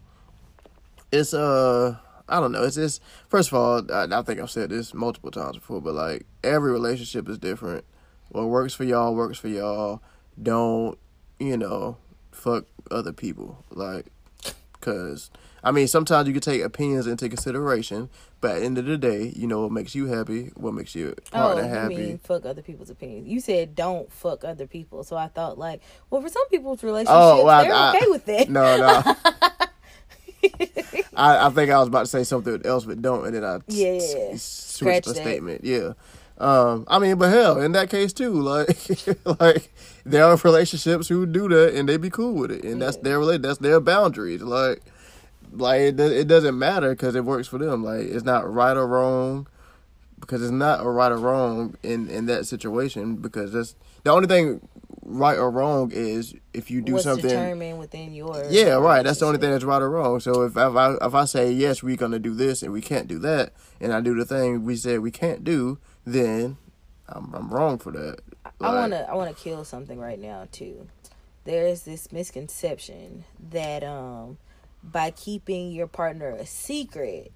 it's 1.11 1.33
uh 1.33 1.95
i 2.27 2.39
don't 2.39 2.51
know. 2.51 2.63
It's 2.63 2.75
just 2.75 3.01
first 3.29 3.49
of 3.49 3.53
all 3.53 3.91
I, 3.91 4.07
I 4.11 4.21
think 4.21 4.39
i've 4.39 4.51
said 4.51 4.69
this 4.69 4.93
multiple 4.93 5.31
times 5.31 5.55
before 5.55 5.81
but 5.81 5.93
like 5.93 6.25
every 6.43 6.71
relationship 6.71 7.29
is 7.29 7.37
different. 7.37 7.85
What 8.29 8.47
works 8.47 8.73
for 8.73 8.83
y'all 8.83 9.15
works 9.15 9.37
for 9.39 9.47
y'all. 9.47 10.01
Don't 10.41 10.97
you 11.39 11.55
know 11.57 11.97
fuck 12.31 12.65
other 12.91 13.13
people 13.13 13.63
like 13.71 14.05
because 14.79 15.29
I 15.63 15.71
mean, 15.71 15.87
sometimes 15.87 16.27
you 16.27 16.33
can 16.33 16.41
take 16.41 16.61
opinions 16.61 17.07
into 17.07 17.27
consideration, 17.27 18.09
but 18.41 18.51
at 18.51 18.59
the 18.59 18.65
end 18.65 18.77
of 18.77 18.85
the 18.85 18.97
day, 18.97 19.33
you 19.35 19.47
know 19.47 19.61
what 19.63 19.71
makes 19.71 19.95
you 19.95 20.05
happy, 20.05 20.51
what 20.55 20.73
makes 20.73 20.95
your 20.95 21.13
partner 21.31 21.63
oh, 21.63 21.65
you 21.67 21.73
happy. 21.73 21.95
mean 21.97 22.17
fuck 22.19 22.45
other 22.45 22.61
people's 22.61 22.89
opinions? 22.89 23.27
You 23.27 23.39
said 23.41 23.75
don't 23.75 24.09
fuck 24.11 24.43
other 24.43 24.67
people, 24.67 25.03
so 25.03 25.17
I 25.17 25.27
thought 25.27 25.57
like, 25.57 25.81
well, 26.09 26.21
for 26.21 26.29
some 26.29 26.47
people's 26.49 26.83
relationships, 26.83 27.11
Oh, 27.13 27.43
well, 27.43 27.63
they're 27.63 27.73
I- 27.73 27.95
okay 27.97 28.05
with 28.07 28.25
that. 28.25 28.49
No, 28.49 28.77
no. 28.77 29.15
I, 31.15 31.47
I 31.47 31.49
think 31.49 31.71
I 31.71 31.79
was 31.79 31.87
about 31.87 32.01
to 32.01 32.05
say 32.07 32.23
something 32.23 32.61
else, 32.63 32.85
but 32.85 33.01
don't, 33.01 33.25
and 33.25 33.35
then 33.35 33.43
I 33.43 33.59
Yeah, 33.67 33.93
yeah, 33.93 34.01
yeah. 34.29 34.33
switched 34.37 35.07
the 35.07 35.15
statement. 35.15 35.63
Yeah. 35.63 35.93
Um, 36.39 36.85
I 36.87 36.99
mean, 36.99 37.17
but 37.17 37.29
hell, 37.29 37.59
in 37.59 37.71
that 37.71 37.89
case 37.89 38.13
too, 38.13 38.31
like, 38.41 38.77
like 39.39 39.73
there 40.05 40.23
are 40.25 40.35
relationships 40.37 41.07
who 41.07 41.25
do 41.25 41.47
that 41.49 41.73
and 41.73 41.89
they 41.89 41.97
be 41.97 42.09
cool 42.09 42.33
with 42.33 42.51
it, 42.51 42.63
and 42.63 42.81
that's 42.81 42.97
their 42.97 43.19
relate, 43.19 43.41
that's 43.41 43.59
their 43.59 43.79
boundaries. 43.79 44.41
Like, 44.41 44.81
like 45.51 45.81
it, 45.81 45.99
it 45.99 46.27
doesn't 46.27 46.57
matter 46.57 46.91
because 46.91 47.15
it 47.15 47.25
works 47.25 47.47
for 47.47 47.57
them. 47.57 47.83
Like, 47.83 48.01
it's 48.01 48.23
not 48.25 48.51
right 48.51 48.77
or 48.77 48.85
wrong 48.85 49.47
because 50.19 50.41
it's 50.41 50.51
not 50.51 50.81
a 50.81 50.89
right 50.89 51.11
or 51.11 51.17
wrong 51.17 51.75
in 51.83 52.09
in 52.09 52.25
that 52.27 52.45
situation 52.45 53.15
because 53.15 53.51
that's 53.53 53.75
the 54.03 54.11
only 54.11 54.27
thing 54.27 54.67
right 55.03 55.37
or 55.37 55.49
wrong 55.49 55.91
is 55.91 56.35
if 56.53 56.69
you 56.69 56.81
do 56.81 56.93
What's 56.93 57.05
something 57.05 57.29
determined 57.29 57.79
within 57.79 58.13
your 58.13 58.43
yeah, 58.49 58.73
right. 58.73 59.03
That's 59.03 59.19
the 59.19 59.25
only 59.25 59.39
thing 59.39 59.51
that's 59.51 59.63
right 59.63 59.81
or 59.81 59.89
wrong. 59.89 60.19
So 60.19 60.43
if, 60.43 60.51
if 60.51 60.57
I 60.57 60.95
if 61.01 61.13
I 61.13 61.25
say 61.25 61.51
yes, 61.51 61.81
we're 61.81 61.95
gonna 61.95 62.19
do 62.19 62.33
this 62.33 62.61
and 62.61 62.73
we 62.73 62.81
can't 62.81 63.07
do 63.07 63.19
that, 63.19 63.53
and 63.79 63.93
I 63.93 64.01
do 64.01 64.13
the 64.15 64.25
thing 64.25 64.65
we 64.65 64.75
said 64.75 64.99
we 64.99 65.11
can't 65.11 65.43
do, 65.43 65.79
then 66.07 66.57
I'm 67.09 67.33
I'm 67.33 67.49
wrong 67.49 67.77
for 67.77 67.91
that. 67.91 68.19
I 68.61 68.73
wanna 68.73 69.05
I 69.09 69.13
wanna 69.15 69.33
kill 69.33 69.63
something 69.65 69.99
right 69.99 70.19
now 70.19 70.47
too. 70.51 70.87
There's 71.43 71.83
this 71.83 72.11
misconception 72.11 73.25
that 73.51 73.83
um 73.83 74.37
by 74.83 75.11
keeping 75.11 75.71
your 75.71 75.87
partner 75.87 76.29
a 76.29 76.45
secret, 76.45 77.31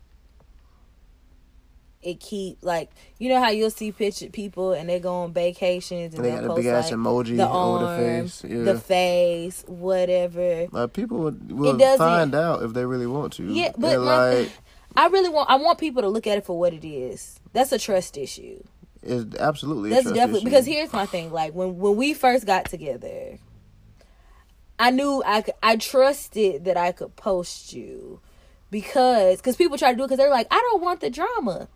it 2.02 2.20
keep 2.20 2.58
like 2.62 2.92
you 3.20 3.28
know 3.30 3.40
how 3.42 3.50
you'll 3.50 3.70
see 3.70 3.92
picture 3.92 4.30
people 4.30 4.72
and 4.72 4.90
they 4.90 5.00
go 5.00 5.14
on 5.24 5.34
vacations 5.34 6.14
and 6.16 6.24
They 6.24 6.32
they 6.32 6.42
got 6.42 6.52
a 6.52 6.56
big 6.56 6.66
ass 6.68 6.92
like 6.92 7.00
emoji 7.00 7.38
the 7.38 7.50
over 7.50 7.86
the 7.86 7.98
face, 7.98 8.44
yeah. 8.46 8.64
the 8.64 8.80
face, 8.80 9.64
whatever. 9.68 10.68
Like 10.72 10.94
people 10.94 11.20
would, 11.20 11.52
will 11.52 11.98
find 11.98 12.34
out 12.34 12.64
if 12.64 12.74
they 12.74 12.86
really 12.86 13.08
want 13.08 13.34
to. 13.34 13.44
Yeah, 13.44 13.74
but 13.78 13.96
And, 13.96 14.06
my- 14.06 14.30
like 14.34 14.52
I 14.96 15.08
really 15.08 15.30
want 15.30 15.50
I 15.50 15.56
want 15.56 15.80
people 15.80 16.02
to 16.02 16.10
look 16.10 16.28
at 16.28 16.38
it 16.38 16.46
for 16.46 16.58
what 16.60 16.74
it 16.74 16.86
is. 16.88 17.40
That's 17.54 17.72
a 17.72 17.80
trust 17.80 18.18
issue. 18.18 18.64
it's 19.02 19.36
absolutely 19.38 19.90
That's 19.90 20.12
definitely 20.12 20.40
issue. 20.40 20.46
because 20.46 20.66
here's 20.66 20.94
my 20.94 21.06
thing. 21.06 21.32
Like 21.32 21.54
when 21.54 21.78
when 21.78 21.96
we 21.96 22.14
first 22.14 22.46
got 22.46 22.66
together, 22.66 23.38
I 24.80 24.92
knew 24.92 25.24
I 25.26 25.44
I 25.64 25.78
trusted 25.78 26.66
that 26.66 26.78
I 26.78 26.92
could 26.92 27.16
post 27.16 27.74
you 27.74 28.20
because 28.70 29.38
because 29.38 29.56
people 29.56 29.78
try 29.78 29.92
to 29.92 29.98
do 29.98 30.04
it 30.04 30.08
because 30.08 30.18
they're 30.18 30.30
like 30.30 30.48
I 30.52 30.60
don't 30.72 30.82
want 30.82 31.02
the 31.02 31.10
drama. 31.10 31.68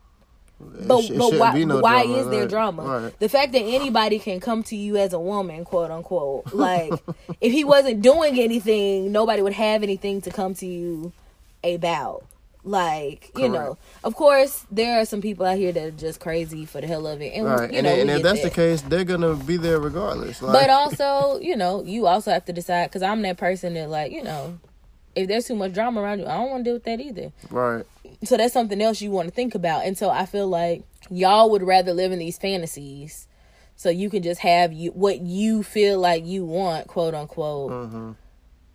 But 0.59 1.09
it 1.09 1.17
but 1.17 1.33
why 1.33 1.63
no 1.63 1.79
why 1.79 2.03
drama, 2.05 2.17
is 2.19 2.27
there 2.29 2.39
right, 2.41 2.49
drama? 2.49 2.83
Right. 2.83 3.19
The 3.19 3.27
fact 3.27 3.51
that 3.51 3.59
anybody 3.59 4.19
can 4.19 4.39
come 4.39 4.63
to 4.63 4.75
you 4.75 4.95
as 4.95 5.11
a 5.11 5.19
woman, 5.19 5.65
quote 5.65 5.91
unquote, 5.91 6.53
like 6.53 6.93
if 7.41 7.51
he 7.51 7.63
wasn't 7.63 8.01
doing 8.01 8.39
anything, 8.39 9.11
nobody 9.11 9.41
would 9.41 9.53
have 9.53 9.83
anything 9.83 10.21
to 10.21 10.31
come 10.31 10.53
to 10.55 10.65
you 10.65 11.11
about. 11.63 12.23
Like 12.65 13.29
you 13.37 13.47
know, 13.47 13.77
of 14.03 14.15
course, 14.15 14.65
there 14.71 14.99
are 14.99 15.05
some 15.05 15.21
people 15.21 15.45
out 15.45 15.57
here 15.57 15.71
that 15.71 15.83
are 15.83 15.91
just 15.91 16.19
crazy 16.19 16.65
for 16.65 16.81
the 16.81 16.87
hell 16.87 17.05
of 17.05 17.21
it, 17.21 17.33
and 17.35 17.45
Right, 17.45 17.71
you 17.71 17.77
and, 17.77 17.85
know, 17.85 17.93
and 17.93 18.09
if 18.09 18.23
that's 18.23 18.41
the 18.41 18.49
case, 18.49 18.81
they're 18.81 19.03
gonna 19.03 19.35
be 19.35 19.57
there 19.57 19.79
regardless. 19.79 20.41
Like, 20.41 20.53
But 20.53 20.69
also, 20.71 21.39
you 21.39 21.55
know, 21.55 21.83
you 21.83 22.07
also 22.07 22.31
have 22.31 22.45
to 22.45 22.53
decide 22.53 22.87
because 22.87 23.03
I'm 23.03 23.21
that 23.21 23.37
person 23.37 23.75
that, 23.75 23.89
like, 23.91 24.11
you 24.11 24.23
know, 24.23 24.57
if 25.13 25.27
there's 25.27 25.45
too 25.45 25.55
much 25.55 25.73
drama 25.73 26.01
around 26.01 26.19
you, 26.19 26.25
I 26.25 26.37
don't 26.37 26.49
want 26.49 26.65
to 26.65 26.69
deal 26.69 26.73
with 26.73 26.83
that 26.85 26.99
either. 26.99 27.31
right, 27.51 27.85
So 28.23 28.35
that's 28.35 28.53
something 28.53 28.81
else 28.81 28.99
you 28.99 29.11
want 29.11 29.27
to 29.27 29.33
think 29.33 29.53
about. 29.53 29.85
And 29.85 29.95
so 29.95 30.09
I 30.09 30.25
feel 30.25 30.47
like 30.47 30.83
y'all 31.11 31.51
would 31.51 31.61
rather 31.61 31.93
live 31.93 32.11
in 32.11 32.17
these 32.19 32.37
fantasies 32.39 33.27
so 33.75 33.89
you 33.89 34.09
can 34.09 34.23
just 34.23 34.41
have 34.41 34.73
you 34.73 34.91
what 34.91 35.21
you 35.21 35.61
feel 35.61 35.99
like 35.99 36.25
you 36.25 36.45
want, 36.45 36.87
quote 36.87 37.13
unquote. 37.13 37.71
Mm-hmm. 37.71 38.11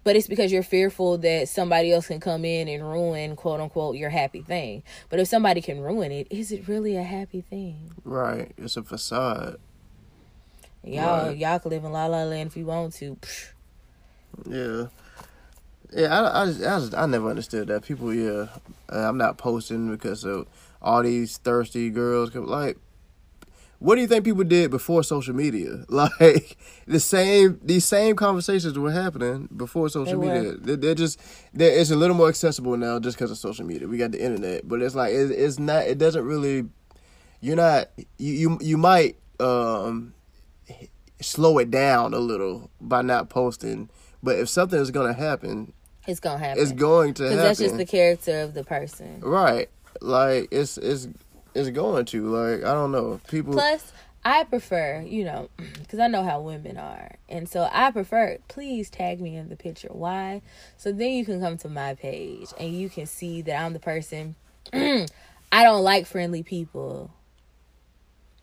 But 0.02 0.16
it's 0.16 0.26
because 0.26 0.50
you're 0.50 0.62
fearful 0.62 1.18
that 1.18 1.48
somebody 1.48 1.92
else 1.92 2.06
can 2.06 2.20
come 2.20 2.44
in 2.44 2.68
and 2.68 2.82
ruin, 2.88 3.36
quote 3.36 3.60
unquote, 3.60 3.96
your 3.96 4.08
happy 4.10 4.40
thing. 4.40 4.82
But 5.10 5.20
if 5.20 5.28
somebody 5.28 5.60
can 5.60 5.80
ruin 5.80 6.10
it, 6.10 6.26
is 6.30 6.52
it 6.52 6.66
really 6.66 6.96
a 6.96 7.02
happy 7.02 7.42
thing? 7.42 7.92
right. 8.04 8.50
It's 8.56 8.76
a 8.78 8.82
facade. 8.82 9.58
Y'all, 10.82 11.26
Right. 11.28 11.36
y'all 11.36 11.58
can 11.58 11.70
live 11.70 11.84
in 11.84 11.92
La 11.92 12.06
La 12.06 12.24
Land 12.24 12.48
if 12.50 12.56
you 12.56 12.64
want 12.64 12.94
to. 12.94 13.16
Psh. 13.16 13.48
Yeah. 14.48 14.86
Yeah, 15.92 16.20
I, 16.20 16.42
I, 16.42 16.46
just, 16.46 16.60
I, 16.62 16.78
just, 16.78 16.94
I 16.94 17.06
never 17.06 17.28
understood 17.28 17.68
that. 17.68 17.82
People, 17.82 18.14
yeah, 18.14 18.46
uh, 18.90 19.08
I'm 19.08 19.18
not 19.18 19.36
posting 19.38 19.90
because 19.90 20.24
of 20.24 20.46
all 20.80 21.02
these 21.02 21.36
thirsty 21.38 21.90
girls. 21.90 22.34
Like, 22.34 22.78
what 23.80 23.96
do 23.96 24.02
you 24.02 24.06
think 24.06 24.24
people 24.24 24.44
did 24.44 24.70
before 24.70 25.02
social 25.02 25.34
media? 25.34 25.84
Like, 25.88 26.56
the 26.86 27.00
same, 27.00 27.58
these 27.62 27.84
same 27.84 28.14
conversations 28.14 28.78
were 28.78 28.92
happening 28.92 29.48
before 29.56 29.88
social 29.88 30.20
They 30.20 30.28
media. 30.28 30.52
They, 30.56 30.76
they're 30.76 30.94
just, 30.94 31.20
they're, 31.52 31.76
it's 31.78 31.90
a 31.90 31.96
little 31.96 32.14
more 32.16 32.28
accessible 32.28 32.76
now 32.76 32.98
just 33.00 33.16
because 33.16 33.30
of 33.30 33.38
social 33.38 33.64
media. 33.66 33.88
We 33.88 33.98
got 33.98 34.12
the 34.12 34.22
internet, 34.22 34.68
but 34.68 34.80
it's 34.82 34.94
like, 34.94 35.12
it, 35.12 35.30
it's 35.32 35.58
not, 35.58 35.86
it 35.86 35.98
doesn't 35.98 36.24
really, 36.24 36.64
you're 37.40 37.56
not, 37.56 37.88
you, 38.18 38.32
you, 38.34 38.58
you 38.60 38.76
might, 38.78 39.16
um, 39.40 40.14
slow 41.20 41.58
it 41.58 41.70
down 41.70 42.14
a 42.14 42.18
little 42.18 42.70
by 42.80 43.02
not 43.02 43.28
posting 43.28 43.90
But 44.22 44.38
if 44.38 44.48
something 44.48 44.78
is 44.80 44.90
gonna 44.90 45.12
happen, 45.12 45.72
It's 46.06 46.20
gonna 46.20 46.38
happen. 46.38 46.62
it's 46.62 46.72
going 46.72 47.12
to 47.14 47.24
happen. 47.24 47.36
that's 47.38 47.58
just 47.58 47.76
the 47.76 47.84
character 47.86 48.40
of 48.40 48.54
the 48.54 48.64
person. 48.64 49.20
right. 49.20 49.68
Like 50.00 50.48
it's 50.50 50.78
it's 50.78 51.08
it's 51.54 51.70
going 51.70 52.04
to 52.06 52.26
like 52.28 52.64
I 52.64 52.72
don't 52.74 52.92
know 52.92 53.20
people. 53.28 53.52
Plus, 53.52 53.92
I 54.24 54.44
prefer, 54.44 55.02
you 55.06 55.24
know, 55.24 55.48
because 55.56 55.98
I 55.98 56.08
know 56.08 56.22
how 56.22 56.40
women 56.40 56.76
are. 56.76 57.16
And 57.28 57.48
so 57.48 57.68
I 57.70 57.90
prefer, 57.90 58.38
please 58.48 58.90
tag 58.90 59.20
me 59.20 59.36
in 59.36 59.48
the 59.48 59.56
picture. 59.56 59.88
Why? 59.90 60.42
So 60.76 60.92
then 60.92 61.12
you 61.12 61.24
can 61.24 61.40
come 61.40 61.56
to 61.58 61.68
my 61.68 61.94
page 61.94 62.48
and 62.58 62.72
you 62.72 62.90
can 62.90 63.06
see 63.06 63.42
that 63.42 63.62
I'm 63.62 63.72
the 63.72 63.78
person. 63.80 64.36
I 64.72 65.64
don't 65.64 65.82
like 65.82 66.06
friendly 66.06 66.42
people. 66.42 67.10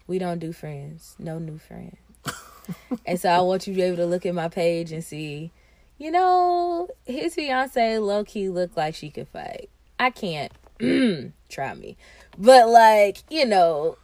We 0.08 0.20
don't 0.20 0.40
do 0.40 0.52
friends. 0.52 1.16
No 1.20 1.38
new 1.38 1.60
friends. 1.60 1.98
and 3.06 3.20
so 3.20 3.30
I 3.30 3.42
want 3.42 3.68
you 3.68 3.74
to 3.74 3.78
be 3.78 3.84
able 3.84 3.98
to 3.98 4.06
look 4.06 4.26
at 4.26 4.34
my 4.34 4.48
page 4.50 4.92
and 4.92 5.04
see, 5.04 5.52
you 5.98 6.12
know, 6.12 6.90
his 7.06 7.36
fiance 7.36 8.00
low 8.00 8.24
key 8.24 8.50
looked 8.50 8.76
like 8.76 8.96
she 8.96 9.10
could 9.10 9.28
fight. 9.28 9.70
I 10.00 10.10
can't. 10.10 10.52
Try 11.50 11.74
me. 11.74 11.98
But 12.38 12.70
like, 12.70 13.24
you 13.30 13.46
know, 13.46 13.98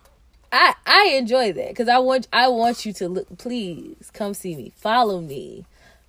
I 0.51 0.73
I 0.85 1.13
enjoy 1.17 1.53
that 1.53 1.69
because 1.69 1.87
I 1.89 1.99
want 1.99 2.27
I 2.33 2.47
want 2.47 2.85
you 2.85 2.93
to 2.93 3.09
look. 3.09 3.37
Please 3.37 4.11
come 4.13 4.33
see 4.33 4.55
me, 4.55 4.71
follow 4.75 5.21
me, 5.21 5.65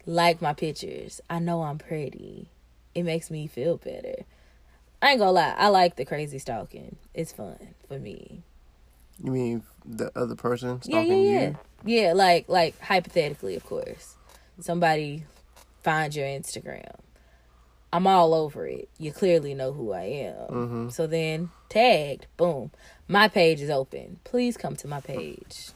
like 0.07 0.41
my 0.43 0.55
pictures. 0.55 1.20
I 1.29 1.39
know 1.39 1.62
I'm 1.62 1.79
pretty. 1.79 2.49
It 2.95 3.03
makes 3.05 3.31
me 3.31 3.47
feel 3.47 3.77
better. 3.77 4.25
I 5.03 5.11
ain't 5.11 5.18
gonna 5.18 5.33
lie. 5.33 5.55
I 5.59 5.68
like 5.68 5.97
the 5.97 6.05
crazy 6.05 6.39
stalking. 6.39 6.97
It's 7.12 7.33
fun 7.33 7.59
for 7.89 7.99
me. 7.99 8.43
You 9.22 9.33
mean 9.33 9.62
the 9.85 10.11
other 10.16 10.35
person 10.35 10.81
Yeah, 10.85 11.03
stalking 11.03 11.22
yeah, 11.22 11.41
yeah. 11.41 11.51
you? 11.51 11.59
Yeah, 11.85 12.12
like 12.14 12.49
like 12.49 12.79
hypothetically, 12.81 13.55
of 13.57 13.64
course. 13.66 14.16
Somebody 14.61 15.25
find 15.83 16.14
your 16.14 16.27
Instagram. 16.27 16.95
I'm 17.95 18.09
all 18.09 18.34
over 18.34 18.66
it. 18.66 18.88
You 18.99 19.12
clearly 19.12 19.55
know 19.55 19.72
who 19.72 19.92
I 19.92 20.03
am. 20.03 20.49
Mm-hmm. 20.49 20.88
So 20.88 21.07
then 21.07 21.51
tagged, 21.68 22.26
boom. 22.36 22.72
My 23.07 23.28
page 23.28 23.61
is 23.61 23.70
open. 23.70 24.18
Please 24.24 24.57
come 24.57 24.74
to 24.76 24.88
my 24.88 25.01
page. 25.01 25.68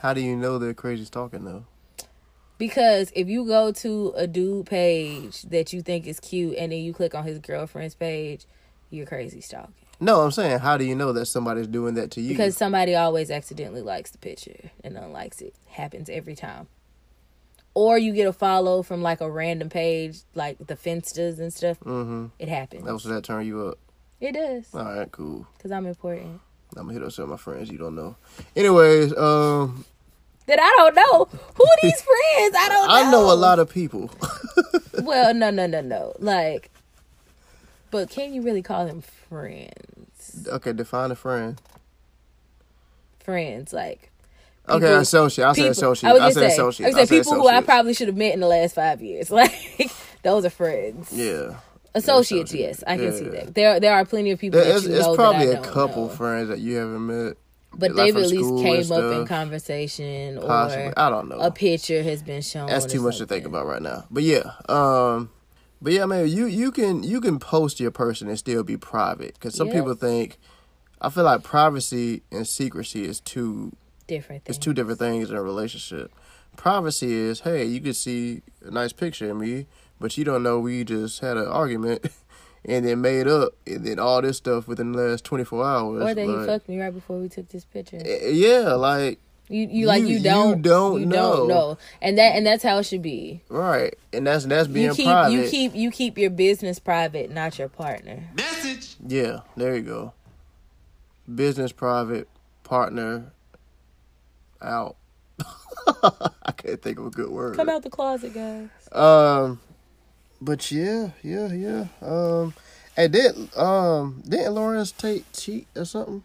How 0.00 0.12
do 0.12 0.20
you 0.20 0.36
know 0.36 0.58
they're 0.58 0.74
crazy 0.74 1.06
stalking 1.06 1.46
though? 1.46 1.64
Because 2.58 3.10
if 3.16 3.26
you 3.26 3.46
go 3.46 3.72
to 3.72 4.12
a 4.14 4.26
dude 4.26 4.66
page 4.66 5.44
that 5.44 5.72
you 5.72 5.80
think 5.80 6.06
is 6.06 6.20
cute 6.20 6.58
and 6.58 6.72
then 6.72 6.80
you 6.80 6.92
click 6.92 7.14
on 7.14 7.24
his 7.24 7.38
girlfriend's 7.38 7.94
page, 7.94 8.44
you're 8.90 9.06
crazy 9.06 9.40
stalking. 9.40 9.72
No, 9.98 10.20
I'm 10.20 10.30
saying 10.30 10.58
how 10.58 10.76
do 10.76 10.84
you 10.84 10.94
know 10.94 11.14
that 11.14 11.24
somebody's 11.24 11.68
doing 11.68 11.94
that 11.94 12.10
to 12.10 12.20
you? 12.20 12.28
Because 12.28 12.54
somebody 12.54 12.94
always 12.94 13.30
accidentally 13.30 13.80
likes 13.80 14.10
the 14.10 14.18
picture 14.18 14.70
and 14.84 14.98
unlikes 14.98 15.40
it. 15.40 15.54
Happens 15.68 16.10
every 16.10 16.34
time. 16.34 16.68
Or 17.74 17.96
you 17.98 18.12
get 18.12 18.26
a 18.26 18.32
follow 18.32 18.82
from 18.82 19.00
like 19.02 19.20
a 19.20 19.30
random 19.30 19.68
page, 19.70 20.18
like 20.34 20.58
the 20.66 20.76
Finstas 20.76 21.38
and 21.38 21.52
stuff. 21.52 21.80
mm-hmm. 21.80 22.26
It 22.38 22.48
happens. 22.48 22.84
that 22.84 22.92
was 22.92 23.04
that 23.04 23.24
turn 23.24 23.46
you 23.46 23.66
up. 23.68 23.78
It 24.20 24.32
does. 24.32 24.66
All 24.74 24.84
right, 24.84 25.10
cool. 25.10 25.46
Because 25.56 25.72
I'm 25.72 25.86
important. 25.86 26.40
I'm 26.76 26.82
gonna 26.86 26.92
hit 26.92 27.02
up 27.02 27.12
some 27.12 27.24
of 27.24 27.30
my 27.30 27.36
friends 27.36 27.70
you 27.70 27.78
don't 27.78 27.94
know. 27.96 28.16
Anyways, 28.54 29.16
um, 29.16 29.84
That 30.46 30.58
I 30.60 30.74
don't 30.78 30.94
know. 30.94 31.24
Who 31.54 31.64
are 31.64 31.78
these 31.82 32.00
friends? 32.02 32.56
I 32.58 32.68
don't 32.68 32.88
know. 32.88 32.94
I 32.94 33.10
know 33.10 33.32
a 33.32 33.34
lot 33.36 33.58
of 33.58 33.68
people. 33.70 34.10
Well, 35.02 35.34
no, 35.34 35.50
no, 35.50 35.66
no, 35.66 35.80
no. 35.80 36.12
Like, 36.20 36.70
but 37.90 38.08
can 38.10 38.32
you 38.34 38.42
really 38.42 38.62
call 38.62 38.86
them 38.86 39.00
friends? 39.00 40.46
okay, 40.46 40.72
define 40.72 41.10
a 41.10 41.16
friend. 41.16 41.60
Friends, 43.18 43.72
like. 43.72 44.11
Okay, 44.76 44.92
associate. 44.94 45.44
I 45.46 45.52
said 45.52 45.56
people- 45.56 45.70
associate. 45.70 46.10
I, 46.10 46.12
was 46.12 46.20
I 46.20 46.24
gonna 46.24 46.32
said 46.34 46.40
say, 46.40 46.52
associate. 46.54 46.86
I 46.86 46.90
gonna 46.92 47.06
say 47.06 47.18
people 47.18 47.34
who 47.34 47.48
I 47.48 47.60
probably 47.62 47.94
should 47.94 48.08
have 48.08 48.16
met 48.16 48.34
in 48.34 48.40
the 48.40 48.48
last 48.48 48.74
five 48.74 49.02
years. 49.02 49.30
Like, 49.42 49.52
those 50.22 50.44
are 50.44 50.50
friends. 50.50 51.12
Yeah. 51.12 51.56
Associates, 51.94 52.54
Yeah, 52.54 52.68
yes, 52.68 52.84
I 52.86 52.96
can 52.96 53.12
see 53.12 53.24
yeah. 53.24 53.30
that. 53.30 53.54
There, 53.54 53.80
there 53.80 53.92
are 53.94 54.04
plenty 54.06 54.30
of 54.30 54.38
people 54.38 54.60
There- 54.60 54.68
that 54.68 54.76
It's, 54.78 54.86
you 54.86 54.94
it's 54.94 55.16
probably 55.16 55.46
that 55.46 55.56
I 55.64 55.68
a 55.68 55.72
couple 55.72 56.06
know. 56.08 56.14
friends 56.14 56.48
that 56.48 56.58
you 56.60 56.76
haven't 56.76 57.06
met. 57.06 57.36
but 57.74 57.94
like 57.94 58.14
they've 58.14 58.16
at 58.24 58.30
least 58.30 58.64
came 58.64 58.92
up 58.92 59.12
in 59.20 59.26
conversation, 59.26 60.38
Possibly. 60.40 60.86
or 60.86 60.94
I 60.96 61.10
don't 61.10 61.28
know. 61.28 61.38
a 61.40 61.50
picture 61.50 62.02
has 62.02 62.22
been 62.22 62.40
shown. 62.42 62.68
That's 62.68 62.86
too 62.86 63.00
much 63.02 63.18
to 63.18 63.26
think 63.26 63.44
about 63.46 63.66
right 63.66 63.82
now. 63.82 64.04
But 64.10 64.22
yeah, 64.22 64.52
um, 64.68 65.30
but 65.82 65.92
yeah, 65.92 66.06
man, 66.06 66.28
you 66.28 66.46
you 66.46 66.70
can 66.70 67.02
you 67.02 67.20
can 67.20 67.38
post 67.38 67.80
your 67.80 67.90
person 67.90 68.28
and 68.28 68.38
still 68.38 68.62
be 68.62 68.76
private 68.76 69.34
because 69.34 69.54
some 69.54 69.68
Yeah. 69.68 69.74
people 69.74 69.94
think. 69.94 70.38
I 71.04 71.10
feel 71.10 71.24
like 71.24 71.42
privacy 71.42 72.22
and 72.30 72.46
secrecy 72.46 73.04
is 73.04 73.18
two 73.20 73.72
Different 74.16 74.44
things. 74.44 74.56
it's 74.56 74.64
two 74.64 74.74
different 74.74 74.98
things 74.98 75.30
in 75.30 75.36
a 75.36 75.42
relationship. 75.42 76.12
Privacy 76.56 77.12
is 77.12 77.40
hey, 77.40 77.64
you 77.64 77.80
can 77.80 77.94
see 77.94 78.42
a 78.64 78.70
nice 78.70 78.92
picture 78.92 79.30
of 79.30 79.36
me, 79.38 79.66
but 80.00 80.16
you 80.18 80.24
don't 80.24 80.42
know 80.42 80.58
we 80.60 80.84
just 80.84 81.20
had 81.20 81.36
an 81.36 81.46
argument 81.46 82.04
and 82.66 82.84
then 82.86 83.00
made 83.00 83.26
up 83.26 83.52
and 83.66 83.84
then 83.86 83.98
all 83.98 84.20
this 84.20 84.36
stuff 84.36 84.68
within 84.68 84.92
the 84.92 84.98
last 85.02 85.24
twenty 85.24 85.44
four 85.44 85.64
hours. 85.64 86.02
Or 86.02 86.14
that 86.14 86.26
he 86.26 86.46
fucked 86.46 86.68
me 86.68 86.78
right 86.80 86.92
before 86.92 87.18
we 87.18 87.28
took 87.28 87.48
this 87.48 87.64
picture. 87.64 88.00
eh, 88.04 88.28
Yeah, 88.30 88.74
like 88.74 89.18
You, 89.48 89.66
you 89.70 89.86
like 89.86 90.02
You- 90.02 90.08
you 90.08 90.16
you 90.18 90.22
don't 90.22 90.56
you 90.58 90.62
don't 90.62 91.00
you 91.00 91.06
know. 91.06 91.36
don't 91.36 91.48
know, 91.48 91.78
and 92.02 92.18
that 92.18 92.36
and 92.36 92.44
that's 92.46 92.62
how 92.62 92.76
it 92.78 92.84
should 92.84 93.02
be. 93.02 93.42
right, 93.48 93.94
and 94.12 94.26
that's 94.26 94.44
that's 94.44 94.68
being 94.68 94.88
You 94.88 94.94
keep 94.94 95.06
private. 95.06 95.32
you 95.32 95.48
keep 95.48 95.74
you 95.74 95.90
keep 95.90 96.18
your 96.18 96.30
business 96.30 96.78
private, 96.78 97.30
not 97.30 97.58
your 97.58 97.68
partner. 97.70 98.28
Message 98.36 98.96
yeah, 99.06 99.40
there 99.56 99.74
you 99.74 99.82
go. 99.82 100.12
Business, 101.32 101.72
private, 101.72 102.28
partner, 102.64 103.32
out. 104.62 104.96
I 106.02 106.52
can't 106.56 106.80
think 106.80 106.98
of 106.98 107.06
a 107.06 107.10
good 107.10 107.30
word. 107.30 107.56
Come 107.56 107.68
out 107.68 107.82
the 107.82 107.90
closet, 107.90 108.34
guys. 108.34 108.68
Um, 108.92 109.60
but 110.40 110.70
yeah, 110.70 111.10
yeah, 111.22 111.52
yeah. 111.52 111.86
Um, 112.00 112.54
and 112.96 113.12
did 113.12 113.56
um 113.56 114.22
didn't 114.28 114.54
Larenz 114.54 114.96
Tate 114.96 115.24
cheat 115.32 115.66
or 115.76 115.84
something? 115.84 116.22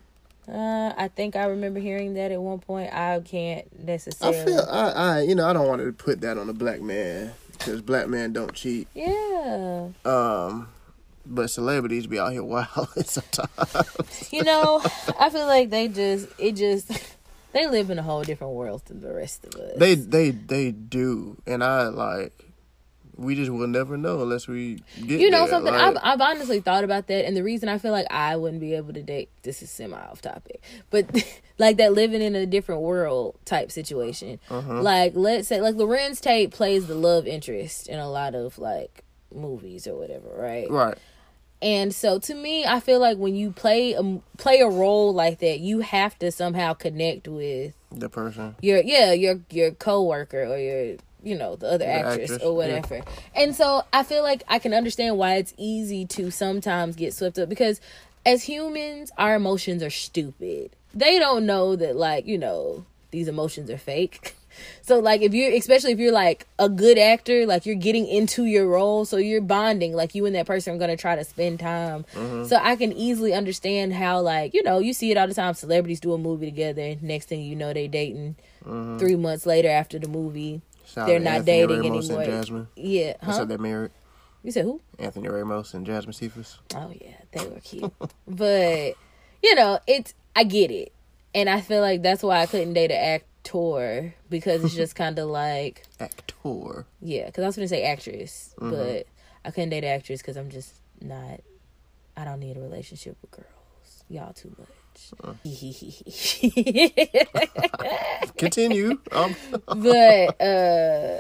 Uh, 0.48 0.94
I 0.98 1.10
think 1.10 1.36
I 1.36 1.46
remember 1.46 1.80
hearing 1.80 2.14
that 2.14 2.32
at 2.32 2.42
one 2.42 2.60
point. 2.60 2.94
I 2.94 3.20
can't 3.20 3.68
necessarily. 3.86 4.40
I 4.40 4.46
feel 4.46 4.68
I 4.70 4.90
I 4.92 5.22
you 5.22 5.36
know 5.36 5.48
I 5.48 5.54
don't 5.54 5.68
want 5.68 5.82
to 5.82 5.92
put 5.92 6.22
that 6.22 6.38
on 6.38 6.50
a 6.50 6.54
black 6.54 6.82
man 6.82 7.32
because 7.52 7.82
black 7.82 8.08
men 8.08 8.34
don't 8.34 8.54
cheat. 8.54 8.88
yeah, 8.94 9.88
Um, 10.06 10.70
but 11.26 11.50
celebrities 11.50 12.08
be 12.08 12.20
out 12.20 12.32
here 12.32 12.44
wild 12.46 12.68
sometimes. 13.06 14.30
you 14.32 14.44
know, 14.44 14.82
I 15.20 15.30
feel 15.30 15.48
like 15.48 15.70
they 15.70 15.88
just 15.88 16.28
it 16.38 16.54
just 16.56 16.92
they 17.54 17.68
live 17.68 17.90
in 17.90 18.00
a 18.00 18.04
whole 18.04 18.24
different 18.24 18.54
world 18.54 18.84
than 18.86 19.02
the 19.02 19.14
rest 19.14 19.46
of 19.46 19.56
us. 19.56 19.74
They 19.78 19.96
they 19.96 20.32
they 20.32 20.72
do, 20.72 21.38
and 21.48 21.64
I 21.64 21.84
like. 21.88 22.34
We 23.20 23.34
just 23.34 23.50
will 23.50 23.66
never 23.66 23.98
know 23.98 24.22
unless 24.22 24.48
we 24.48 24.84
get. 24.96 25.20
you 25.20 25.32
know 25.32 25.40
there. 25.40 25.48
something 25.50 25.74
Like, 25.74 25.98
I've, 25.98 25.98
I've 26.04 26.22
honestly 26.22 26.60
thought 26.60 26.84
about 26.84 27.08
that 27.08 27.26
and 27.26 27.36
the 27.36 27.42
reason 27.42 27.68
i 27.68 27.80
feel 27.80 27.92
like 27.92 28.06
i 28.12 28.36
wouldn't 28.36 28.62
be 28.62 28.76
able 28.76 28.94
to 28.94 29.02
date 29.02 29.30
this 29.42 29.64
is 29.64 29.72
semi 29.72 29.98
off 29.98 30.22
topic 30.22 30.62
but 30.92 31.08
like 31.58 31.78
that 31.78 31.94
living 31.94 32.22
in 32.22 32.36
a 32.36 32.46
different 32.46 32.82
world 32.82 33.36
type 33.44 33.72
situation 33.72 34.40
Uh-huh. 34.52 34.84
like 34.84 35.14
let's 35.16 35.48
say 35.48 35.60
like 35.62 35.74
larenz 35.74 36.22
tate 36.22 36.52
plays 36.52 36.86
the 36.86 36.94
love 36.94 37.26
interest 37.26 37.90
in 37.90 37.98
a 37.98 38.08
lot 38.08 38.36
of 38.36 38.60
like 38.60 39.04
movies 39.34 39.88
or 39.88 39.96
whatever 39.98 40.30
right 40.38 40.70
right. 40.70 41.00
And 41.62 41.94
so 41.94 42.20
to 42.20 42.34
me 42.36 42.66
i 42.66 42.80
feel 42.80 43.00
like 43.00 43.18
when 43.18 43.36
you 43.36 43.52
play 43.52 43.94
a 43.94 44.20
play 44.38 44.60
a 44.60 44.68
role 44.68 45.14
like 45.14 45.40
that 45.40 45.60
you 45.60 45.80
have 45.80 46.18
to 46.20 46.32
somehow 46.32 46.74
connect 46.74 47.28
with 47.28 47.74
The 47.92 48.10
person. 48.10 48.56
your 48.62 48.82
yeah 48.84 49.12
your 49.14 49.40
your 49.50 49.72
coworker 49.72 50.44
or 50.44 50.58
your 50.58 50.98
you 51.24 51.36
know 51.36 51.56
the 51.56 51.68
other 51.68 51.86
actress, 51.86 52.32
actress, 52.32 52.44
or 52.44 52.52
yeah. 52.52 52.76
whatever 52.78 53.02
and 53.36 53.56
so 53.56 53.84
i 53.92 54.04
feel 54.04 54.22
like 54.24 54.44
i 54.48 54.60
can 54.60 54.74
understand 54.74 55.18
why 55.18 55.36
it's 55.36 55.54
easy 55.58 56.06
to 56.06 56.30
sometimes 56.30 56.96
get 56.96 57.14
swept 57.14 57.40
up 57.40 57.50
because 57.50 57.82
as 58.26 58.44
humans 58.44 59.12
our 59.18 59.36
emotions 59.36 59.82
are 59.82 59.90
stupid 59.90 60.76
they 60.94 61.18
don't 61.18 61.46
know 61.46 61.76
that 61.76 61.96
like 61.96 62.28
you 62.28 62.38
know 62.38 62.86
these 63.12 63.28
emotions 63.28 63.70
are 63.70 63.78
fake 63.80 64.36
so 64.82 65.00
like 65.00 65.22
if 65.22 65.34
you're 65.34 65.52
especially 65.52 65.92
if 65.92 66.00
you're 66.00 66.12
like 66.12 66.48
a 66.60 66.70
good 66.70 66.98
actor 66.98 67.46
like 67.46 67.66
you're 67.66 67.76
getting 67.76 68.08
into 68.08 68.46
your 68.46 68.68
role 68.68 69.06
so 69.06 69.18
you're 69.18 69.42
bonding 69.42 69.94
like 69.94 70.16
you 70.16 70.26
and 70.26 70.36
that 70.36 70.46
person 70.46 70.76
are 70.76 70.78
going 70.78 70.90
to 70.90 70.98
try 70.98 71.16
to 71.16 71.24
spend 71.24 71.60
time. 71.60 72.06
Mm-hmm. 72.14 72.46
So 72.46 72.58
i 72.62 72.76
can 72.76 72.94
easily 72.94 73.34
understand 73.34 73.94
how 73.94 74.22
like 74.22 74.54
you 74.54 74.64
know 74.64 74.80
you 74.80 74.94
see 74.94 75.12
it 75.12 75.18
all 75.18 75.28
the 75.28 75.34
time 75.34 75.54
celebrities 75.54 76.00
do 76.00 76.14
a 76.14 76.18
movie 76.18 76.46
together 76.46 76.96
next 77.02 77.30
thing 77.30 77.42
you 77.42 77.56
know 77.56 77.74
they 77.74 77.88
dating 77.88 78.36
mm-hmm. 78.64 78.98
three 78.98 79.16
months 79.16 79.46
later 79.46 79.70
after 79.70 80.00
the 80.00 80.08
movie. 80.08 80.62
Shout 80.86 81.08
they're 81.08 81.20
not 81.20 81.48
Anthony 81.48 81.68
dating 81.68 81.82
Ramos 81.82 82.10
anymore. 82.10 82.26
Jasmine. 82.26 82.68
yeah 82.76 83.14
I 83.22 83.26
huh? 83.26 83.32
said 83.34 83.50
they're 83.50 83.58
married. 83.58 83.92
you 84.44 84.52
said 84.52 84.66
who? 84.66 84.82
Anthony 85.00 85.28
Ramos 85.28 85.74
and 85.74 85.86
Jasmine 85.86 86.14
Cephas. 86.14 86.60
oh 86.76 86.92
yeah 87.00 87.16
they 87.32 87.46
were 87.46 87.60
cute. 87.60 87.92
But 88.28 88.94
you 89.44 89.56
know 89.56 89.80
it's 89.88 90.14
i 90.36 90.44
get 90.44 90.72
it. 90.72 90.94
And 91.36 91.50
i 91.50 91.62
feel 91.62 91.82
like 91.82 92.02
that's 92.02 92.24
why 92.24 92.42
i 92.42 92.46
couldn't 92.46 92.74
date 92.74 92.92
an 92.92 93.20
actor 93.48 94.14
because 94.30 94.64
it's 94.64 94.76
just 94.76 94.96
kind 94.96 95.18
of 95.20 95.30
like 95.30 95.84
Actor. 96.00 96.86
Yeah, 97.02 97.26
because 97.28 97.44
I 97.44 97.48
was 97.48 97.56
gonna 97.56 97.68
say 97.68 97.84
actress, 97.84 98.54
Mm-hmm. 98.60 98.72
but 98.72 99.08
I 99.46 99.52
couldn't 99.52 99.70
date 99.70 99.84
an 99.84 99.92
actress 99.96 100.22
because 100.22 100.38
I'm 100.38 100.50
just 100.50 100.74
not. 101.02 101.42
I 102.16 102.26
don't 102.26 102.40
need 102.40 102.58
a 102.58 102.62
relationship 102.62 103.16
with 103.22 103.32
girls. 103.32 104.04
Y'all 104.10 104.34
too 104.34 104.56
much. 104.58 104.68
Continue. 108.38 108.98
um, 109.12 109.36
but 109.68 110.42
uh, 110.42 111.20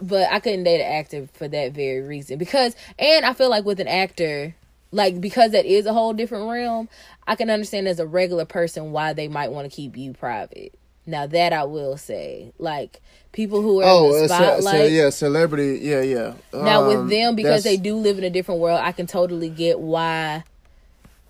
but 0.00 0.28
I 0.32 0.40
couldn't 0.40 0.64
date 0.64 0.80
an 0.80 0.92
actor 0.92 1.28
for 1.32 1.48
that 1.48 1.72
very 1.72 2.02
reason 2.02 2.38
because, 2.38 2.74
and 2.98 3.24
I 3.24 3.32
feel 3.32 3.50
like 3.50 3.64
with 3.64 3.80
an 3.80 3.88
actor, 3.88 4.54
like 4.92 5.20
because 5.20 5.52
that 5.52 5.64
is 5.66 5.86
a 5.86 5.92
whole 5.92 6.12
different 6.12 6.48
realm. 6.50 6.88
I 7.26 7.36
can 7.36 7.48
understand 7.48 7.88
as 7.88 7.98
a 7.98 8.06
regular 8.06 8.44
person 8.44 8.92
why 8.92 9.14
they 9.14 9.28
might 9.28 9.50
want 9.50 9.70
to 9.70 9.74
keep 9.74 9.96
you 9.96 10.12
private. 10.12 10.74
Now 11.06 11.26
that 11.26 11.52
I 11.52 11.64
will 11.64 11.96
say, 11.96 12.52
like 12.58 13.00
people 13.32 13.60
who 13.60 13.80
are 13.82 13.84
Oh, 13.86 14.06
in 14.14 14.26
the 14.26 14.34
uh, 14.34 14.38
spotlight. 14.60 14.90
yeah, 14.92 15.10
celebrity. 15.10 15.80
Yeah, 15.82 16.00
yeah. 16.00 16.32
Now 16.52 16.82
Um, 16.82 16.86
with 16.88 17.10
them, 17.10 17.34
because 17.36 17.62
they 17.64 17.76
do 17.76 17.96
live 17.96 18.16
in 18.18 18.24
a 18.24 18.30
different 18.30 18.60
world, 18.60 18.80
I 18.82 18.92
can 18.92 19.06
totally 19.06 19.50
get 19.50 19.80
why. 19.80 20.44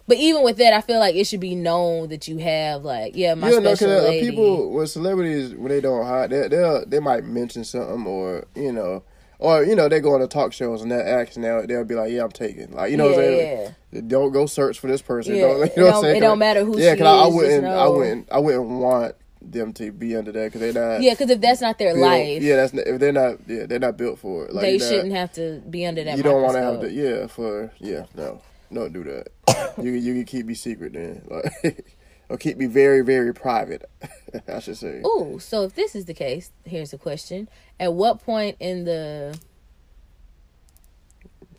But 0.07 0.19
even 0.19 0.43
with 0.45 0.59
that, 0.59 0.75
I 0.75 0.81
feel 0.83 0.99
like 1.01 1.15
it 1.17 1.25
should 1.27 1.41
be 1.41 1.55
known 1.55 2.09
that 2.11 2.29
you 2.29 2.37
have 2.39 2.85
like, 2.85 3.17
yeah, 3.17 3.35
my 3.35 3.49
know, 3.49 3.61
special 3.61 3.89
cause, 3.89 4.05
uh, 4.05 4.09
lady. 4.09 4.29
people 4.29 4.71
with 4.71 4.91
celebrities 4.91 5.55
when 5.55 5.69
they 5.71 5.81
don't 5.81 6.05
hide, 6.05 6.29
they 6.31 6.47
they 6.49 6.83
they 6.87 7.01
might 7.01 7.25
mention 7.25 7.65
something 7.65 8.07
or 8.07 8.45
you 8.55 8.71
know, 8.71 9.03
or 9.39 9.65
you 9.65 9.75
know 9.75 9.89
they 9.89 10.01
go 10.01 10.15
on 10.15 10.21
the 10.21 10.29
talk 10.29 10.53
shows 10.53 10.83
and 10.83 10.91
they're 10.93 11.21
asking 11.21 11.43
now 11.43 11.63
they'll 11.63 11.85
be 11.85 11.95
like, 11.95 12.13
yeah, 12.13 12.23
I'm 12.23 12.31
taking, 12.31 12.71
like 12.75 12.91
you 12.91 12.99
know, 12.99 13.07
what 13.07 13.13
I'm 13.15 13.25
saying? 13.25 13.75
don't 14.07 14.31
go 14.33 14.45
search 14.45 14.79
for 14.79 14.89
this 14.89 15.01
person. 15.01 15.37
Yeah, 15.37 15.49
Don't, 15.49 15.57
you 15.59 15.65
it 15.65 15.77
know 15.79 15.85
what 15.85 15.87
I'm 15.87 15.93
don't- 15.95 16.03
saying? 16.03 16.17
it 16.17 16.21
don't 16.21 16.39
matter 16.39 16.65
who 16.65 16.79
Yeah, 16.79 16.93
she 16.93 16.99
'cause 16.99 17.07
I, 17.07 17.25
I 17.25 17.27
wouldn't, 17.35 17.65
I 17.65 17.89
wouldn't, 17.89 18.29
I 18.33 18.39
wouldn't 18.41 18.69
want 18.69 19.15
them 19.51 19.73
to 19.75 19.93
be 19.93 20.17
under 20.17 20.33
that 20.33 20.53
because 20.53 20.61
they're 20.61 20.73
not. 20.91 21.03
yeah, 21.03 21.13
because 21.13 21.31
if 21.31 21.41
that's 21.41 21.61
not 21.61 21.79
their 21.79 21.95
built- 21.95 22.07
life, 22.07 22.43
Yeah, 22.43 22.57
that's 22.57 22.73
not, 22.73 22.87
if 22.87 22.99
they're 23.01 23.13
not. 23.13 23.39
Yeah, 23.47 23.67
they're 23.67 23.79
not 23.79 23.97
built 23.97 24.19
for 24.19 24.47
it. 24.47 24.53
Like 24.55 24.63
they 24.63 24.71
you're 24.73 24.81
not- 24.81 24.89
shouldn't 24.89 25.13
have 25.15 25.33
to 25.35 25.63
be 25.69 25.87
under 25.87 26.05
that. 26.05 26.17
You 26.17 26.23
don't 26.23 26.43
want 26.43 26.55
to 26.55 26.63
have 26.63 26.81
to. 26.81 26.91
Yeah, 26.93 27.27
for 27.27 27.73
yeah, 27.81 28.07
no, 28.15 28.41
don't 28.73 28.93
do 28.93 29.05
that. 29.05 29.75
you 29.83 29.93
you 29.93 30.15
can 30.15 30.25
keep 30.25 30.47
me 30.47 30.55
secret 30.55 30.93
then, 30.95 31.23
like, 31.29 31.85
or 32.29 32.37
keep 32.39 32.57
me 32.57 32.67
very 32.67 33.03
very 33.03 33.33
private. 33.35 33.89
I 34.49 34.59
should 34.61 34.77
say. 34.77 35.01
Oh, 35.05 35.39
so 35.39 35.63
if 35.65 35.75
this 35.75 35.95
is 35.95 36.07
the 36.07 36.15
case, 36.15 36.51
here's 36.65 36.93
a 36.93 36.99
question: 36.99 37.49
At 37.79 37.93
what 37.95 38.23
point 38.25 38.57
in 38.61 38.85
the 38.85 39.39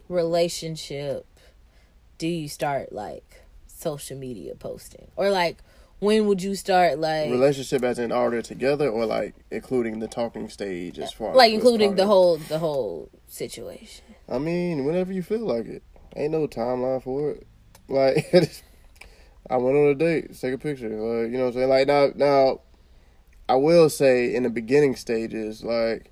relationship 0.08 1.26
do 2.18 2.28
you 2.28 2.48
start 2.48 2.92
like 2.94 3.44
social 3.68 4.18
media 4.18 4.56
posting, 4.56 5.08
or 5.16 5.30
like 5.30 5.58
when 6.00 6.28
would 6.28 6.42
you 6.42 6.56
start 6.56 7.00
like 7.00 7.30
Relationship 7.30 7.84
as 7.84 8.00
in 8.00 8.12
they 8.12 8.42
together 8.42 8.90
or 8.90 9.06
like 9.06 9.36
including 9.52 10.00
the 10.00 10.08
talking 10.08 10.50
stage 10.50 11.00
as 11.00 11.12
far 11.12 11.34
like 11.36 11.50
as 11.50 11.56
including 11.56 11.96
the 11.96 12.06
whole 12.06 12.38
the 12.38 12.60
whole 12.60 13.10
situation? 13.28 14.04
I 14.28 14.40
mean, 14.40 14.86
whenever 14.86 15.14
you 15.14 15.22
feel 15.22 15.46
like 15.46 15.66
it, 15.68 15.84
ain't 16.16 16.32
no 16.32 16.48
timeline 16.48 17.04
for 17.04 17.32
it. 17.32 17.48
Like, 17.88 18.34
I 19.50 19.58
went 19.58 19.78
on 19.78 19.88
a 19.88 19.96
date, 19.96 20.40
take 20.40 20.54
a 20.54 20.58
picture. 20.58 20.90
Like, 20.90 21.32
you 21.32 21.38
know 21.38 21.46
what 21.46 21.50
I'm 21.50 21.54
saying? 21.54 21.70
Like 21.70 21.88
now, 21.88 22.08
now, 22.16 22.62
I 23.48 23.56
will 23.56 23.90
say 23.90 24.34
in 24.34 24.44
the 24.44 24.50
beginning 24.50 24.96
stages, 24.96 25.64
like, 25.64 26.12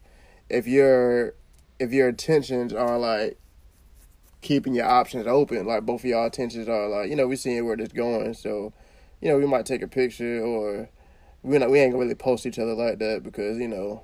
if 0.50 0.68
your 0.68 1.34
if 1.80 1.92
your 1.92 2.10
intentions 2.10 2.74
are 2.74 3.00
like 3.00 3.40
keeping 4.42 4.76
your 4.76 4.86
options 4.86 5.26
open, 5.26 5.66
like 5.66 5.86
both 5.86 6.02
of 6.02 6.06
y'all 6.06 6.26
intentions 6.26 6.70
are 6.70 6.88
like, 6.88 7.10
you 7.10 7.16
know, 7.16 7.28
we're 7.28 7.36
seeing 7.36 7.66
where 7.66 7.76
this 7.76 7.92
going, 7.92 8.34
so, 8.34 8.74
you 9.24 9.30
know, 9.30 9.38
we 9.38 9.46
might 9.46 9.66
take 9.66 9.82
a 9.82 9.88
picture 9.88 10.44
or 10.44 10.90
we're 11.44 11.58
not 11.58 11.70
we 11.72 11.80
ain't 11.80 11.94
gonna 11.94 12.04
really 12.04 12.14
post 12.16 12.46
each 12.46 12.60
other 12.60 12.74
like 12.74 13.00
that 13.00 13.24
because 13.24 13.58
you 13.58 13.70
know 13.70 14.04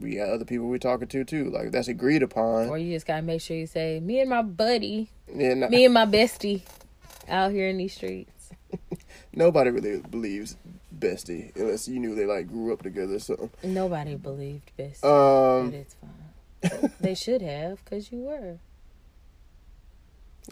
we 0.00 0.16
got 0.16 0.28
other 0.28 0.44
people 0.44 0.66
we're 0.66 0.78
talking 0.78 1.06
to 1.06 1.24
too. 1.24 1.50
Like 1.50 1.70
that's 1.70 1.86
agreed 1.86 2.24
upon. 2.24 2.68
Or 2.68 2.76
you 2.76 2.92
just 2.92 3.06
gotta 3.06 3.22
make 3.22 3.40
sure 3.40 3.56
you 3.56 3.68
say, 3.68 4.00
"Me 4.00 4.18
and 4.20 4.28
my 4.28 4.42
buddy, 4.42 5.08
Yeah, 5.32 5.54
nah, 5.54 5.68
me 5.68 5.84
and 5.84 5.94
my 5.94 6.04
bestie, 6.04 6.62
out 7.28 7.52
here 7.52 7.68
in 7.68 7.76
these 7.76 7.94
streets." 7.94 8.50
nobody 9.32 9.70
really 9.70 10.00
believes 10.00 10.56
bestie 10.98 11.54
unless 11.54 11.86
you 11.86 12.00
knew 12.00 12.16
they 12.16 12.26
like 12.26 12.48
grew 12.48 12.72
up 12.72 12.82
together 12.82 13.20
So. 13.20 13.50
Nobody 13.62 14.16
believed 14.16 14.72
bestie, 14.76 15.04
Um, 15.04 15.70
but 15.70 15.76
it's 15.78 15.94
fine. 15.94 16.90
they 17.00 17.14
should 17.14 17.42
have, 17.42 17.84
cause 17.84 18.10
you 18.10 18.18
were. 18.18 18.58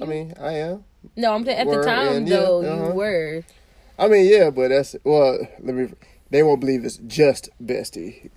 I 0.01 0.05
mean, 0.05 0.35
I 0.41 0.53
am. 0.55 0.85
No, 1.17 1.35
I'm 1.35 1.49
at 1.49 1.67
the 1.67 1.83
time 1.83 2.13
and 2.17 2.29
yeah, 2.29 2.37
though. 2.37 2.63
uh-huh. 2.65 2.87
You 2.89 2.95
were. 2.95 3.45
I 3.99 4.09
mean, 4.09 4.29
yeah, 4.29 4.51
but 4.51 4.69
that's 4.69 4.97
well. 5.05 5.39
Let 5.61 5.75
me. 5.75 5.89
They 6.31 6.43
won't 6.43 6.61
believe 6.61 6.85
it's 6.85 6.97
just 7.07 7.49
bestie. 7.63 8.31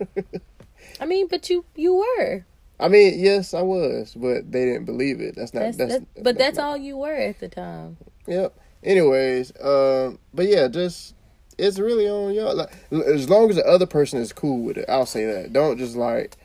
I 1.00 1.06
mean, 1.06 1.28
but 1.28 1.48
you 1.48 1.64
you 1.74 1.94
were. 1.94 2.44
I 2.78 2.88
mean, 2.88 3.18
yes, 3.18 3.54
I 3.54 3.62
was, 3.62 4.14
but 4.14 4.50
they 4.50 4.64
didn't 4.64 4.84
believe 4.84 5.20
it. 5.20 5.36
That's 5.36 5.54
not. 5.54 5.60
That's, 5.60 5.76
That's, 5.76 5.92
that's, 5.92 6.04
but 6.22 6.36
that's 6.36 6.58
all 6.58 6.76
you 6.76 6.98
were 6.98 7.14
at 7.14 7.40
the 7.40 7.48
time. 7.48 7.96
Yep. 8.26 8.58
Anyways, 8.82 9.52
um, 9.62 10.18
but 10.34 10.46
yeah, 10.46 10.68
just 10.68 11.14
it's 11.56 11.78
really 11.78 12.08
on 12.08 12.34
y'all. 12.34 12.54
Like, 12.54 12.72
as 12.90 13.30
long 13.30 13.48
as 13.48 13.56
the 13.56 13.66
other 13.66 13.86
person 13.86 14.20
is 14.20 14.32
cool 14.32 14.62
with 14.62 14.76
it, 14.76 14.84
I'll 14.88 15.06
say 15.06 15.24
that. 15.24 15.52
Don't 15.52 15.78
just 15.78 15.96
like 15.96 16.36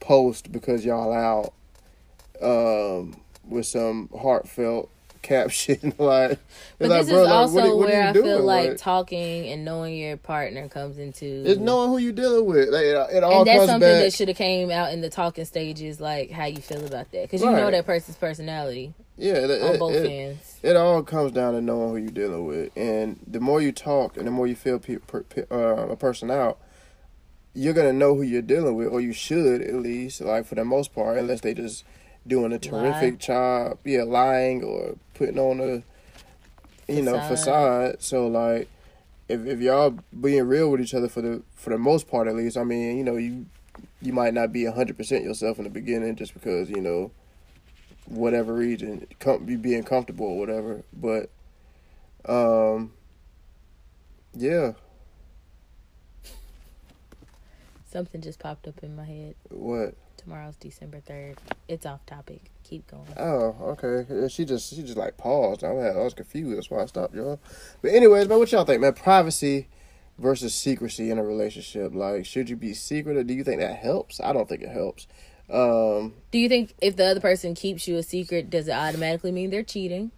post 0.00 0.52
because 0.52 0.84
y'all 0.84 1.12
out 1.12 1.54
um, 2.40 3.20
with 3.44 3.66
some 3.66 4.08
heartfelt 4.16 4.90
caption. 5.22 5.92
like, 5.98 6.38
But 6.78 6.88
like, 6.90 7.00
this 7.02 7.10
bro, 7.10 7.22
is 7.22 7.24
like, 7.28 7.32
also 7.32 7.54
what 7.54 7.76
what 7.76 7.88
where 7.88 8.08
I 8.08 8.12
feel 8.12 8.22
doing? 8.22 8.42
like 8.44 8.76
talking 8.76 9.46
and 9.48 9.64
knowing 9.64 9.96
your 9.96 10.16
partner 10.16 10.68
comes 10.68 10.98
into. 10.98 11.42
it's 11.46 11.60
knowing 11.60 11.90
who 11.90 11.98
you're 11.98 12.12
dealing 12.12 12.46
with. 12.46 12.68
Like, 12.70 12.82
it, 12.84 13.16
it 13.16 13.24
all 13.24 13.38
and 13.40 13.46
that's 13.46 13.66
something 13.66 13.80
back. 13.80 14.02
that 14.02 14.12
should 14.12 14.28
have 14.28 14.36
came 14.36 14.70
out 14.70 14.92
in 14.92 15.00
the 15.00 15.10
talking 15.10 15.44
stages, 15.44 16.00
like 16.00 16.30
how 16.30 16.46
you 16.46 16.58
feel 16.58 16.84
about 16.84 17.10
that, 17.12 17.22
because 17.22 17.40
you 17.42 17.50
know 17.50 17.70
that 17.70 17.86
person's 17.86 18.16
personality 18.16 18.94
yeah, 19.16 19.34
it, 19.34 19.62
on 19.62 19.74
it- 19.74 19.78
both 19.78 19.94
it- 19.94 20.06
ends. 20.10 20.58
it 20.62 20.76
all 20.76 21.02
comes 21.02 21.32
down 21.32 21.54
to 21.54 21.60
knowing 21.60 21.90
who 21.90 21.96
you're 21.96 22.10
dealing 22.10 22.46
with, 22.46 22.70
and 22.76 23.18
the 23.26 23.40
more 23.40 23.60
you 23.60 23.72
talk, 23.72 24.16
and 24.16 24.26
the 24.26 24.30
more 24.30 24.46
you 24.46 24.54
feel 24.54 24.78
pe- 24.78 24.96
per, 24.96 25.22
pe- 25.24 25.46
uh, 25.50 25.88
a 25.88 25.96
person 25.96 26.30
out, 26.30 26.58
you're 27.54 27.74
gonna 27.74 27.92
know 27.92 28.14
who 28.14 28.22
you're 28.22 28.42
dealing 28.42 28.76
with, 28.76 28.86
or 28.88 29.00
you 29.00 29.12
should 29.12 29.60
at 29.62 29.74
least, 29.74 30.20
like 30.20 30.46
for 30.46 30.54
the 30.54 30.64
most 30.64 30.94
part, 30.94 31.18
unless 31.18 31.40
they 31.40 31.54
just 31.54 31.82
doing 32.28 32.52
a 32.52 32.58
terrific 32.58 33.14
Lie. 33.14 33.18
job, 33.18 33.78
yeah, 33.84 34.02
lying 34.04 34.62
or 34.62 34.96
putting 35.14 35.38
on 35.38 35.60
a, 35.60 35.82
you 36.92 37.02
know, 37.02 37.14
Facade. 37.18 37.28
facade. 37.28 37.96
So 38.02 38.26
like, 38.26 38.68
if 39.28 39.44
if 39.46 39.60
y'all 39.60 39.98
being 40.20 40.46
real 40.46 40.70
with 40.70 40.80
each 40.80 40.94
other 40.94 41.08
for 41.08 41.20
the 41.22 41.42
for 41.54 41.70
the 41.70 41.78
most 41.78 42.08
part, 42.08 42.28
at 42.28 42.36
least, 42.36 42.56
I 42.56 42.64
mean, 42.64 42.96
you 42.98 43.04
know, 43.04 43.16
you 43.16 43.46
you 44.00 44.12
might 44.12 44.34
not 44.34 44.52
be 44.52 44.64
hundred 44.66 44.96
percent 44.96 45.24
yourself 45.24 45.58
in 45.58 45.64
the 45.64 45.70
beginning 45.70 46.16
just 46.16 46.34
because 46.34 46.70
you 46.70 46.80
know 46.80 47.10
whatever 48.06 48.54
reason, 48.54 49.06
com- 49.20 49.44
be 49.44 49.56
being 49.56 49.82
comfortable 49.82 50.24
or 50.26 50.38
whatever. 50.38 50.82
But, 50.94 51.28
um, 52.26 52.92
yeah, 54.34 54.72
Something 57.90 58.20
just 58.20 58.38
popped 58.38 58.66
up 58.66 58.82
in 58.82 58.96
my 58.96 59.04
head. 59.04 59.34
what? 59.50 59.94
Tomorrow's 60.28 60.56
December 60.56 61.00
third. 61.00 61.38
It's 61.68 61.86
off 61.86 62.04
topic. 62.04 62.42
Keep 62.62 62.86
going. 62.88 63.06
Oh, 63.16 63.78
okay. 63.82 64.28
She 64.28 64.44
just 64.44 64.74
she 64.74 64.82
just 64.82 64.98
like 64.98 65.16
paused. 65.16 65.64
I 65.64 65.72
was, 65.72 66.12
confused. 66.12 66.54
That's 66.54 66.70
why 66.70 66.82
I 66.82 66.86
stopped 66.86 67.14
y'all. 67.14 67.40
But 67.80 67.92
anyways, 67.92 68.28
man, 68.28 68.38
what 68.38 68.52
y'all 68.52 68.66
think, 68.66 68.82
man? 68.82 68.92
Privacy 68.92 69.68
versus 70.18 70.54
secrecy 70.54 71.10
in 71.10 71.16
a 71.16 71.24
relationship. 71.24 71.94
Like, 71.94 72.26
should 72.26 72.50
you 72.50 72.56
be 72.56 72.74
secret 72.74 73.16
or 73.16 73.24
do 73.24 73.32
you 73.32 73.42
think 73.42 73.60
that 73.60 73.78
helps? 73.78 74.20
I 74.20 74.34
don't 74.34 74.46
think 74.46 74.60
it 74.60 74.68
helps. 74.68 75.06
Um, 75.48 76.12
Do 76.30 76.38
you 76.38 76.50
think 76.50 76.74
if 76.82 76.94
the 76.96 77.06
other 77.06 77.20
person 77.20 77.54
keeps 77.54 77.88
you 77.88 77.96
a 77.96 78.02
secret, 78.02 78.50
does 78.50 78.68
it 78.68 78.72
automatically 78.72 79.32
mean 79.32 79.48
they're 79.48 79.62
cheating? 79.62 80.10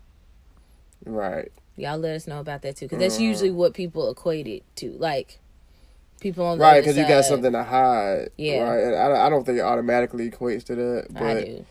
right. 1.06 1.52
Y'all 1.76 1.98
let 1.98 2.16
us 2.16 2.26
know 2.26 2.40
about 2.40 2.62
that 2.62 2.74
too, 2.74 2.86
because 2.86 2.98
that's 2.98 3.20
usually 3.20 3.52
what 3.52 3.74
people 3.74 4.10
equate 4.10 4.48
it 4.48 4.64
to. 4.74 4.90
Like 4.98 5.38
people 6.20 6.44
on 6.44 6.58
the 6.58 6.64
Right, 6.64 6.80
because 6.80 6.96
you 6.96 7.06
got 7.06 7.24
something 7.24 7.52
to 7.52 7.64
hide. 7.64 8.30
Yeah. 8.36 8.62
Right. 8.62 8.94
I, 8.94 9.26
I 9.26 9.30
don't 9.30 9.44
think 9.44 9.58
it 9.58 9.62
automatically 9.62 10.30
equates 10.30 10.64
to 10.64 10.74
that. 10.74 11.06
But 11.10 11.22
I 11.22 11.44
do. 11.44 11.64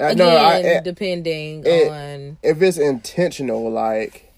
I, 0.00 0.04
Again, 0.04 0.18
no, 0.18 0.36
I, 0.36 0.60
eh, 0.60 0.80
depending 0.80 1.62
it- 1.64 1.90
on 1.90 2.38
if 2.42 2.60
it's 2.60 2.78
intentional, 2.78 3.70
like 3.70 4.32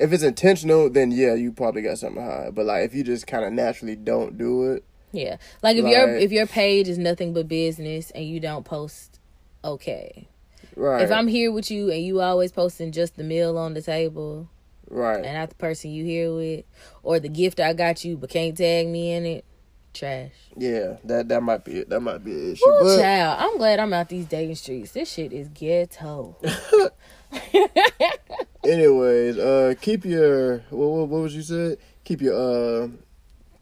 if 0.00 0.12
it's 0.12 0.24
intentional, 0.24 0.90
then 0.90 1.12
yeah, 1.12 1.34
you 1.34 1.52
probably 1.52 1.82
got 1.82 1.98
something 1.98 2.22
to 2.22 2.28
hide. 2.28 2.54
But 2.54 2.66
like 2.66 2.84
if 2.84 2.94
you 2.94 3.04
just 3.04 3.26
kind 3.26 3.44
of 3.44 3.52
naturally 3.52 3.94
don't 3.94 4.36
do 4.36 4.72
it, 4.72 4.84
yeah, 5.12 5.36
like 5.62 5.76
if 5.76 5.86
your 5.86 6.16
if 6.16 6.32
your 6.32 6.46
page 6.46 6.88
is 6.88 6.98
nothing 6.98 7.32
but 7.32 7.46
business 7.46 8.10
and 8.10 8.24
you 8.24 8.40
don't 8.40 8.64
post, 8.64 9.20
okay. 9.64 10.26
right? 10.74 11.02
If 11.02 11.12
I'm 11.12 11.28
here 11.28 11.52
with 11.52 11.70
you 11.70 11.90
and 11.90 12.02
you 12.02 12.20
always 12.20 12.50
posting 12.50 12.90
just 12.90 13.16
the 13.16 13.22
meal 13.24 13.56
on 13.56 13.74
the 13.74 13.82
table 13.82 14.48
right, 14.90 15.24
and 15.24 15.34
not 15.34 15.48
the 15.48 15.54
person 15.54 15.90
you 15.90 16.04
here 16.04 16.34
with, 16.34 16.64
or 17.02 17.18
the 17.18 17.28
gift 17.30 17.58
I 17.60 17.72
got 17.72 18.04
you 18.04 18.16
but 18.18 18.28
can't 18.30 18.56
tag 18.56 18.86
me 18.88 19.12
in 19.12 19.24
it, 19.24 19.44
trash. 19.94 20.32
yeah, 20.56 20.96
that 21.04 21.28
that 21.28 21.42
might 21.42 21.64
be 21.64 21.78
it. 21.78 21.88
That 21.88 22.00
might 22.00 22.22
be 22.24 22.32
an 22.32 22.52
issue. 22.52 22.68
Ooh, 22.68 22.78
but 22.82 23.00
child, 23.00 23.38
I'm 23.40 23.56
glad 23.58 23.78
I'm 23.80 23.92
out 23.92 24.08
these 24.08 24.26
dating 24.26 24.56
streets. 24.56 24.92
This 24.92 25.10
shit 25.10 25.32
is 25.32 25.48
ghetto. 25.48 26.36
anyways, 28.64 29.38
uh, 29.38 29.74
keep 29.80 30.04
your 30.04 30.58
what 30.70 30.88
what, 30.88 31.08
what 31.08 31.22
was 31.22 31.34
you 31.34 31.42
said? 31.42 31.78
Keep 32.04 32.22
your 32.22 32.34
uh 32.34 32.88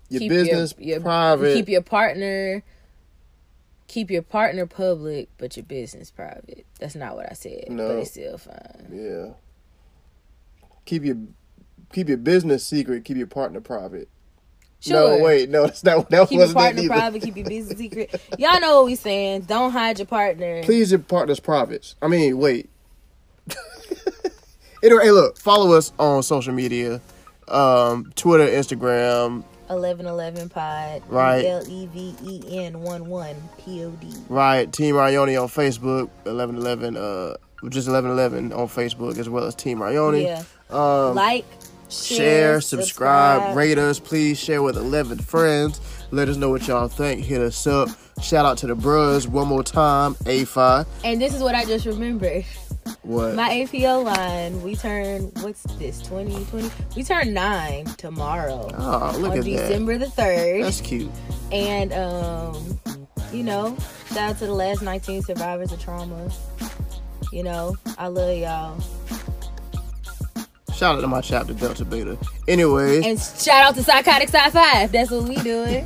your 0.08 0.20
Keep 0.20 0.30
business 0.30 0.74
your- 0.78 1.00
private. 1.00 1.54
Keep 1.54 1.68
your 1.68 1.82
partner. 1.82 2.62
Keep 3.88 4.10
your 4.10 4.22
partner 4.22 4.66
public, 4.66 5.28
but 5.38 5.56
your 5.56 5.64
business 5.64 6.10
private. 6.10 6.66
That's 6.78 6.94
not 6.94 7.16
what 7.16 7.30
I 7.30 7.34
said, 7.34 7.64
but 7.68 7.72
No. 7.74 7.96
it's 7.98 8.10
still 8.10 8.36
fine. 8.36 8.88
yeah. 8.92 9.32
Keep 10.88 11.04
your 11.04 11.16
keep 11.92 12.08
your 12.08 12.16
business 12.16 12.64
secret. 12.64 13.04
Keep 13.04 13.18
your 13.18 13.26
partner 13.26 13.60
private. 13.60 14.08
Sure. 14.80 15.18
No, 15.18 15.22
wait, 15.22 15.50
no, 15.50 15.66
that's 15.66 15.84
not 15.84 16.08
that 16.08 16.28
Keep 16.30 16.38
your 16.38 16.40
wasn't 16.40 16.56
that 16.56 16.62
partner 16.62 16.80
either. 16.82 16.88
private. 16.94 17.22
Keep 17.22 17.36
your 17.36 17.46
business 17.46 17.78
secret. 17.78 18.22
Y'all 18.38 18.58
know 18.58 18.76
what 18.78 18.86
we 18.86 18.94
saying. 18.94 19.42
Don't 19.42 19.70
hide 19.70 19.98
your 19.98 20.06
partner. 20.06 20.62
Please 20.62 20.90
your 20.90 21.00
partner's 21.00 21.40
privates. 21.40 21.94
I 22.00 22.08
mean, 22.08 22.38
wait. 22.38 22.70
anyway, 24.82 25.04
hey, 25.04 25.10
look, 25.10 25.36
follow 25.36 25.72
us 25.76 25.92
on 25.98 26.22
social 26.22 26.54
media, 26.54 27.02
um, 27.48 28.10
Twitter, 28.16 28.46
Instagram, 28.46 29.44
Eleven 29.68 30.06
Eleven 30.06 30.48
Pod. 30.48 31.02
Right. 31.08 31.44
L 31.44 31.68
E 31.68 31.86
V 31.92 32.14
E 32.24 32.64
N 32.64 32.80
one 32.80 33.08
one 33.10 33.36
P 33.58 33.84
O 33.84 33.90
D. 33.90 34.08
right? 34.30 34.72
Team 34.72 34.94
Rayoni 34.94 35.38
on 35.40 35.48
Facebook, 35.48 36.08
eleven 36.24 36.56
eleven, 36.56 36.96
uh, 36.96 37.34
just 37.68 37.88
eleven 37.88 38.10
eleven 38.10 38.54
on 38.54 38.68
Facebook 38.68 39.18
as 39.18 39.28
well 39.28 39.44
as 39.44 39.54
Team 39.54 39.80
Rayoni. 39.80 40.22
Yeah. 40.24 40.42
Um, 40.70 41.14
Like, 41.14 41.44
share, 41.88 42.16
share, 42.18 42.60
subscribe, 42.60 43.56
rate 43.56 43.78
us. 43.78 43.98
Please 43.98 44.38
share 44.38 44.62
with 44.62 44.76
11 44.76 45.18
friends. 45.18 45.80
Let 46.10 46.28
us 46.28 46.36
know 46.36 46.50
what 46.50 46.66
y'all 46.66 46.88
think. 46.88 47.24
Hit 47.24 47.40
us 47.40 47.66
up. 47.66 47.88
Shout 48.22 48.44
out 48.46 48.58
to 48.58 48.66
the 48.66 48.74
bros 48.74 49.28
one 49.28 49.46
more 49.48 49.62
time. 49.62 50.14
A5. 50.24 50.86
And 51.04 51.20
this 51.20 51.34
is 51.34 51.42
what 51.42 51.54
I 51.54 51.64
just 51.64 51.86
remembered. 51.86 52.44
What? 53.02 53.34
My 53.34 53.50
APO 53.50 54.00
line, 54.00 54.62
we 54.62 54.74
turn 54.74 55.24
what's 55.40 55.62
this? 55.74 56.00
Twenty 56.00 56.42
twenty. 56.46 56.70
We 56.96 57.02
turn 57.04 57.34
nine 57.34 57.84
tomorrow. 57.84 58.70
oh, 58.78 59.14
look 59.18 59.32
on 59.32 59.38
at 59.38 59.44
that. 59.44 59.50
December 59.50 59.98
the 59.98 60.08
third. 60.08 60.64
That's 60.64 60.80
cute. 60.80 61.10
And 61.52 61.92
um, 61.92 62.80
you 63.30 63.42
know, 63.42 63.76
shout 64.08 64.18
out 64.30 64.38
to 64.38 64.46
the 64.46 64.54
last 64.54 64.80
19 64.80 65.20
survivors 65.22 65.70
of 65.70 65.80
trauma. 65.82 66.30
You 67.30 67.42
know, 67.42 67.76
I 67.98 68.06
love 68.08 68.36
y'all. 68.38 68.80
Shout 70.78 70.94
out 70.96 71.00
to 71.00 71.08
my 71.08 71.20
chapter 71.20 71.52
Delta 71.54 71.84
Beta. 71.84 72.16
Anyways, 72.46 73.04
And 73.04 73.18
shout 73.42 73.64
out 73.64 73.74
to 73.74 73.82
Psychotic 73.82 74.28
Sci 74.28 74.50
Five. 74.50 74.92
That's 74.92 75.10
what 75.10 75.24
we 75.28 75.34
doing. 75.36 75.84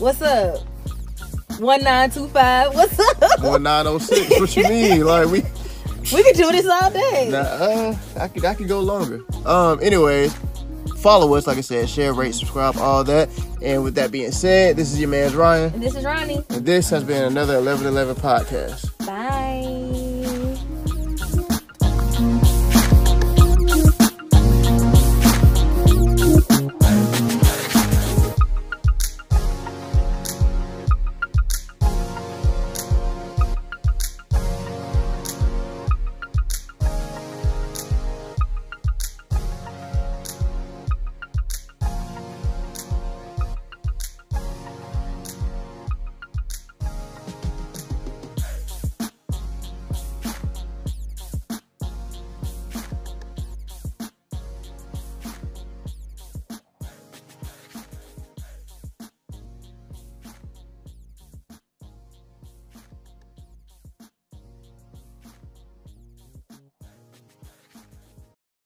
What's 0.00 0.20
up? 0.20 0.58
One 1.60 1.84
nine 1.84 2.10
two 2.10 2.26
five. 2.28 2.74
What's 2.74 2.98
up? 2.98 3.40
1906. 3.40 4.40
What 4.40 4.56
you 4.56 4.64
mean? 4.64 5.04
Like 5.06 5.26
we 5.28 5.42
We 6.12 6.24
could 6.24 6.34
do 6.36 6.50
this 6.50 6.66
all 6.66 6.90
day. 6.90 7.28
nah, 7.30 7.38
uh 7.38 7.96
I 8.18 8.26
could 8.26 8.44
I 8.44 8.54
could 8.54 8.66
go 8.66 8.80
longer. 8.80 9.20
Um 9.46 9.78
anyways, 9.80 10.34
follow 10.98 11.32
us, 11.34 11.46
like 11.46 11.58
I 11.58 11.60
said, 11.60 11.88
share, 11.88 12.12
rate, 12.12 12.34
subscribe, 12.34 12.76
all 12.78 13.04
that. 13.04 13.28
And 13.62 13.84
with 13.84 13.94
that 13.94 14.10
being 14.10 14.32
said, 14.32 14.74
this 14.76 14.92
is 14.92 14.98
your 14.98 15.08
man's 15.08 15.36
Ryan. 15.36 15.72
And 15.74 15.80
this 15.82 15.94
is 15.94 16.04
Ronnie. 16.04 16.44
And 16.50 16.66
this 16.66 16.90
has 16.90 17.04
been 17.04 17.22
another 17.24 17.60
1111 17.60 18.16
podcast. 18.16 18.90